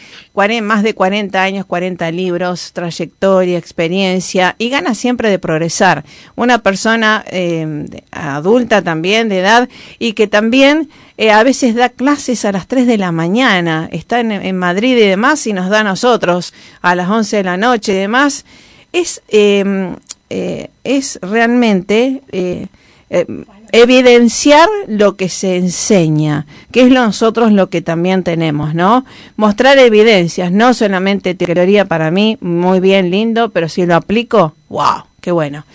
más 0.61 0.83
de 0.83 0.95
40 0.95 1.41
años, 1.41 1.65
40 1.65 2.11
libros, 2.11 2.73
trayectoria, 2.73 3.57
experiencia 3.57 4.55
y 4.57 4.69
ganas 4.69 4.97
siempre 4.97 5.29
de 5.29 5.39
progresar. 5.39 6.03
Una 6.35 6.57
persona 6.57 7.23
eh, 7.27 7.85
adulta 8.11 8.81
también, 8.81 9.29
de 9.29 9.39
edad, 9.39 9.69
y 9.97 10.11
que 10.11 10.27
también 10.27 10.89
eh, 11.17 11.31
a 11.31 11.41
veces 11.43 11.73
da 11.73 11.87
clases 11.87 12.43
a 12.43 12.51
las 12.51 12.67
3 12.67 12.85
de 12.85 12.97
la 12.97 13.13
mañana, 13.13 13.87
está 13.93 14.19
en, 14.19 14.57
Madrid 14.57 14.97
y 14.97 15.07
demás 15.07 15.47
y 15.47 15.53
nos 15.53 15.69
da 15.69 15.79
a 15.79 15.83
nosotros 15.85 16.53
a 16.81 16.95
las 16.95 17.09
11 17.09 17.37
de 17.37 17.43
la 17.43 17.55
noche 17.55 17.93
y 17.93 17.95
demás. 17.95 18.45
Es, 18.91 19.21
eh, 19.29 19.95
eh, 20.29 20.69
es 20.83 21.17
realmente... 21.21 22.21
eh, 22.33 22.67
eh, 23.09 23.25
evidenciar 23.73 24.69
lo 24.87 25.17
que 25.17 25.27
se 25.29 25.57
enseña, 25.57 26.45
que 26.71 26.83
es 26.83 26.89
nosotros 26.89 27.51
lo 27.51 27.69
que 27.69 27.81
también 27.81 28.23
tenemos, 28.23 28.75
¿no? 28.75 29.03
Mostrar 29.35 29.79
evidencias, 29.79 30.51
no 30.51 30.75
solamente 30.75 31.33
teoría 31.33 31.85
para 31.85 32.11
mí, 32.11 32.37
muy 32.39 32.79
bien, 32.79 33.09
lindo, 33.09 33.49
pero 33.49 33.67
si 33.67 33.85
lo 33.87 33.95
aplico, 33.95 34.53
wow, 34.69 35.05
qué 35.21 35.31
bueno. 35.31 35.65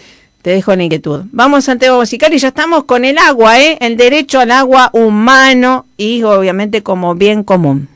Te 0.43 0.51
dejo 0.51 0.75
la 0.77 0.85
inquietud. 0.85 1.25
Vamos 1.33 1.69
al 1.69 1.81
tema 1.81 1.97
musical 1.97 2.33
y 2.33 2.39
ya 2.39 2.49
estamos 2.49 2.85
con 2.85 3.05
el 3.05 3.19
agua, 3.19 3.61
¿eh? 3.61 3.77
El 3.81 3.97
derecho 3.97 4.39
al 4.39 4.53
agua 4.53 4.91
humano 4.93 5.85
y 5.97 6.23
obviamente 6.23 6.85
como 6.85 7.17
bien 7.17 7.43
común. 7.43 7.89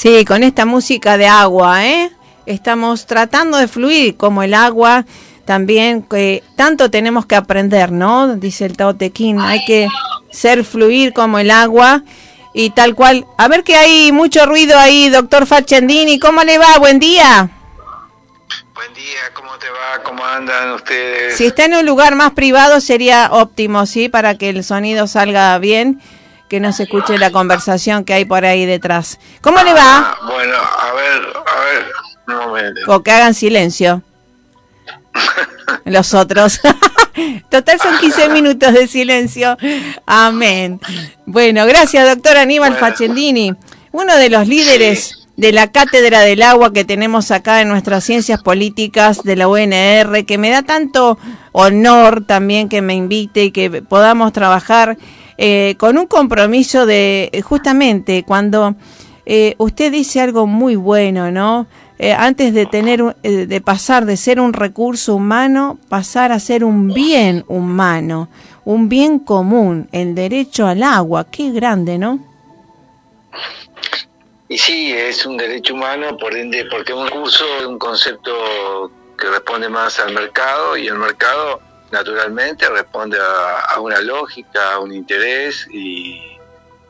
Sí, 0.00 0.24
con 0.24 0.42
esta 0.42 0.64
música 0.64 1.18
de 1.18 1.26
agua, 1.26 1.84
¿eh? 1.84 2.10
Estamos 2.46 3.04
tratando 3.04 3.58
de 3.58 3.68
fluir 3.68 4.16
como 4.16 4.42
el 4.42 4.54
agua 4.54 5.04
también, 5.44 6.00
que 6.00 6.42
tanto 6.56 6.90
tenemos 6.90 7.26
que 7.26 7.36
aprender, 7.36 7.92
¿no? 7.92 8.34
Dice 8.36 8.64
el 8.64 8.78
Tao 8.78 8.96
Te 8.96 9.12
Ching, 9.12 9.38
hay 9.38 9.62
que 9.66 9.88
ser 10.30 10.64
fluir 10.64 11.12
como 11.12 11.38
el 11.38 11.50
agua 11.50 12.02
y 12.54 12.70
tal 12.70 12.94
cual. 12.94 13.26
A 13.36 13.46
ver 13.48 13.62
que 13.62 13.76
hay 13.76 14.10
mucho 14.10 14.46
ruido 14.46 14.78
ahí, 14.78 15.10
doctor 15.10 15.44
Fachendini, 15.44 16.18
¿cómo 16.18 16.44
le 16.44 16.56
va? 16.56 16.78
Buen 16.78 16.98
día. 16.98 17.50
Buen 18.74 18.94
día, 18.94 19.20
¿cómo 19.34 19.50
te 19.58 19.66
va? 19.68 20.02
¿Cómo 20.02 20.24
andan 20.24 20.72
ustedes? 20.72 21.36
Si 21.36 21.44
está 21.44 21.66
en 21.66 21.74
un 21.74 21.84
lugar 21.84 22.14
más 22.14 22.30
privado 22.30 22.80
sería 22.80 23.28
óptimo, 23.32 23.84
¿sí? 23.84 24.08
Para 24.08 24.38
que 24.38 24.48
el 24.48 24.64
sonido 24.64 25.06
salga 25.06 25.58
bien, 25.58 26.00
que 26.50 26.58
no 26.58 26.72
se 26.72 26.82
escuche 26.82 27.16
la 27.16 27.30
conversación 27.30 28.04
que 28.04 28.12
hay 28.12 28.24
por 28.24 28.44
ahí 28.44 28.66
detrás. 28.66 29.20
¿Cómo 29.40 29.62
le 29.62 29.72
va? 29.72 30.18
Bueno, 30.26 30.56
a 30.56 30.92
ver, 30.92 31.22
a 31.46 31.60
ver, 31.64 31.86
un 32.26 32.34
momento. 32.34 32.80
O 32.88 33.04
que 33.04 33.12
hagan 33.12 33.34
silencio. 33.34 34.02
Los 35.84 36.12
otros. 36.12 36.60
Total 37.50 37.78
son 37.80 37.98
15 37.98 38.28
minutos 38.30 38.74
de 38.74 38.88
silencio. 38.88 39.56
Amén. 40.06 40.80
Bueno, 41.24 41.64
gracias, 41.66 42.08
doctor 42.08 42.36
Aníbal 42.36 42.72
Bueno. 42.72 42.84
Facendini. 42.84 43.54
Uno 43.92 44.16
de 44.16 44.28
los 44.28 44.48
líderes 44.48 45.28
de 45.36 45.52
la 45.52 45.70
Cátedra 45.70 46.22
del 46.22 46.42
Agua 46.42 46.72
que 46.72 46.84
tenemos 46.84 47.30
acá 47.30 47.60
en 47.60 47.68
nuestras 47.68 48.02
ciencias 48.02 48.42
políticas 48.42 49.22
de 49.22 49.36
la 49.36 49.46
UNR, 49.46 50.26
que 50.26 50.36
me 50.36 50.50
da 50.50 50.62
tanto 50.62 51.16
honor 51.52 52.24
también 52.26 52.68
que 52.68 52.82
me 52.82 52.94
invite 52.94 53.44
y 53.44 53.50
que 53.52 53.82
podamos 53.82 54.32
trabajar 54.32 54.98
eh, 55.42 55.74
con 55.78 55.96
un 55.96 56.06
compromiso 56.06 56.84
de, 56.84 57.30
eh, 57.32 57.40
justamente, 57.40 58.24
cuando 58.24 58.74
eh, 59.24 59.54
usted 59.56 59.90
dice 59.90 60.20
algo 60.20 60.46
muy 60.46 60.76
bueno, 60.76 61.30
¿no? 61.30 61.66
Eh, 61.98 62.12
antes 62.12 62.52
de 62.52 62.66
tener, 62.66 63.16
eh, 63.22 63.46
de 63.46 63.60
pasar 63.62 64.04
de 64.04 64.18
ser 64.18 64.38
un 64.38 64.52
recurso 64.52 65.14
humano, 65.14 65.78
pasar 65.88 66.30
a 66.30 66.38
ser 66.40 66.62
un 66.62 66.88
bien 66.92 67.46
humano, 67.48 68.28
un 68.66 68.90
bien 68.90 69.18
común, 69.18 69.88
el 69.92 70.14
derecho 70.14 70.66
al 70.66 70.82
agua, 70.82 71.24
qué 71.30 71.50
grande, 71.52 71.96
¿no? 71.96 72.18
Y 74.46 74.58
sí, 74.58 74.92
es 74.92 75.24
un 75.24 75.38
derecho 75.38 75.72
humano, 75.72 76.18
por 76.18 76.36
ende, 76.36 76.66
porque 76.70 76.92
un 76.92 77.08
curso 77.08 77.44
es 77.60 77.64
un 77.64 77.78
concepto 77.78 78.92
que 79.18 79.26
responde 79.30 79.70
más 79.70 79.98
al 80.00 80.12
mercado 80.12 80.76
y 80.76 80.86
el 80.86 80.96
mercado 80.96 81.69
naturalmente 81.90 82.68
responde 82.68 83.18
a, 83.20 83.80
una 83.80 84.00
lógica, 84.00 84.74
a 84.74 84.78
un 84.80 84.92
interés 84.92 85.66
y, 85.70 86.38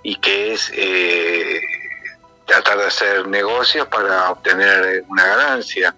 y 0.02 0.16
que 0.16 0.52
es 0.54 0.70
eh, 0.74 1.60
tratar 2.46 2.78
de 2.78 2.86
hacer 2.86 3.26
negocios 3.26 3.86
para 3.88 4.30
obtener 4.30 5.04
una 5.08 5.26
ganancia. 5.26 5.94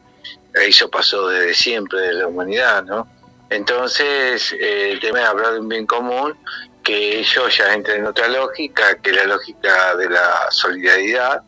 Eso 0.55 0.91
pasó 0.91 1.29
desde 1.29 1.55
siempre 1.55 2.01
de 2.01 2.13
la 2.15 2.27
humanidad, 2.27 2.85
¿no? 2.85 3.09
Entonces, 3.49 4.53
eh, 4.53 4.93
el 4.93 5.01
tema 5.01 5.21
de 5.21 5.25
hablar 5.25 5.53
de 5.55 5.61
un 5.61 5.69
bien 5.69 5.87
común, 5.87 6.37
que 6.83 7.21
ellos 7.21 7.57
ya 7.57 7.75
entran 7.75 7.99
en 7.99 8.07
otra 8.07 8.29
lógica, 8.29 8.97
que 8.97 9.11
es 9.11 9.17
la 9.17 9.25
lógica 9.25 9.95
de 9.97 10.09
la 10.09 10.51
solidaridad, 10.51 11.43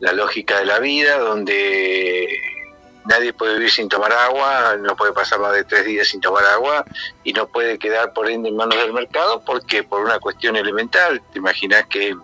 la 0.00 0.12
lógica 0.12 0.58
de 0.58 0.66
la 0.66 0.78
vida, 0.78 1.18
donde 1.18 2.28
nadie 3.08 3.32
puede 3.32 3.54
vivir 3.54 3.70
sin 3.70 3.88
tomar 3.88 4.12
agua, 4.12 4.76
no 4.78 4.94
puede 4.94 5.12
pasar 5.12 5.40
más 5.40 5.52
de 5.54 5.64
tres 5.64 5.86
días 5.86 6.06
sin 6.06 6.20
tomar 6.20 6.44
agua 6.44 6.84
y 7.24 7.32
no 7.32 7.48
puede 7.48 7.78
quedar 7.78 8.12
por 8.12 8.28
ende 8.28 8.50
en 8.50 8.56
manos 8.56 8.76
del 8.76 8.92
mercado 8.92 9.42
porque 9.44 9.82
por 9.82 10.02
una 10.04 10.20
cuestión 10.20 10.56
elemental, 10.56 11.22
te 11.32 11.38
imaginas 11.38 11.86
que 11.86 12.14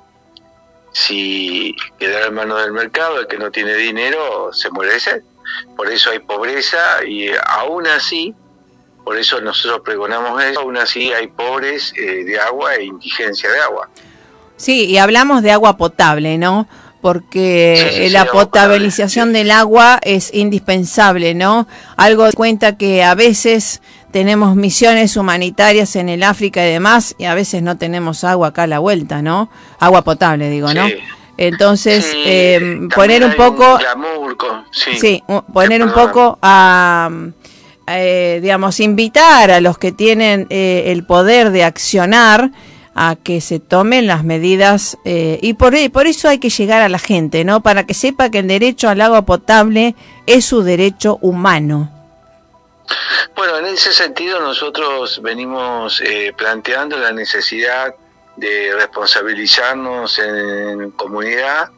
si 0.93 1.74
quedara 1.99 2.26
en 2.26 2.35
manos 2.35 2.62
del 2.62 2.72
mercado 2.72 3.18
el 3.18 3.26
que 3.26 3.39
no 3.39 3.51
tiene 3.51 3.74
dinero 3.74 4.53
se 4.53 4.70
muere 4.70 4.93
de 4.93 5.01
sed. 5.01 5.22
Por 5.76 5.91
eso 5.91 6.11
hay 6.11 6.18
pobreza 6.18 7.05
y 7.07 7.30
aún 7.47 7.87
así, 7.87 8.35
por 9.05 9.16
eso 9.16 9.41
nosotros 9.41 9.80
pregonamos 9.85 10.43
eso, 10.43 10.61
aún 10.61 10.76
así 10.76 11.12
hay 11.12 11.28
pobres 11.28 11.95
eh, 11.97 12.24
de 12.24 12.39
agua 12.39 12.74
e 12.76 12.85
indigencia 12.85 13.51
de 13.51 13.61
agua. 13.61 13.89
Sí, 14.57 14.85
y 14.85 14.99
hablamos 14.99 15.43
de 15.43 15.51
agua 15.51 15.76
potable, 15.76 16.39
¿no? 16.39 16.68
Porque 17.05 17.76
Sí, 17.76 17.96
sí, 17.96 18.02
sí, 18.05 18.09
la 18.09 18.24
potabilización 18.24 19.34
del 19.34 19.50
agua 19.50 20.00
es 20.02 20.32
indispensable, 20.32 21.34
¿no? 21.34 21.68
Algo 21.98 22.24
de 22.24 22.32
cuenta 22.32 22.78
que 22.78 23.05
a 23.05 23.14
veces 23.14 23.82
tenemos 24.11 24.57
misiones 24.57 25.18
humanitarias 25.18 25.96
en 25.96 26.09
el 26.09 26.22
África 26.22 26.66
y 26.66 26.70
demás, 26.72 27.14
y 27.18 27.24
a 27.26 27.34
veces 27.34 27.62
no 27.62 27.76
tenemos 27.76 28.24
agua 28.24 28.48
acá 28.48 28.62
a 28.62 28.66
la 28.68 28.78
vuelta, 28.78 29.20
¿no? 29.20 29.50
Agua 29.80 30.00
potable, 30.00 30.48
digo, 30.48 30.72
¿no? 30.72 30.86
Entonces, 31.36 32.11
eh, 32.24 32.88
poner 32.94 33.22
un 33.22 33.34
poco... 33.34 33.76
glamour 33.76 34.38
con- 34.38 34.64
sí, 34.98 35.22
poner 35.52 35.82
un 35.82 35.92
poco 35.92 36.38
a, 36.40 37.11
eh, 37.86 38.38
digamos, 38.40 38.80
invitar 38.80 39.50
a 39.50 39.61
los 39.61 39.76
que 39.76 39.92
tienen 39.92 40.46
eh, 40.48 40.84
el 40.86 41.05
poder 41.05 41.50
de 41.50 41.64
accionar 41.64 42.50
a 42.95 43.16
que 43.16 43.40
se 43.40 43.59
tomen 43.59 44.07
las 44.07 44.24
medidas 44.24 44.97
eh, 45.05 45.38
y 45.42 45.55
por, 45.55 45.74
por 45.90 46.07
eso 46.07 46.28
hay 46.28 46.38
que 46.38 46.51
llegar 46.51 46.82
a 46.82 46.88
la 46.88 46.99
gente, 46.99 47.45
¿no? 47.45 47.62
Para 47.62 47.86
que 47.86 47.95
sepa 47.95 48.30
que 48.30 48.38
el 48.38 48.49
derecho 48.49 48.88
al 48.88 49.01
agua 49.01 49.22
potable 49.22 49.95
es 50.26 50.45
su 50.45 50.62
derecho 50.62 51.18
humano. 51.20 51.90
Bueno, 53.34 53.59
en 53.59 53.66
ese 53.66 53.92
sentido 53.92 54.40
nosotros 54.40 55.20
venimos 55.22 56.01
eh, 56.01 56.32
planteando 56.36 56.97
la 56.97 57.12
necesidad 57.12 57.95
de 58.36 58.74
responsabilizarnos 58.74 60.18
en 60.18 60.90
comunidad 60.92 61.70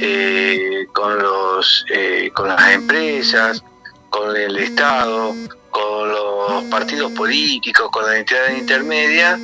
eh, 0.00 0.86
con 0.92 1.18
los 1.18 1.84
eh, 1.88 2.30
con 2.34 2.48
las 2.48 2.72
empresas, 2.72 3.64
con 4.10 4.36
el 4.36 4.56
Estado, 4.58 5.34
con 5.70 6.08
los 6.08 6.64
partidos 6.64 7.12
políticos, 7.12 7.88
con 7.90 8.04
las 8.06 8.16
entidades 8.16 8.58
intermedias 8.58 9.40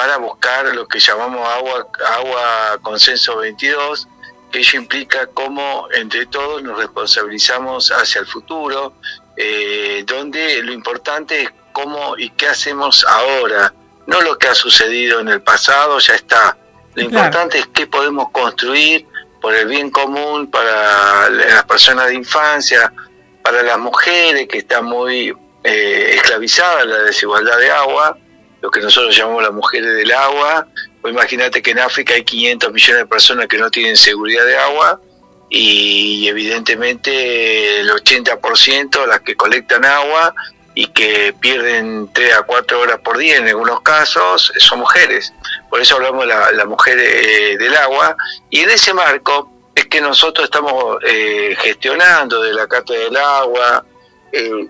para 0.00 0.16
buscar 0.16 0.64
lo 0.74 0.88
que 0.88 0.98
llamamos 0.98 1.46
agua 1.46 1.86
agua 2.16 2.78
consenso 2.80 3.36
22 3.36 4.08
que 4.50 4.60
ello 4.60 4.78
implica 4.78 5.26
cómo 5.26 5.88
entre 5.92 6.24
todos 6.24 6.62
nos 6.62 6.78
responsabilizamos 6.78 7.92
hacia 7.92 8.22
el 8.22 8.26
futuro, 8.26 8.94
eh, 9.36 10.02
donde 10.06 10.62
lo 10.62 10.72
importante 10.72 11.42
es 11.42 11.50
cómo 11.72 12.16
y 12.16 12.30
qué 12.30 12.48
hacemos 12.48 13.04
ahora, 13.04 13.74
no 14.06 14.22
lo 14.22 14.38
que 14.38 14.48
ha 14.48 14.54
sucedido 14.54 15.20
en 15.20 15.28
el 15.28 15.42
pasado, 15.42 15.98
ya 15.98 16.14
está. 16.14 16.56
Lo 16.94 16.94
Claro. 16.94 17.08
importante 17.10 17.58
es 17.58 17.66
qué 17.66 17.86
podemos 17.86 18.30
construir 18.30 19.06
por 19.42 19.54
el 19.54 19.68
bien 19.68 19.90
común 19.90 20.50
para 20.50 21.28
las 21.28 21.62
personas 21.64 22.06
de 22.06 22.14
infancia, 22.14 22.90
para 23.42 23.62
las 23.62 23.78
mujeres 23.78 24.48
que 24.48 24.58
están 24.58 24.86
muy 24.86 25.36
eh, 25.62 26.12
esclavizadas 26.14 26.84
en 26.84 26.90
la 26.90 26.98
desigualdad 27.02 27.58
de 27.58 27.70
agua, 27.70 28.16
lo 28.60 28.70
que 28.70 28.80
nosotros 28.80 29.16
llamamos 29.16 29.42
las 29.42 29.52
mujeres 29.52 29.94
del 29.96 30.12
agua. 30.12 30.66
Pues 31.00 31.14
imagínate 31.14 31.62
que 31.62 31.70
en 31.70 31.78
África 31.78 32.14
hay 32.14 32.24
500 32.24 32.72
millones 32.72 33.02
de 33.02 33.06
personas 33.06 33.46
que 33.46 33.58
no 33.58 33.70
tienen 33.70 33.96
seguridad 33.96 34.44
de 34.44 34.56
agua 34.56 35.00
y 35.48 36.28
evidentemente 36.28 37.80
el 37.80 37.90
80% 37.90 39.06
las 39.06 39.20
que 39.20 39.34
colectan 39.34 39.84
agua 39.84 40.34
y 40.74 40.86
que 40.88 41.34
pierden 41.40 42.10
3 42.12 42.34
a 42.34 42.42
4 42.42 42.80
horas 42.80 43.00
por 43.00 43.18
día 43.18 43.36
en 43.36 43.48
algunos 43.48 43.80
casos 43.80 44.52
son 44.58 44.80
mujeres. 44.80 45.32
Por 45.68 45.80
eso 45.80 45.96
hablamos 45.96 46.22
de 46.22 46.26
la, 46.28 46.52
la 46.52 46.64
mujer 46.66 46.98
eh, 46.98 47.56
del 47.58 47.76
agua 47.76 48.16
y 48.50 48.60
en 48.60 48.70
ese 48.70 48.94
marco 48.94 49.50
es 49.74 49.86
que 49.86 50.00
nosotros 50.00 50.44
estamos 50.44 50.98
eh, 51.06 51.56
gestionando 51.58 52.42
de 52.42 52.52
la 52.52 52.66
Carta 52.66 52.92
del 52.92 53.16
Agua, 53.16 53.84
eh, 54.32 54.66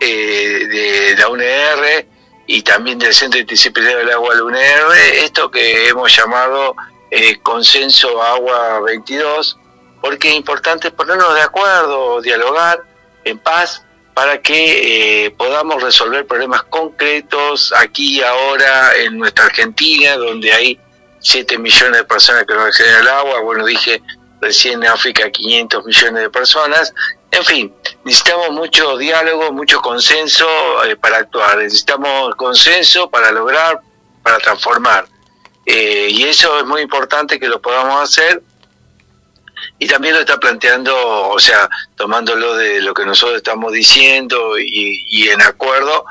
eh, 0.00 0.66
de 0.66 1.16
la 1.16 1.28
UNR 1.28 2.06
y 2.46 2.62
también 2.62 2.98
del 2.98 3.14
Centro 3.14 3.40
Interdisciplinario 3.40 3.98
del 3.98 4.10
Agua, 4.10 4.34
la 4.34 4.44
UNR, 4.44 4.96
esto 5.22 5.50
que 5.50 5.88
hemos 5.88 6.14
llamado 6.14 6.74
eh, 7.10 7.38
Consenso 7.42 8.22
Agua 8.22 8.80
22, 8.80 9.58
porque 10.00 10.28
es 10.28 10.34
importante 10.34 10.90
ponernos 10.90 11.34
de 11.34 11.42
acuerdo, 11.42 12.20
dialogar 12.20 12.82
en 13.24 13.38
paz 13.38 13.84
para 14.14 14.40
que 14.40 15.24
eh, 15.26 15.30
podamos 15.32 15.82
resolver 15.82 16.26
problemas 16.26 16.62
concretos 16.64 17.72
aquí 17.76 18.18
y 18.18 18.22
ahora 18.22 18.94
en 18.96 19.18
nuestra 19.18 19.46
Argentina, 19.46 20.16
donde 20.16 20.52
hay 20.52 20.80
7 21.20 21.58
millones 21.58 21.98
de 21.98 22.04
personas 22.04 22.44
que 22.46 22.54
no 22.54 22.60
acceden 22.60 22.96
al 22.96 23.08
agua, 23.08 23.40
bueno, 23.40 23.64
dije 23.64 24.02
recién 24.40 24.82
en 24.82 24.90
África 24.90 25.30
500 25.30 25.84
millones 25.84 26.22
de 26.22 26.30
personas, 26.30 26.94
en 27.34 27.44
fin, 27.44 27.74
necesitamos 28.04 28.50
mucho 28.50 28.96
diálogo, 28.96 29.52
mucho 29.52 29.80
consenso 29.80 30.46
eh, 30.84 30.96
para 30.96 31.18
actuar, 31.18 31.58
necesitamos 31.58 32.34
consenso 32.36 33.10
para 33.10 33.32
lograr, 33.32 33.80
para 34.22 34.38
transformar, 34.38 35.06
Eh, 35.66 36.08
y 36.10 36.24
eso 36.24 36.58
es 36.58 36.66
muy 36.66 36.82
importante 36.82 37.40
que 37.40 37.48
lo 37.48 37.58
podamos 37.58 38.02
hacer. 38.02 38.42
Y 39.78 39.86
también 39.86 40.12
lo 40.14 40.20
está 40.20 40.36
planteando, 40.38 40.94
o 41.30 41.38
sea, 41.38 41.70
tomándolo 41.96 42.54
de 42.54 42.82
lo 42.82 42.92
que 42.92 43.06
nosotros 43.06 43.38
estamos 43.38 43.72
diciendo 43.72 44.58
y, 44.58 45.28
en 45.28 45.40
acuerdo 45.40 46.04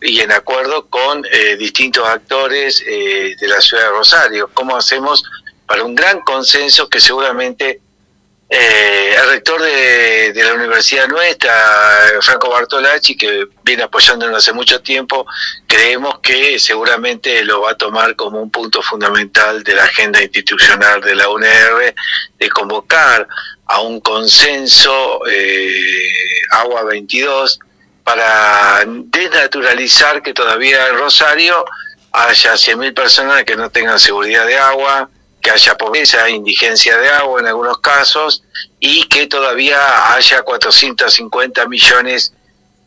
y 0.00 0.20
en 0.20 0.30
acuerdo 0.30 0.86
con 0.86 1.24
eh, 1.24 1.56
distintos 1.56 2.06
actores 2.06 2.84
de 2.84 3.48
la 3.48 3.60
ciudad 3.60 3.86
de 3.86 3.90
Rosario. 3.90 4.48
¿Cómo 4.54 4.76
hacemos 4.76 5.24
para 5.66 5.82
un 5.82 5.96
gran 5.96 6.20
consenso 6.20 6.88
que 6.88 7.00
seguramente 7.00 7.80
eh, 8.52 9.14
el 9.16 9.30
rector 9.30 9.62
de, 9.62 10.32
la 10.34 10.54
universidad 10.54 11.06
nuestra, 11.06 11.54
Franco 12.20 12.50
Bartolacci, 12.50 13.16
que 13.16 13.46
viene 13.62 13.84
apoyándonos 13.84 14.38
hace 14.38 14.52
mucho 14.52 14.82
tiempo, 14.82 15.24
creemos 15.68 16.18
que 16.18 16.58
seguramente 16.58 17.44
lo 17.44 17.60
va 17.60 17.70
a 17.70 17.76
tomar 17.76 18.16
como 18.16 18.42
un 18.42 18.50
punto 18.50 18.82
fundamental 18.82 19.62
de 19.62 19.74
la 19.76 19.84
agenda 19.84 20.20
institucional 20.20 21.00
de 21.00 21.14
la 21.14 21.28
UNR, 21.28 21.94
de 22.40 22.48
convocar 22.48 23.28
a 23.66 23.80
un 23.82 24.00
consenso 24.00 25.20
eh, 25.30 25.72
Agua 26.50 26.82
22 26.82 27.60
para 28.02 28.82
desnaturalizar 28.84 30.22
que 30.22 30.34
todavía 30.34 30.88
en 30.88 30.96
Rosario 30.96 31.64
haya 32.10 32.54
100.000 32.54 32.94
personas 32.94 33.44
que 33.44 33.54
no 33.54 33.70
tengan 33.70 34.00
seguridad 34.00 34.44
de 34.44 34.58
agua, 34.58 35.08
que 35.40 35.50
haya 35.50 35.76
pobreza, 35.76 36.28
indigencia 36.28 36.96
de 36.98 37.08
agua 37.08 37.40
en 37.40 37.46
algunos 37.46 37.78
casos 37.78 38.42
y 38.78 39.06
que 39.08 39.26
todavía 39.26 40.14
haya 40.14 40.42
450 40.42 41.66
millones 41.66 42.32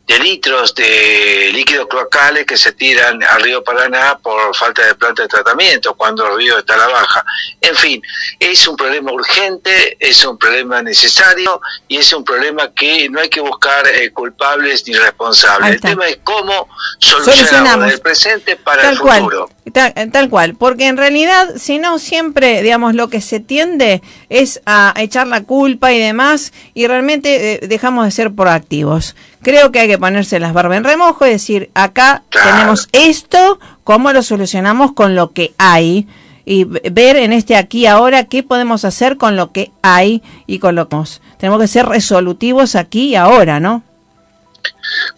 de 0.06 0.20
litros 0.20 0.76
de 0.76 1.49
líquidos 1.54 1.88
cloacales 1.88 2.45
que 2.45 2.58
se 2.58 2.74
tiran 2.74 3.24
al 3.24 3.41
río 3.41 3.64
Paraná 3.64 4.18
por 4.22 4.54
falta 4.54 4.86
de 4.86 4.95
planta 4.95 5.24
de 5.24 5.30
tratamiento 5.30 5.93
cuando 5.93 6.28
el 6.28 6.38
río 6.38 6.58
está 6.58 6.74
a 6.74 6.78
la 6.78 6.88
baja. 6.88 7.26
En 7.62 7.76
fin, 7.76 8.01
es 8.38 8.68
un 8.68 8.76
problema 8.76 9.14
urgente, 9.14 9.95
es 9.99 10.26
un 10.26 10.38
problema 10.38 10.82
necesario 10.82 11.62
y 11.88 11.97
es 11.97 12.12
un 12.12 12.26
problema 12.26 12.70
que 12.74 13.08
no 13.10 13.22
hay 13.22 13.30
que 13.30 13.39
buscar 13.39 13.88
eh, 13.88 14.12
culpables 14.12 14.86
ni 14.88 14.93
responsables. 14.93 15.76
El 15.76 15.82
tema 15.82 16.08
es 16.08 16.20
cómo 16.24 16.68
solucionamos 16.99 17.38
Solucionamos. 17.38 17.93
el 17.93 18.01
presente 18.01 18.56
para 18.58 18.82
tal 18.82 18.93
el 18.93 18.99
cual, 18.99 19.22
futuro. 19.22 19.49
tal, 19.72 20.12
tal 20.12 20.30
cual, 20.30 20.56
porque 20.56 20.88
en 20.88 20.97
realidad, 20.97 21.56
si 21.58 21.80
no, 21.80 21.97
siempre, 21.97 22.62
digamos, 22.62 22.93
lo 22.93 23.08
que 23.08 23.22
se 23.22 23.39
tiende 23.39 24.01
es 24.28 24.62
a 24.66 24.93
echar 24.97 25.28
la 25.28 25.43
culpa 25.43 25.93
y 25.93 25.99
demás, 25.99 26.51
y 26.74 26.88
realmente 26.88 27.54
eh, 27.54 27.68
dejamos 27.68 28.06
de 28.06 28.12
ser 28.12 28.34
proactivos. 28.34 29.16
Creo 29.43 29.71
que 29.71 29.79
hay 29.81 29.87
que 29.87 29.97
ponerse 29.97 30.39
las 30.39 30.53
barbas 30.53 30.77
en 30.77 30.83
remojo 30.83 31.25
y 31.25 31.31
decir, 31.31 31.69
acá 31.73 32.23
Claro. 32.29 32.49
tenemos 32.51 32.89
esto, 32.93 33.59
¿cómo 33.83 34.11
lo 34.13 34.23
solucionamos 34.23 34.93
con 34.93 35.15
lo 35.15 35.31
que 35.33 35.53
hay? 35.57 36.07
Y 36.45 36.65
ver 36.65 37.15
en 37.17 37.31
este 37.33 37.55
aquí 37.55 37.79
y 37.79 37.85
ahora 37.85 38.25
qué 38.25 38.43
podemos 38.43 38.83
hacer 38.85 39.17
con 39.17 39.35
lo 39.37 39.51
que 39.51 39.71
hay 39.81 40.21
y 40.47 40.59
con 40.59 40.75
lo 40.75 40.89
que. 40.89 41.21
Tenemos 41.37 41.59
que 41.61 41.67
ser 41.67 41.85
resolutivos 41.85 42.75
aquí 42.75 43.09
y 43.09 43.15
ahora, 43.15 43.59
¿no? 43.59 43.83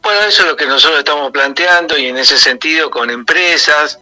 Bueno, 0.04 0.22
eso 0.28 0.44
es 0.44 0.50
lo 0.50 0.56
que 0.56 0.66
nosotros 0.66 1.00
estamos 1.00 1.32
planteando 1.32 1.98
y 1.98 2.06
en 2.08 2.18
ese 2.18 2.38
sentido 2.38 2.90
con 2.90 3.10
empresas, 3.10 4.00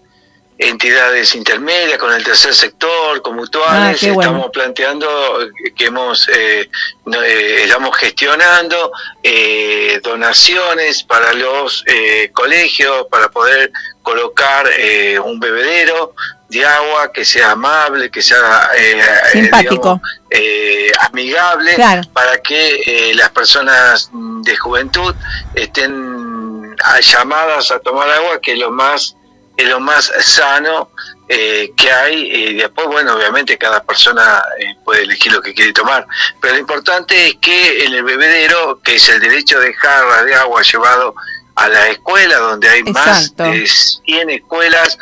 entidades 0.64 1.36
intermedias, 1.36 1.98
con 1.98 2.12
el 2.14 2.24
tercer 2.24 2.54
sector, 2.54 3.22
con 3.22 3.36
mutuales, 3.36 4.02
Ah, 4.04 4.08
bueno. 4.14 4.22
estamos 4.22 4.52
planteando 4.52 5.40
que 5.76 5.86
hemos 5.86 6.28
eh, 6.30 6.70
eh, 7.14 7.58
estamos 7.64 7.98
gestionando 7.98 8.92
eh, 9.22 10.00
donaciones 10.04 11.04
para 11.04 11.34
los 11.34 11.84
eh, 11.88 12.32
colegios 12.34 13.08
para 13.10 13.30
poder 13.30 13.72
colocar 14.02 14.70
eh, 14.78 15.20
un 15.20 15.40
bebedero 15.40 16.14
de 16.50 16.66
agua 16.66 17.12
que 17.12 17.26
sea 17.26 17.52
amable, 17.52 18.12
que 18.12 18.22
sea 18.22 18.70
eh, 18.78 19.02
Simpático. 19.32 19.76
digamos, 19.76 20.02
eh, 20.30 20.92
amigable 21.10 21.74
Claro. 21.76 22.02
para 22.14 22.42
que 22.42 22.82
eh, 22.86 23.14
las 23.16 23.30
personas 23.32 24.10
de 24.14 24.56
juventud 24.58 25.16
estén 25.56 26.76
ah, 26.84 27.00
llamadas 27.00 27.72
a 27.72 27.80
tomar 27.80 28.10
agua 28.10 28.40
que 28.42 28.54
es 28.54 28.60
lo 28.60 28.72
más 28.72 29.16
es 29.58 29.70
lo 29.70 29.80
más 29.80 30.12
sano 30.22 30.90
eh, 31.30 31.72
que 31.78 31.92
hay 31.92 32.22
y 32.32 32.54
después 32.56 32.88
bueno 32.88 33.14
obviamente 33.16 33.58
cada 33.58 33.82
persona 33.84 34.44
eh, 34.60 34.76
puede 34.84 35.04
elegir 35.04 35.32
lo 35.32 35.42
que 35.42 35.54
quiere 35.54 35.72
tomar. 35.74 36.06
Pero 36.42 36.56
lo 36.56 36.60
importante 36.60 37.28
es 37.28 37.36
que 37.36 37.86
en 37.86 37.94
el 37.94 38.04
bebedero 38.04 38.80
que 38.84 38.96
es 38.96 39.10
el 39.10 39.20
derecho 39.20 39.60
de 39.60 39.74
jarra 39.74 40.24
de 40.24 40.36
agua 40.36 40.62
llevado 40.64 41.16
a 41.56 41.70
la 41.70 41.88
escuela 41.90 42.38
donde 42.38 42.68
hay 42.68 42.84
más 42.84 43.36
de 43.52 43.68
100 43.68 44.30
escuelas 44.32 44.98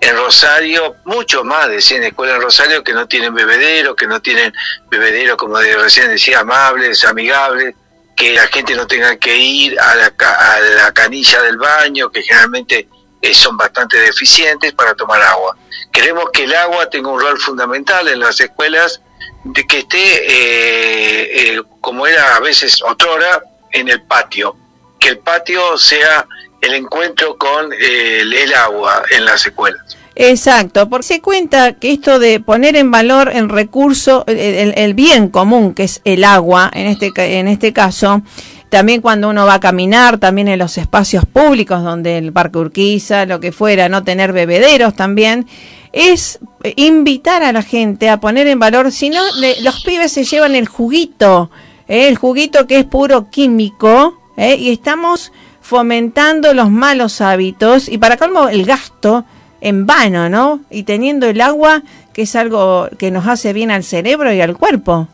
en 0.00 0.14
Rosario, 0.16 0.94
mucho 1.04 1.42
más 1.42 1.68
de 1.68 1.80
100 1.80 2.04
escuelas 2.04 2.36
en 2.36 2.42
Rosario 2.42 2.84
que 2.84 2.92
no 2.92 3.08
tienen 3.08 3.34
bebedero, 3.34 3.96
que 3.96 4.06
no 4.06 4.20
tienen 4.22 4.52
bebedero, 4.90 5.36
como 5.36 5.58
de- 5.58 5.74
recién 5.76 6.08
decía, 6.08 6.40
amables, 6.40 7.04
amigables, 7.04 7.74
que 8.14 8.34
la 8.34 8.46
gente 8.48 8.74
no 8.76 8.86
tenga 8.86 9.16
que 9.16 9.36
ir 9.36 9.80
a 9.80 9.94
la, 9.94 10.12
a 10.18 10.60
la 10.60 10.92
canilla 10.92 11.42
del 11.42 11.56
baño, 11.56 12.10
que 12.10 12.22
generalmente 12.22 12.88
eh, 13.22 13.34
son 13.34 13.56
bastante 13.56 13.98
deficientes 13.98 14.72
para 14.72 14.94
tomar 14.94 15.20
agua. 15.22 15.56
Queremos 15.92 16.26
que 16.32 16.44
el 16.44 16.54
agua 16.54 16.88
tenga 16.90 17.08
un 17.10 17.20
rol 17.20 17.38
fundamental 17.38 18.06
en 18.08 18.20
las 18.20 18.40
escuelas, 18.40 19.00
de 19.44 19.64
que 19.66 19.78
esté, 19.78 19.96
eh, 20.00 21.54
eh, 21.56 21.62
como 21.80 22.06
era 22.06 22.36
a 22.36 22.40
veces 22.40 22.82
otrora, 22.82 23.42
en 23.72 23.88
el 23.88 24.02
patio, 24.02 24.56
que 24.98 25.08
el 25.08 25.18
patio 25.18 25.76
sea 25.78 26.26
el 26.60 26.74
encuentro 26.74 27.36
con 27.36 27.72
eh, 27.72 28.20
el, 28.22 28.32
el 28.32 28.54
agua 28.54 29.02
en 29.10 29.24
las 29.24 29.46
escuelas. 29.46 29.96
Exacto, 30.18 30.88
porque 30.88 31.06
se 31.06 31.20
cuenta 31.20 31.74
que 31.74 31.92
esto 31.92 32.18
de 32.18 32.40
poner 32.40 32.74
en 32.76 32.90
valor 32.90 33.30
el 33.32 33.50
recurso, 33.50 34.24
el, 34.26 34.38
el- 34.38 34.74
el 34.76 34.94
bien 34.94 35.28
común 35.28 35.74
que 35.74 35.84
es 35.84 36.00
el 36.04 36.24
agua, 36.24 36.70
en 36.72 36.86
este, 36.86 37.12
en 37.38 37.48
este 37.48 37.74
caso, 37.74 38.22
también 38.68 39.00
cuando 39.00 39.28
uno 39.28 39.46
va 39.46 39.54
a 39.54 39.60
caminar, 39.60 40.18
también 40.18 40.48
en 40.48 40.58
los 40.58 40.76
espacios 40.78 41.24
públicos, 41.24 41.82
donde 41.82 42.18
el 42.18 42.32
Parque 42.32 42.58
Urquiza, 42.58 43.26
lo 43.26 43.40
que 43.40 43.52
fuera, 43.52 43.88
no 43.88 44.02
tener 44.04 44.32
bebederos 44.32 44.94
también, 44.94 45.46
es 45.92 46.40
invitar 46.76 47.42
a 47.42 47.52
la 47.52 47.62
gente 47.62 48.10
a 48.10 48.20
poner 48.20 48.46
en 48.48 48.58
valor, 48.58 48.92
si 48.92 49.08
no, 49.08 49.22
los 49.62 49.82
pibes 49.82 50.12
se 50.12 50.24
llevan 50.24 50.54
el 50.54 50.68
juguito, 50.68 51.50
¿eh? 51.88 52.08
el 52.08 52.16
juguito 52.16 52.66
que 52.66 52.80
es 52.80 52.84
puro 52.84 53.30
químico, 53.30 54.20
¿eh? 54.36 54.56
y 54.56 54.70
estamos 54.70 55.32
fomentando 55.60 56.54
los 56.54 56.70
malos 56.70 57.20
hábitos 57.20 57.88
y 57.88 57.98
para 57.98 58.16
colmo 58.16 58.48
el 58.48 58.64
gasto 58.64 59.24
en 59.60 59.86
vano, 59.86 60.28
¿no? 60.28 60.60
Y 60.70 60.82
teniendo 60.84 61.26
el 61.26 61.40
agua, 61.40 61.82
que 62.12 62.22
es 62.22 62.36
algo 62.36 62.88
que 62.98 63.10
nos 63.10 63.26
hace 63.26 63.52
bien 63.52 63.70
al 63.70 63.82
cerebro 63.82 64.32
y 64.32 64.40
al 64.40 64.56
cuerpo. 64.56 65.08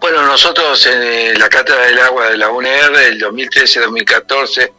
Bueno, 0.00 0.24
nosotros 0.24 0.84
en 0.86 1.02
eh, 1.02 1.34
la 1.38 1.48
Cátedra 1.48 1.86
del 1.86 1.98
Agua 1.98 2.28
de 2.30 2.36
la 2.36 2.50
UNR, 2.50 2.96
del 2.96 3.18
2013, 3.18 3.80
2014, 3.80 4.72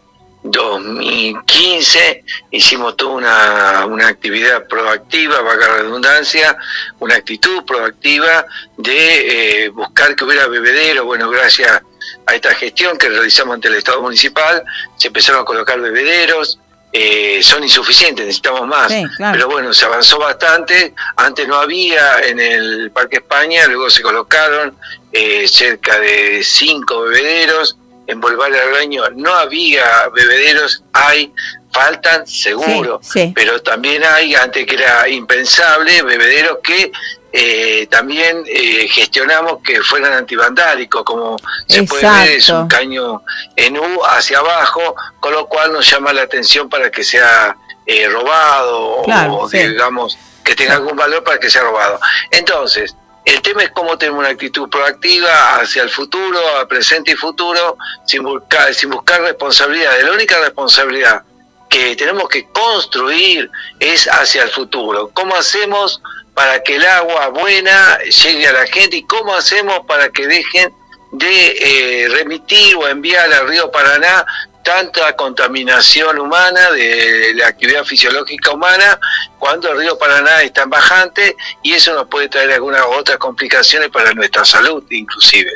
2015, 0.43 2.23
hicimos 2.51 2.95
toda 2.95 3.11
una, 3.11 3.85
una 3.85 4.07
actividad 4.07 4.67
proactiva, 4.67 5.41
valga 5.41 5.67
la 5.67 5.77
redundancia, 5.77 6.57
una 6.99 7.15
actitud 7.15 7.65
proactiva 7.65 8.45
de 8.77 9.65
eh, 9.65 9.69
buscar 9.69 10.15
que 10.15 10.23
hubiera 10.23 10.47
bebedero. 10.47 11.05
Bueno, 11.05 11.29
gracias 11.29 11.81
a 12.25 12.35
esta 12.35 12.55
gestión 12.55 12.97
que 12.97 13.09
realizamos 13.09 13.55
ante 13.55 13.67
el 13.67 13.75
Estado 13.75 14.01
Municipal, 14.01 14.63
se 14.95 15.07
empezaron 15.07 15.41
a 15.41 15.45
colocar 15.45 15.79
bebederos. 15.79 16.59
Eh, 16.91 17.39
son 17.43 17.63
insuficientes, 17.63 18.25
necesitamos 18.25 18.67
más. 18.67 18.91
Sí, 18.91 19.03
claro. 19.17 19.33
Pero 19.33 19.47
bueno, 19.47 19.73
se 19.73 19.85
avanzó 19.85 20.17
bastante. 20.19 20.93
Antes 21.17 21.47
no 21.47 21.55
había 21.55 22.21
en 22.21 22.39
el 22.39 22.91
Parque 22.91 23.17
España, 23.17 23.67
luego 23.67 23.89
se 23.89 24.01
colocaron 24.01 24.75
eh, 25.11 25.47
cerca 25.47 25.99
de 25.99 26.41
cinco 26.43 27.01
bebederos. 27.01 27.77
En 28.07 28.19
Bolvar 28.19 28.51
del 28.51 28.73
Reño 28.73 29.03
no 29.15 29.31
había 29.35 30.07
bebederos, 30.15 30.83
hay, 30.93 31.31
faltan 31.71 32.25
seguro, 32.25 32.99
Sí, 33.03 33.19
sí. 33.19 33.31
pero 33.35 33.61
también 33.61 34.03
hay, 34.03 34.33
antes 34.33 34.65
que 34.65 34.73
era 34.73 35.07
impensable, 35.07 36.01
bebederos 36.01 36.57
que 36.63 36.91
eh, 37.31 37.87
también 37.91 38.43
eh, 38.47 38.87
gestionamos 38.87 39.59
que 39.63 39.81
fueran 39.81 40.13
antivandálicos, 40.13 41.03
como 41.03 41.37
se 41.67 41.83
puede 41.83 42.09
ver, 42.09 42.31
es 42.31 42.49
un 42.49 42.67
caño 42.67 43.23
en 43.55 43.77
U 43.77 44.03
hacia 44.03 44.39
abajo, 44.39 44.95
con 45.19 45.33
lo 45.33 45.47
cual 45.47 45.71
nos 45.71 45.89
llama 45.89 46.11
la 46.11 46.23
atención 46.23 46.69
para 46.69 46.89
que 46.89 47.03
sea 47.03 47.55
eh, 47.85 48.07
robado 48.07 49.03
Claro, 49.03 49.37
o 49.37 49.49
sí. 49.49 49.59
digamos 49.59 50.17
que 50.43 50.55
tenga 50.55 50.75
algún 50.75 50.95
valor 50.95 51.23
para 51.23 51.39
que 51.39 51.49
sea 51.49 51.61
robado. 51.61 51.99
Entonces, 52.31 52.95
el 53.25 53.41
tema 53.43 53.61
es 53.61 53.69
cómo 53.71 53.95
tenemos 53.97 54.21
una 54.21 54.29
actitud 54.29 54.67
proactiva 54.67 55.57
hacia 55.57 55.83
el 55.83 55.89
futuro, 55.89 56.39
a 56.59 56.67
presente 56.67 57.11
y 57.11 57.15
futuro, 57.15 57.77
sin 58.07 58.23
buscar, 58.23 58.73
sin 58.73 58.89
buscar 58.89 59.21
responsabilidades. 59.21 60.03
La 60.03 60.13
única 60.13 60.39
responsabilidad 60.39 61.23
que 61.69 61.95
tenemos 61.95 62.27
que 62.27 62.47
construir 62.49 63.51
es 63.79 64.07
hacia 64.07 64.43
el 64.43 64.49
futuro. 64.49 65.11
¿Cómo 65.13 65.35
hacemos 65.35 66.01
para 66.39 66.63
que 66.63 66.77
el 66.77 66.85
agua 66.85 67.27
buena 67.27 67.99
llegue 67.99 68.47
a 68.47 68.53
la 68.53 68.65
gente 68.65 68.95
y 68.95 69.03
cómo 69.03 69.35
hacemos 69.35 69.85
para 69.85 70.07
que 70.07 70.25
dejen 70.25 70.73
de 71.11 71.57
eh, 71.59 72.07
remitir 72.07 72.77
o 72.77 72.87
enviar 72.87 73.29
al 73.33 73.49
río 73.49 73.69
Paraná 73.69 74.25
tanta 74.63 75.13
contaminación 75.17 76.17
humana 76.17 76.71
de 76.71 77.33
la 77.35 77.47
actividad 77.49 77.83
fisiológica 77.83 78.51
humana 78.51 78.97
cuando 79.37 79.69
el 79.69 79.79
río 79.79 79.97
Paraná 79.97 80.41
está 80.41 80.63
en 80.63 80.69
bajante 80.69 81.35
y 81.61 81.73
eso 81.73 81.93
nos 81.93 82.07
puede 82.07 82.29
traer 82.29 82.53
algunas 82.53 82.83
otras 82.87 83.17
complicaciones 83.17 83.89
para 83.89 84.13
nuestra 84.13 84.45
salud 84.45 84.81
inclusive. 84.91 85.51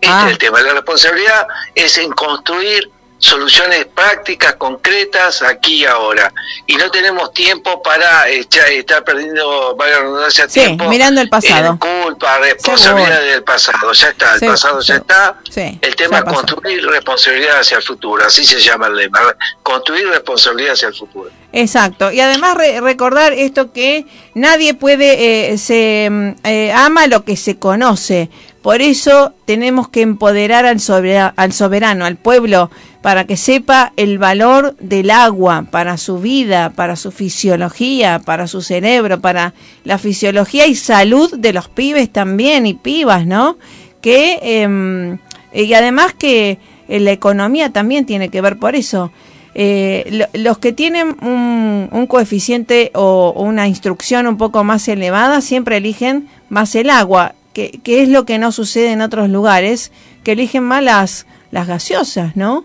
Este 0.00 0.06
Ah. 0.06 0.26
es 0.26 0.32
el 0.34 0.38
tema. 0.38 0.62
La 0.62 0.74
responsabilidad 0.74 1.48
es 1.74 1.98
en 1.98 2.12
construir 2.12 2.88
soluciones 3.22 3.86
prácticas, 3.86 4.54
concretas, 4.56 5.42
aquí 5.42 5.82
y 5.82 5.84
ahora. 5.86 6.32
Y 6.66 6.74
no 6.74 6.90
tenemos 6.90 7.32
tiempo 7.32 7.80
para 7.80 8.28
echar- 8.28 8.68
estar 8.72 9.04
perdiendo, 9.04 9.76
valga 9.76 9.96
la 9.98 10.02
redundancia, 10.02 10.48
Sí, 10.48 10.58
tiempo 10.60 10.88
mirando 10.88 11.20
el 11.20 11.28
pasado. 11.28 11.70
en 11.70 11.76
culpa, 11.76 12.38
responsabilidad 12.38 13.14
Seguro. 13.18 13.30
del 13.32 13.44
pasado. 13.44 13.92
Ya 13.92 14.08
está, 14.08 14.34
el 14.34 14.40
pasado 14.40 14.80
ya 14.80 14.96
está. 14.96 15.36
Sí, 15.48 15.78
El 15.80 15.94
tema 15.94 16.18
es 16.18 16.24
construir 16.24 16.84
responsabilidad 16.84 17.60
hacia 17.60 17.76
el 17.76 17.82
futuro, 17.84 18.24
así 18.26 18.44
se 18.44 18.58
llama 18.60 18.88
el 18.88 18.96
lema. 18.96 19.20
Construir 19.62 20.08
responsabilidad 20.08 20.72
hacia 20.72 20.88
el 20.88 20.94
futuro. 20.94 21.30
Exacto. 21.52 22.10
Y 22.10 22.18
además 22.18 22.56
re- 22.56 22.80
recordar 22.80 23.32
esto 23.34 23.72
que 23.72 24.04
nadie 24.34 24.74
puede, 24.74 25.52
eh, 25.52 25.58
se 25.58 26.08
mm, 26.10 26.30
eh, 26.44 26.72
ama 26.72 27.06
lo 27.06 27.24
que 27.24 27.36
se 27.36 27.56
conoce. 27.56 28.30
Por 28.62 28.80
eso 28.80 29.32
tenemos 29.44 29.88
que 29.88 30.02
empoderar 30.02 30.66
al 30.66 30.80
soberano, 30.80 32.04
al 32.04 32.16
pueblo, 32.16 32.70
para 33.02 33.24
que 33.26 33.36
sepa 33.36 33.92
el 33.96 34.18
valor 34.18 34.76
del 34.78 35.10
agua 35.10 35.66
para 35.70 35.96
su 35.96 36.18
vida, 36.20 36.70
para 36.70 36.94
su 36.96 37.10
fisiología, 37.10 38.20
para 38.24 38.46
su 38.46 38.62
cerebro, 38.62 39.20
para 39.20 39.54
la 39.84 39.98
fisiología 39.98 40.66
y 40.66 40.74
salud 40.76 41.34
de 41.36 41.52
los 41.52 41.68
pibes 41.68 42.10
también 42.10 42.64
y 42.66 42.74
pibas, 42.74 43.26
¿no? 43.26 43.58
Que, 44.00 44.38
em, 44.42 45.18
y 45.52 45.74
además 45.74 46.14
que 46.16 46.58
eh, 46.88 47.00
la 47.00 47.12
economía 47.12 47.70
también 47.70 48.06
tiene 48.06 48.28
que 48.28 48.40
ver 48.40 48.58
por 48.58 48.74
eso. 48.76 49.10
Eh, 49.54 50.06
lo- 50.10 50.40
los 50.40 50.58
que 50.58 50.72
tienen 50.72 51.16
un, 51.22 51.88
un 51.92 52.06
coeficiente 52.06 52.90
o, 52.94 53.32
una 53.36 53.68
instrucción 53.68 54.26
un 54.26 54.38
poco 54.38 54.64
más 54.64 54.86
elevada 54.88 55.40
siempre 55.42 55.76
eligen 55.76 56.28
más 56.48 56.74
el 56.74 56.88
agua, 56.88 57.34
que, 57.52 57.80
que 57.82 58.02
es 58.02 58.08
lo 58.08 58.24
que 58.24 58.38
no 58.38 58.50
sucede 58.52 58.92
en 58.92 59.02
otros 59.02 59.28
lugares, 59.28 59.92
que 60.24 60.32
eligen 60.32 60.62
más 60.64 60.82
las, 60.82 61.26
las 61.50 61.66
gaseosas, 61.66 62.34
¿no? 62.36 62.64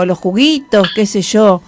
O 0.00 0.04
los 0.04 0.16
juguitos, 0.16 0.92
qué 0.94 1.06
sé 1.06 1.22
yo. 1.22 1.60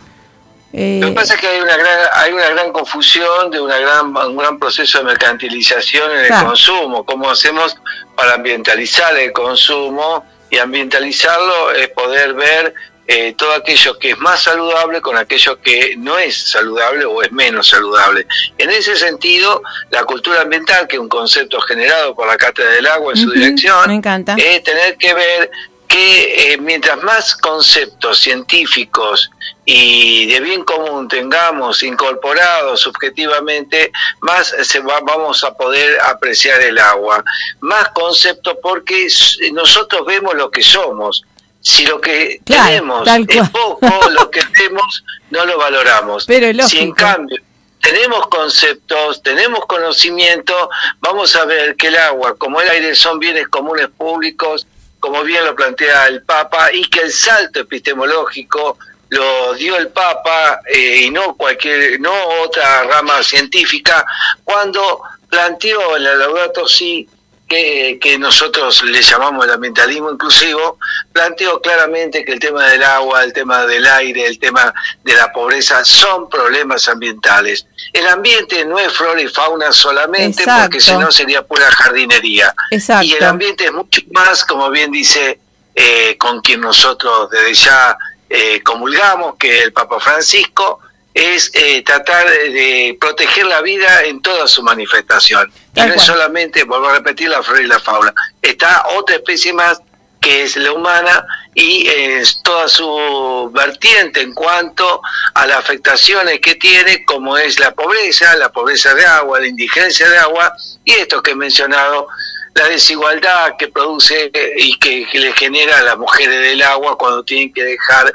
Eh, 0.73 1.01
Lo 1.03 1.09
que 1.09 1.15
pasa 1.15 1.35
es 1.35 1.41
que 1.41 1.49
hay 1.49 1.61
una 1.61 1.77
gran, 1.77 1.99
hay 2.13 2.33
una 2.33 2.49
gran 2.51 2.71
confusión 2.71 3.51
de 3.51 3.61
una 3.61 3.77
gran, 3.79 4.17
un 4.17 4.37
gran 4.37 4.57
proceso 4.57 4.99
de 4.99 5.05
mercantilización 5.05 6.13
en 6.13 6.33
el 6.33 6.45
consumo. 6.45 7.05
¿Cómo 7.05 7.29
hacemos 7.29 7.77
para 8.15 8.35
ambientalizar 8.35 9.19
el 9.19 9.33
consumo? 9.33 10.25
Y 10.49 10.59
ambientalizarlo 10.59 11.73
es 11.73 11.89
poder 11.89 12.35
ver 12.35 12.73
eh, 13.09 13.35
todo 13.37 13.53
aquello 13.53 13.99
que 13.99 14.11
es 14.11 14.19
más 14.19 14.45
saludable 14.45 15.01
con 15.01 15.17
aquello 15.17 15.61
que 15.61 15.97
no 15.99 16.17
es 16.17 16.37
saludable 16.53 17.05
o 17.07 17.25
es 17.25 17.33
menos 17.33 17.67
saludable. 17.67 18.29
En 18.57 18.71
ese 18.71 18.95
sentido, 18.95 19.65
la 19.91 20.05
cultura 20.05 20.43
ambiental, 20.43 20.87
que 20.87 20.95
es 20.95 21.01
un 21.01 21.09
concepto 21.09 21.61
generado 21.63 22.15
por 22.15 22.29
la 22.29 22.37
Cátedra 22.37 22.71
del 22.71 22.87
Agua 22.87 23.13
en 23.13 23.19
su 23.21 23.33
dirección, 23.33 23.91
es 24.37 24.63
tener 24.63 24.97
que 24.97 25.15
ver 25.15 25.51
que 25.91 26.53
eh, 26.53 26.59
mientras 26.59 27.03
más 27.03 27.35
conceptos 27.37 28.21
científicos 28.21 29.29
y 29.65 30.27
de 30.27 30.39
bien 30.39 30.63
común 30.65 31.09
tengamos 31.09 31.83
incorporados 31.83 32.79
subjetivamente, 32.81 33.91
más 34.21 34.55
se 34.63 34.79
va- 34.81 35.01
vamos 35.01 35.43
a 35.43 35.53
poder 35.55 35.99
apreciar 36.03 36.61
el 36.63 36.79
agua. 36.79 37.25
Más 37.61 37.89
conceptos 37.89 38.57
porque 38.63 39.09
nosotros 39.53 40.07
vemos 40.07 40.35
lo 40.37 40.49
que 40.51 40.63
somos. 40.63 41.25
Si 41.61 41.85
lo 41.87 42.01
que 42.01 42.41
Claro, 42.45 42.69
tenemos 42.69 43.09
es 43.29 43.51
poco, 43.51 44.11
lo 44.11 44.31
que 44.31 44.43
tenemos 44.57 45.05
no 45.31 45.45
lo 45.45 45.59
valoramos. 45.59 46.25
Pero 46.25 46.47
si 46.69 46.79
en 46.79 46.93
cambio 46.93 47.37
tenemos 47.83 48.29
conceptos, 48.29 49.23
tenemos 49.23 49.67
conocimiento, 49.67 50.71
vamos 51.01 51.35
a 51.35 51.45
ver 51.47 51.75
que 51.77 51.89
el 51.89 51.97
agua, 51.97 52.37
como 52.37 52.61
el 52.61 52.69
aire, 52.71 52.95
son 52.95 53.19
bienes 53.19 53.49
comunes 53.49 53.89
públicos, 53.97 54.67
como 55.01 55.23
bien 55.25 55.45
lo 55.45 55.57
plantea 55.57 56.07
el 56.07 56.23
Papa, 56.23 56.73
y 56.73 56.89
que 56.89 57.01
el 57.01 57.13
salto 57.13 57.61
epistemológico 57.61 58.79
lo 59.09 59.55
dio 59.55 59.77
el 59.77 59.89
Papa 59.89 60.61
eh, 60.67 61.03
y 61.05 61.11
no 61.11 61.35
cualquier, 61.35 62.01
no 62.01 62.13
otra 62.43 62.85
rama 62.85 63.23
científica, 63.23 64.07
cuando 64.45 65.03
planteó 65.29 65.97
en 65.97 66.05
la 66.05 66.15
Laudato 66.15 66.69
Si 66.69 67.09
que, 67.51 67.99
que 68.01 68.17
nosotros 68.17 68.85
le 68.85 69.03
llamamos 69.03 69.45
el 69.45 69.51
ambientalismo 69.51 70.09
inclusivo, 70.13 70.79
planteó 71.13 71.61
claramente 71.61 72.25
que 72.25 72.33
el 72.33 72.39
tema 72.39 72.65
del 72.69 72.85
agua, 72.85 73.25
el 73.25 73.33
tema 73.33 73.67
del 73.67 73.85
aire, 73.87 74.25
el 74.25 74.39
tema 74.39 74.73
de 75.03 75.15
la 75.15 75.33
pobreza 75.33 75.85
son 75.85 76.31
problemas 76.31 76.89
ambientales. 76.89 77.67
El 77.93 78.07
ambiente 78.07 78.65
no 78.65 78.79
es 78.79 78.93
flora 78.93 79.21
y 79.21 79.27
fauna 79.27 79.73
solamente 79.73 80.43
Exacto. 80.43 80.63
porque 80.63 80.81
si 80.81 80.93
no 80.93 81.11
sería 81.11 81.43
pura 81.43 81.69
jardinería. 81.73 82.55
Exacto. 82.71 83.05
Y 83.05 83.15
el 83.15 83.25
ambiente 83.25 83.65
es 83.65 83.73
mucho 83.73 84.01
más, 84.13 84.45
como 84.45 84.71
bien 84.71 84.93
dice, 84.93 85.41
eh, 85.75 86.17
con 86.19 86.41
quien 86.43 86.61
nosotros 86.61 87.31
desde 87.31 87.53
ya 87.55 87.99
eh, 88.29 88.63
comulgamos, 88.63 89.35
que 89.37 89.65
el 89.65 89.73
Papa 89.73 89.99
Francisco, 89.99 90.79
es 91.15 91.51
eh, 91.55 91.83
tratar 91.83 92.29
de, 92.29 92.97
proteger 93.01 93.47
la 93.47 93.61
vida 93.61 94.05
en 94.05 94.23
toda 94.23 94.47
su 94.47 94.63
manifestación. 94.63 95.53
Y 95.75 95.81
no 95.81 95.95
es 95.95 96.03
solamente, 96.03 96.65
vuelvo 96.65 96.89
a 96.89 96.95
repetir, 96.95 97.29
la 97.29 97.43
flora 97.43 97.63
y 97.63 97.67
la 97.67 97.81
fauna. 97.81 98.15
Está 98.41 98.87
otra 98.97 99.17
especie 99.17 99.53
más 99.53 99.81
que 100.21 100.43
es 100.43 100.57
la 100.57 100.73
humana 100.73 101.27
y 101.55 101.89
eh, 101.89 102.19
es 102.19 102.43
toda 102.43 102.69
su 102.69 103.51
vertiente 103.55 104.21
en 104.21 104.35
cuanto 104.35 105.01
a 105.35 105.47
las 105.47 105.59
afectaciones 105.59 106.41
que 106.41 106.57
tiene, 106.57 107.05
como 107.07 107.39
es 107.39 107.59
la 107.59 107.71
pobreza, 107.73 108.37
la 108.37 108.53
pobreza 108.53 108.95
de 108.95 109.07
agua, 109.07 109.41
la 109.41 109.47
indigencia 109.47 110.09
de 110.09 110.19
agua 110.19 110.53
y 110.85 110.93
esto 110.93 111.23
que 111.23 111.31
he 111.31 111.35
mencionado, 111.35 112.09
la 112.55 112.69
desigualdad 112.69 113.55
que 113.59 113.69
produce 113.69 114.31
eh, 114.35 114.55
y 114.59 114.79
que, 114.79 115.07
que 115.11 115.19
le 115.19 115.33
genera 115.33 115.79
a 115.79 115.83
las 115.83 115.97
mujeres 115.97 116.41
del 116.41 116.63
agua 116.63 116.99
cuando 116.99 117.23
tienen 117.25 117.53
que 117.53 117.65
dejar 117.65 118.13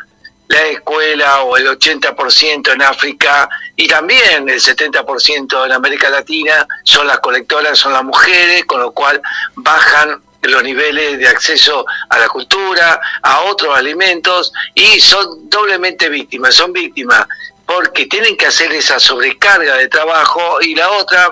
la 0.48 0.62
escuela 0.68 1.44
o 1.44 1.58
el 1.58 1.68
80% 1.68 2.74
en 2.74 2.82
África 2.82 3.50
y 3.76 3.88
también 3.88 4.48
el 4.48 4.62
70% 4.62 5.66
en 5.66 5.72
América 5.72 6.10
Latina 6.10 6.68
son 6.84 7.08
las 7.08 7.20
colectoras, 7.20 7.78
son 7.78 7.94
las 7.94 8.04
mujeres, 8.04 8.66
con 8.66 8.80
lo 8.82 8.92
cual 8.92 9.22
bajan 9.56 10.22
los 10.42 10.64
niveles 10.64 11.18
de 11.18 11.28
acceso 11.28 11.86
a 12.10 12.20
la 12.20 12.30
cultura, 12.30 13.00
a 13.24 13.42
otros 13.42 13.76
alimentos 13.76 14.54
y 14.74 15.00
son 15.00 15.50
doblemente 15.50 16.10
víctimas, 16.10 16.54
son 16.54 16.72
víctimas 16.72 17.26
porque 17.66 18.06
tienen 18.06 18.38
que 18.38 18.46
hacer 18.46 18.72
esa 18.74 19.00
sobrecarga 19.00 19.76
de 19.76 19.88
trabajo 19.88 20.62
y 20.62 20.76
la 20.76 20.92
otra 20.92 21.30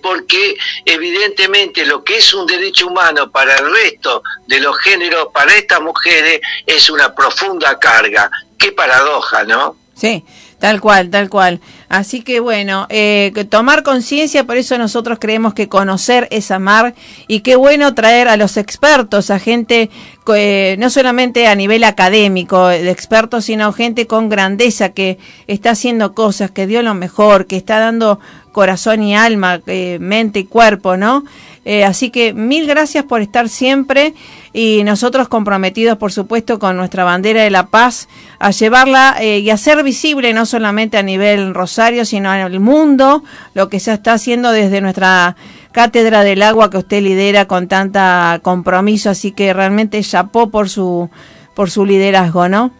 porque 0.00 0.56
evidentemente 0.84 1.84
lo 1.84 2.04
que 2.04 2.18
es 2.18 2.32
un 2.34 2.46
derecho 2.46 2.86
humano 2.86 3.30
para 3.30 3.56
el 3.56 3.72
resto 3.72 4.22
de 4.46 4.60
los 4.60 4.78
géneros, 4.78 5.28
para 5.32 5.54
estas 5.54 5.80
mujeres, 5.80 6.40
es 6.66 6.88
una 6.90 7.14
profunda 7.14 7.78
carga. 7.78 8.30
Qué 8.58 8.72
paradoja, 8.72 9.44
¿no? 9.44 9.76
Sí, 9.94 10.24
tal 10.58 10.80
cual, 10.80 11.10
tal 11.10 11.28
cual. 11.28 11.60
Así 11.88 12.22
que 12.22 12.40
bueno, 12.40 12.86
eh, 12.88 13.32
tomar 13.50 13.82
conciencia, 13.82 14.44
por 14.44 14.56
eso 14.56 14.78
nosotros 14.78 15.18
creemos 15.20 15.52
que 15.52 15.68
conocer 15.68 16.26
es 16.30 16.50
amar 16.50 16.94
y 17.28 17.40
qué 17.40 17.56
bueno 17.56 17.94
traer 17.94 18.28
a 18.28 18.36
los 18.36 18.56
expertos, 18.56 19.30
a 19.30 19.38
gente 19.38 19.90
eh, 20.34 20.76
no 20.78 20.88
solamente 20.88 21.46
a 21.46 21.54
nivel 21.54 21.84
académico 21.84 22.68
de 22.68 22.90
expertos, 22.90 23.44
sino 23.44 23.72
gente 23.72 24.06
con 24.06 24.28
grandeza 24.28 24.88
que 24.88 25.18
está 25.46 25.70
haciendo 25.70 26.14
cosas, 26.14 26.50
que 26.50 26.66
dio 26.66 26.82
lo 26.82 26.94
mejor, 26.94 27.46
que 27.46 27.56
está 27.56 27.78
dando 27.78 28.20
corazón 28.52 29.02
y 29.02 29.16
alma, 29.16 29.60
eh, 29.66 29.98
mente 30.00 30.40
y 30.40 30.44
cuerpo, 30.44 30.96
¿no? 30.96 31.24
Eh, 31.64 31.84
así 31.84 32.10
que 32.10 32.32
mil 32.34 32.66
gracias 32.66 33.04
por 33.04 33.20
estar 33.20 33.48
siempre 33.48 34.14
y 34.52 34.82
nosotros 34.84 35.28
comprometidos, 35.28 35.96
por 35.96 36.12
supuesto, 36.12 36.58
con 36.58 36.76
nuestra 36.76 37.04
bandera 37.04 37.42
de 37.42 37.50
la 37.50 37.66
paz, 37.66 38.08
a 38.40 38.50
llevarla 38.50 39.16
eh, 39.20 39.38
y 39.38 39.50
hacer 39.50 39.82
visible 39.84 40.32
no 40.32 40.44
solamente 40.44 40.98
a 40.98 41.02
nivel 41.02 41.54
Rosario, 41.54 42.04
sino 42.04 42.34
en 42.34 42.40
el 42.40 42.60
mundo, 42.60 43.22
lo 43.54 43.68
que 43.68 43.80
se 43.80 43.92
está 43.92 44.14
haciendo 44.14 44.50
desde 44.50 44.80
nuestra 44.80 45.36
cátedra 45.70 46.24
del 46.24 46.42
agua 46.42 46.68
que 46.68 46.78
usted 46.78 47.00
lidera 47.00 47.46
con 47.46 47.68
tanta 47.68 48.40
compromiso, 48.42 49.10
así 49.10 49.32
que 49.32 49.52
realmente 49.52 50.02
chapó 50.02 50.50
por 50.50 50.68
su 50.68 51.10
por 51.54 51.70
su 51.70 51.84
liderazgo, 51.84 52.48
¿no? 52.48 52.72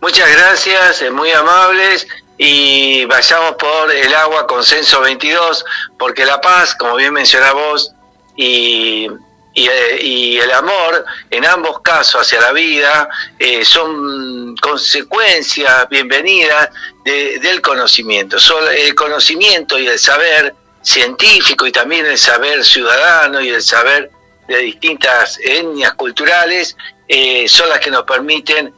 Muchas 0.00 0.28
gracias, 0.30 1.12
muy 1.12 1.30
amables 1.30 2.06
y 2.44 3.04
vayamos 3.04 3.54
por 3.54 3.92
el 3.92 4.12
agua 4.16 4.48
consenso 4.48 5.00
22, 5.00 5.64
porque 5.96 6.24
la 6.26 6.40
paz, 6.40 6.74
como 6.74 6.96
bien 6.96 7.12
mencionás 7.12 7.52
vos, 7.52 7.92
y, 8.34 9.06
eh, 9.54 9.98
y 10.02 10.38
el 10.38 10.50
amor, 10.50 11.04
en 11.30 11.44
ambos 11.46 11.82
casos 11.82 12.22
hacia 12.22 12.40
la 12.40 12.50
vida, 12.50 13.08
eh, 13.38 13.64
son 13.64 14.56
consecuencias 14.56 15.88
bienvenidas 15.88 16.70
de- 17.04 17.38
del 17.38 17.60
conocimiento. 17.60 18.40
Sol- 18.40 18.74
el 18.76 18.92
conocimiento 18.96 19.78
y 19.78 19.86
el 19.86 20.00
saber 20.00 20.52
científico 20.82 21.64
y 21.68 21.70
también 21.70 22.06
el 22.06 22.18
saber 22.18 22.64
ciudadano 22.64 23.40
y 23.40 23.50
el 23.50 23.62
saber 23.62 24.10
de 24.48 24.58
distintas 24.58 25.38
etnias 25.44 25.94
culturales 25.94 26.76
eh, 27.06 27.46
son 27.48 27.68
las 27.68 27.78
que 27.78 27.92
nos 27.92 28.02
permiten 28.02 28.74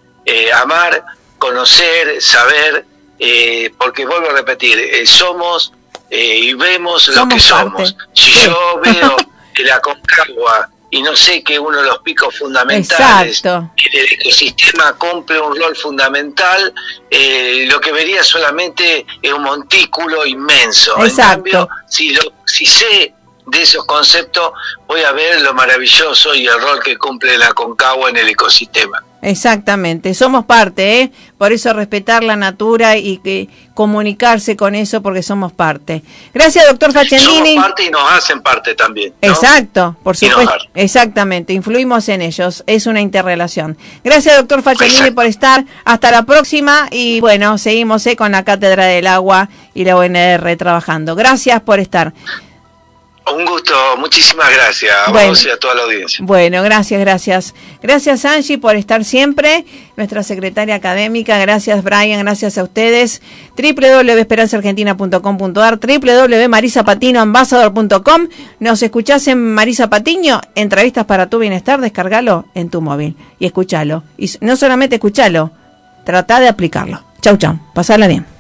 amar, 0.55 1.03
conocer, 1.39 2.21
saber, 2.21 2.85
eh, 3.25 3.73
porque 3.79 4.05
vuelvo 4.05 4.29
a 4.31 4.33
repetir, 4.33 4.79
eh, 4.79 5.07
somos 5.07 5.73
eh, 6.11 6.37
y 6.39 6.53
vemos 6.55 7.09
lo 7.09 7.27
que 7.29 7.41
somos. 7.41 7.93
parte. 7.95 8.05
Si 8.13 8.31
Sí. 8.33 8.41
yo 8.47 8.81
veo 8.83 9.17
que 9.55 9.65
la 9.65 9.81
Concagua 9.81 10.69
y 10.91 11.03
no 11.03 11.17
sé 11.17 11.43
que 11.43 11.59
uno 11.59 11.79
de 11.79 11.85
los 11.89 11.99
picos 12.01 12.37
fundamentales 12.39 13.39
Exacto. 13.39 13.71
que 13.77 13.99
el 13.99 14.13
ecosistema 14.13 14.93
cumple 14.97 15.41
un 15.41 15.57
rol 15.59 15.75
fundamental, 15.75 16.73
eh, 17.11 17.67
lo 17.69 17.81
que 17.81 17.91
vería 17.91 18.23
solamente 18.23 19.05
es 19.21 19.33
un 19.33 19.43
montículo 19.43 20.25
inmenso. 20.25 20.97
En 20.99 21.07
Exacto. 21.07 21.35
cambio, 21.35 21.69
si, 21.89 22.15
lo, 22.15 22.23
si 22.47 22.65
sé 22.67 23.13
de 23.47 23.63
esos 23.63 23.85
conceptos, 23.87 24.53
voy 24.87 25.03
a 25.03 25.13
ver 25.13 25.41
lo 25.43 25.53
maravilloso 25.53 26.33
y 26.35 26.47
el 26.47 26.61
rol 26.61 26.81
que 26.83 26.97
cumple 26.97 27.37
la 27.39 27.53
Concagua 27.53 28.11
en 28.11 28.17
el 28.19 28.29
ecosistema. 28.29 29.03
Exactamente, 29.25 30.13
somos 30.13 30.45
parte, 30.45 31.01
¿eh? 31.01 31.13
Por 31.39 31.53
eso 31.53 31.73
respetar 31.73 32.23
la 32.23 32.37
natura 32.37 32.97
y 32.97 33.19
que 33.19 33.49
comunicarse 33.75 34.57
con 34.57 34.75
eso 34.75 35.03
porque 35.03 35.23
somos 35.23 35.53
parte. 35.53 36.03
Gracias, 36.33 36.67
doctor 36.67 36.93
Facendini. 36.93 37.55
Somos 37.55 37.65
parte 37.65 37.85
y 37.87 37.91
nos 37.91 38.13
hacen 38.13 38.43
parte 38.43 38.75
también. 38.75 39.15
¿no? 39.23 39.29
Exacto, 39.29 39.97
por 40.03 40.17
supuesto. 40.17 40.53
Exactamente, 40.75 41.53
influimos 41.53 42.09
en 42.11 42.23
ellos, 42.23 42.63
es 42.67 42.87
una 42.87 43.01
interrelación. 43.01 43.79
Gracias, 44.05 44.37
doctor 44.37 44.63
Facendini, 44.63 45.11
por 45.11 45.27
estar. 45.27 45.65
Hasta 45.85 46.11
la 46.11 46.25
próxima 46.25 46.89
y 46.91 47.21
bueno, 47.21 47.57
seguimos 47.59 48.07
¿eh? 48.07 48.17
con 48.17 48.33
la 48.33 48.45
Cátedra 48.45 48.85
del 48.85 49.07
Agua 49.07 49.49
y 49.73 49.85
la 49.85 49.97
UNR 49.97 50.57
trabajando. 50.57 51.17
Gracias 51.17 51.61
por 51.63 51.81
estar. 51.81 52.13
Un 53.33 53.47
gusto, 53.47 53.73
muchísimas 53.97 54.53
gracias 54.53 54.95
a 55.07 55.11
Bueno. 55.11 55.29
vos 55.31 55.47
y 55.47 55.51
a 55.51 55.57
toda 55.59 55.75
la 55.75 55.85
audiencia. 55.85 56.19
Bueno, 56.23 56.63
gracias, 56.63 57.01
gracias. 57.01 57.55
Gracias 57.83 58.23
Angie 58.27 58.59
por 58.59 58.77
estar 58.77 59.03
siempre, 59.03 59.65
nuestra 59.97 60.23
secretaria 60.23 60.75
académica. 60.75 61.39
Gracias 61.39 61.83
Brian, 61.83 62.21
gracias 62.21 62.59
a 62.59 62.63
ustedes. 62.63 63.23
www.esperanzaargentina.com.ar, 63.57 65.81
www.marisapatinoambassador.com. 65.81 68.29
Nos 68.61 68.83
escuchás 68.83 69.27
en 69.29 69.55
Marisa 69.55 69.89
Patiño, 69.89 70.43
entrevistas 70.55 71.07
para 71.07 71.31
tu 71.31 71.39
bienestar, 71.39 71.81
descargalo 71.81 72.45
en 72.55 72.69
tu 72.69 72.83
móvil 72.83 73.17
y 73.39 73.47
escúchalo. 73.47 74.03
Y 74.19 74.31
no 74.43 74.55
solamente 74.57 74.97
escuchalo, 74.97 75.51
trata 76.05 76.41
de 76.41 76.49
aplicarlo. 76.49 77.03
Chau, 77.23 77.39
chau. 77.39 77.59
Pasarla 77.73 78.07
bien. 78.07 78.34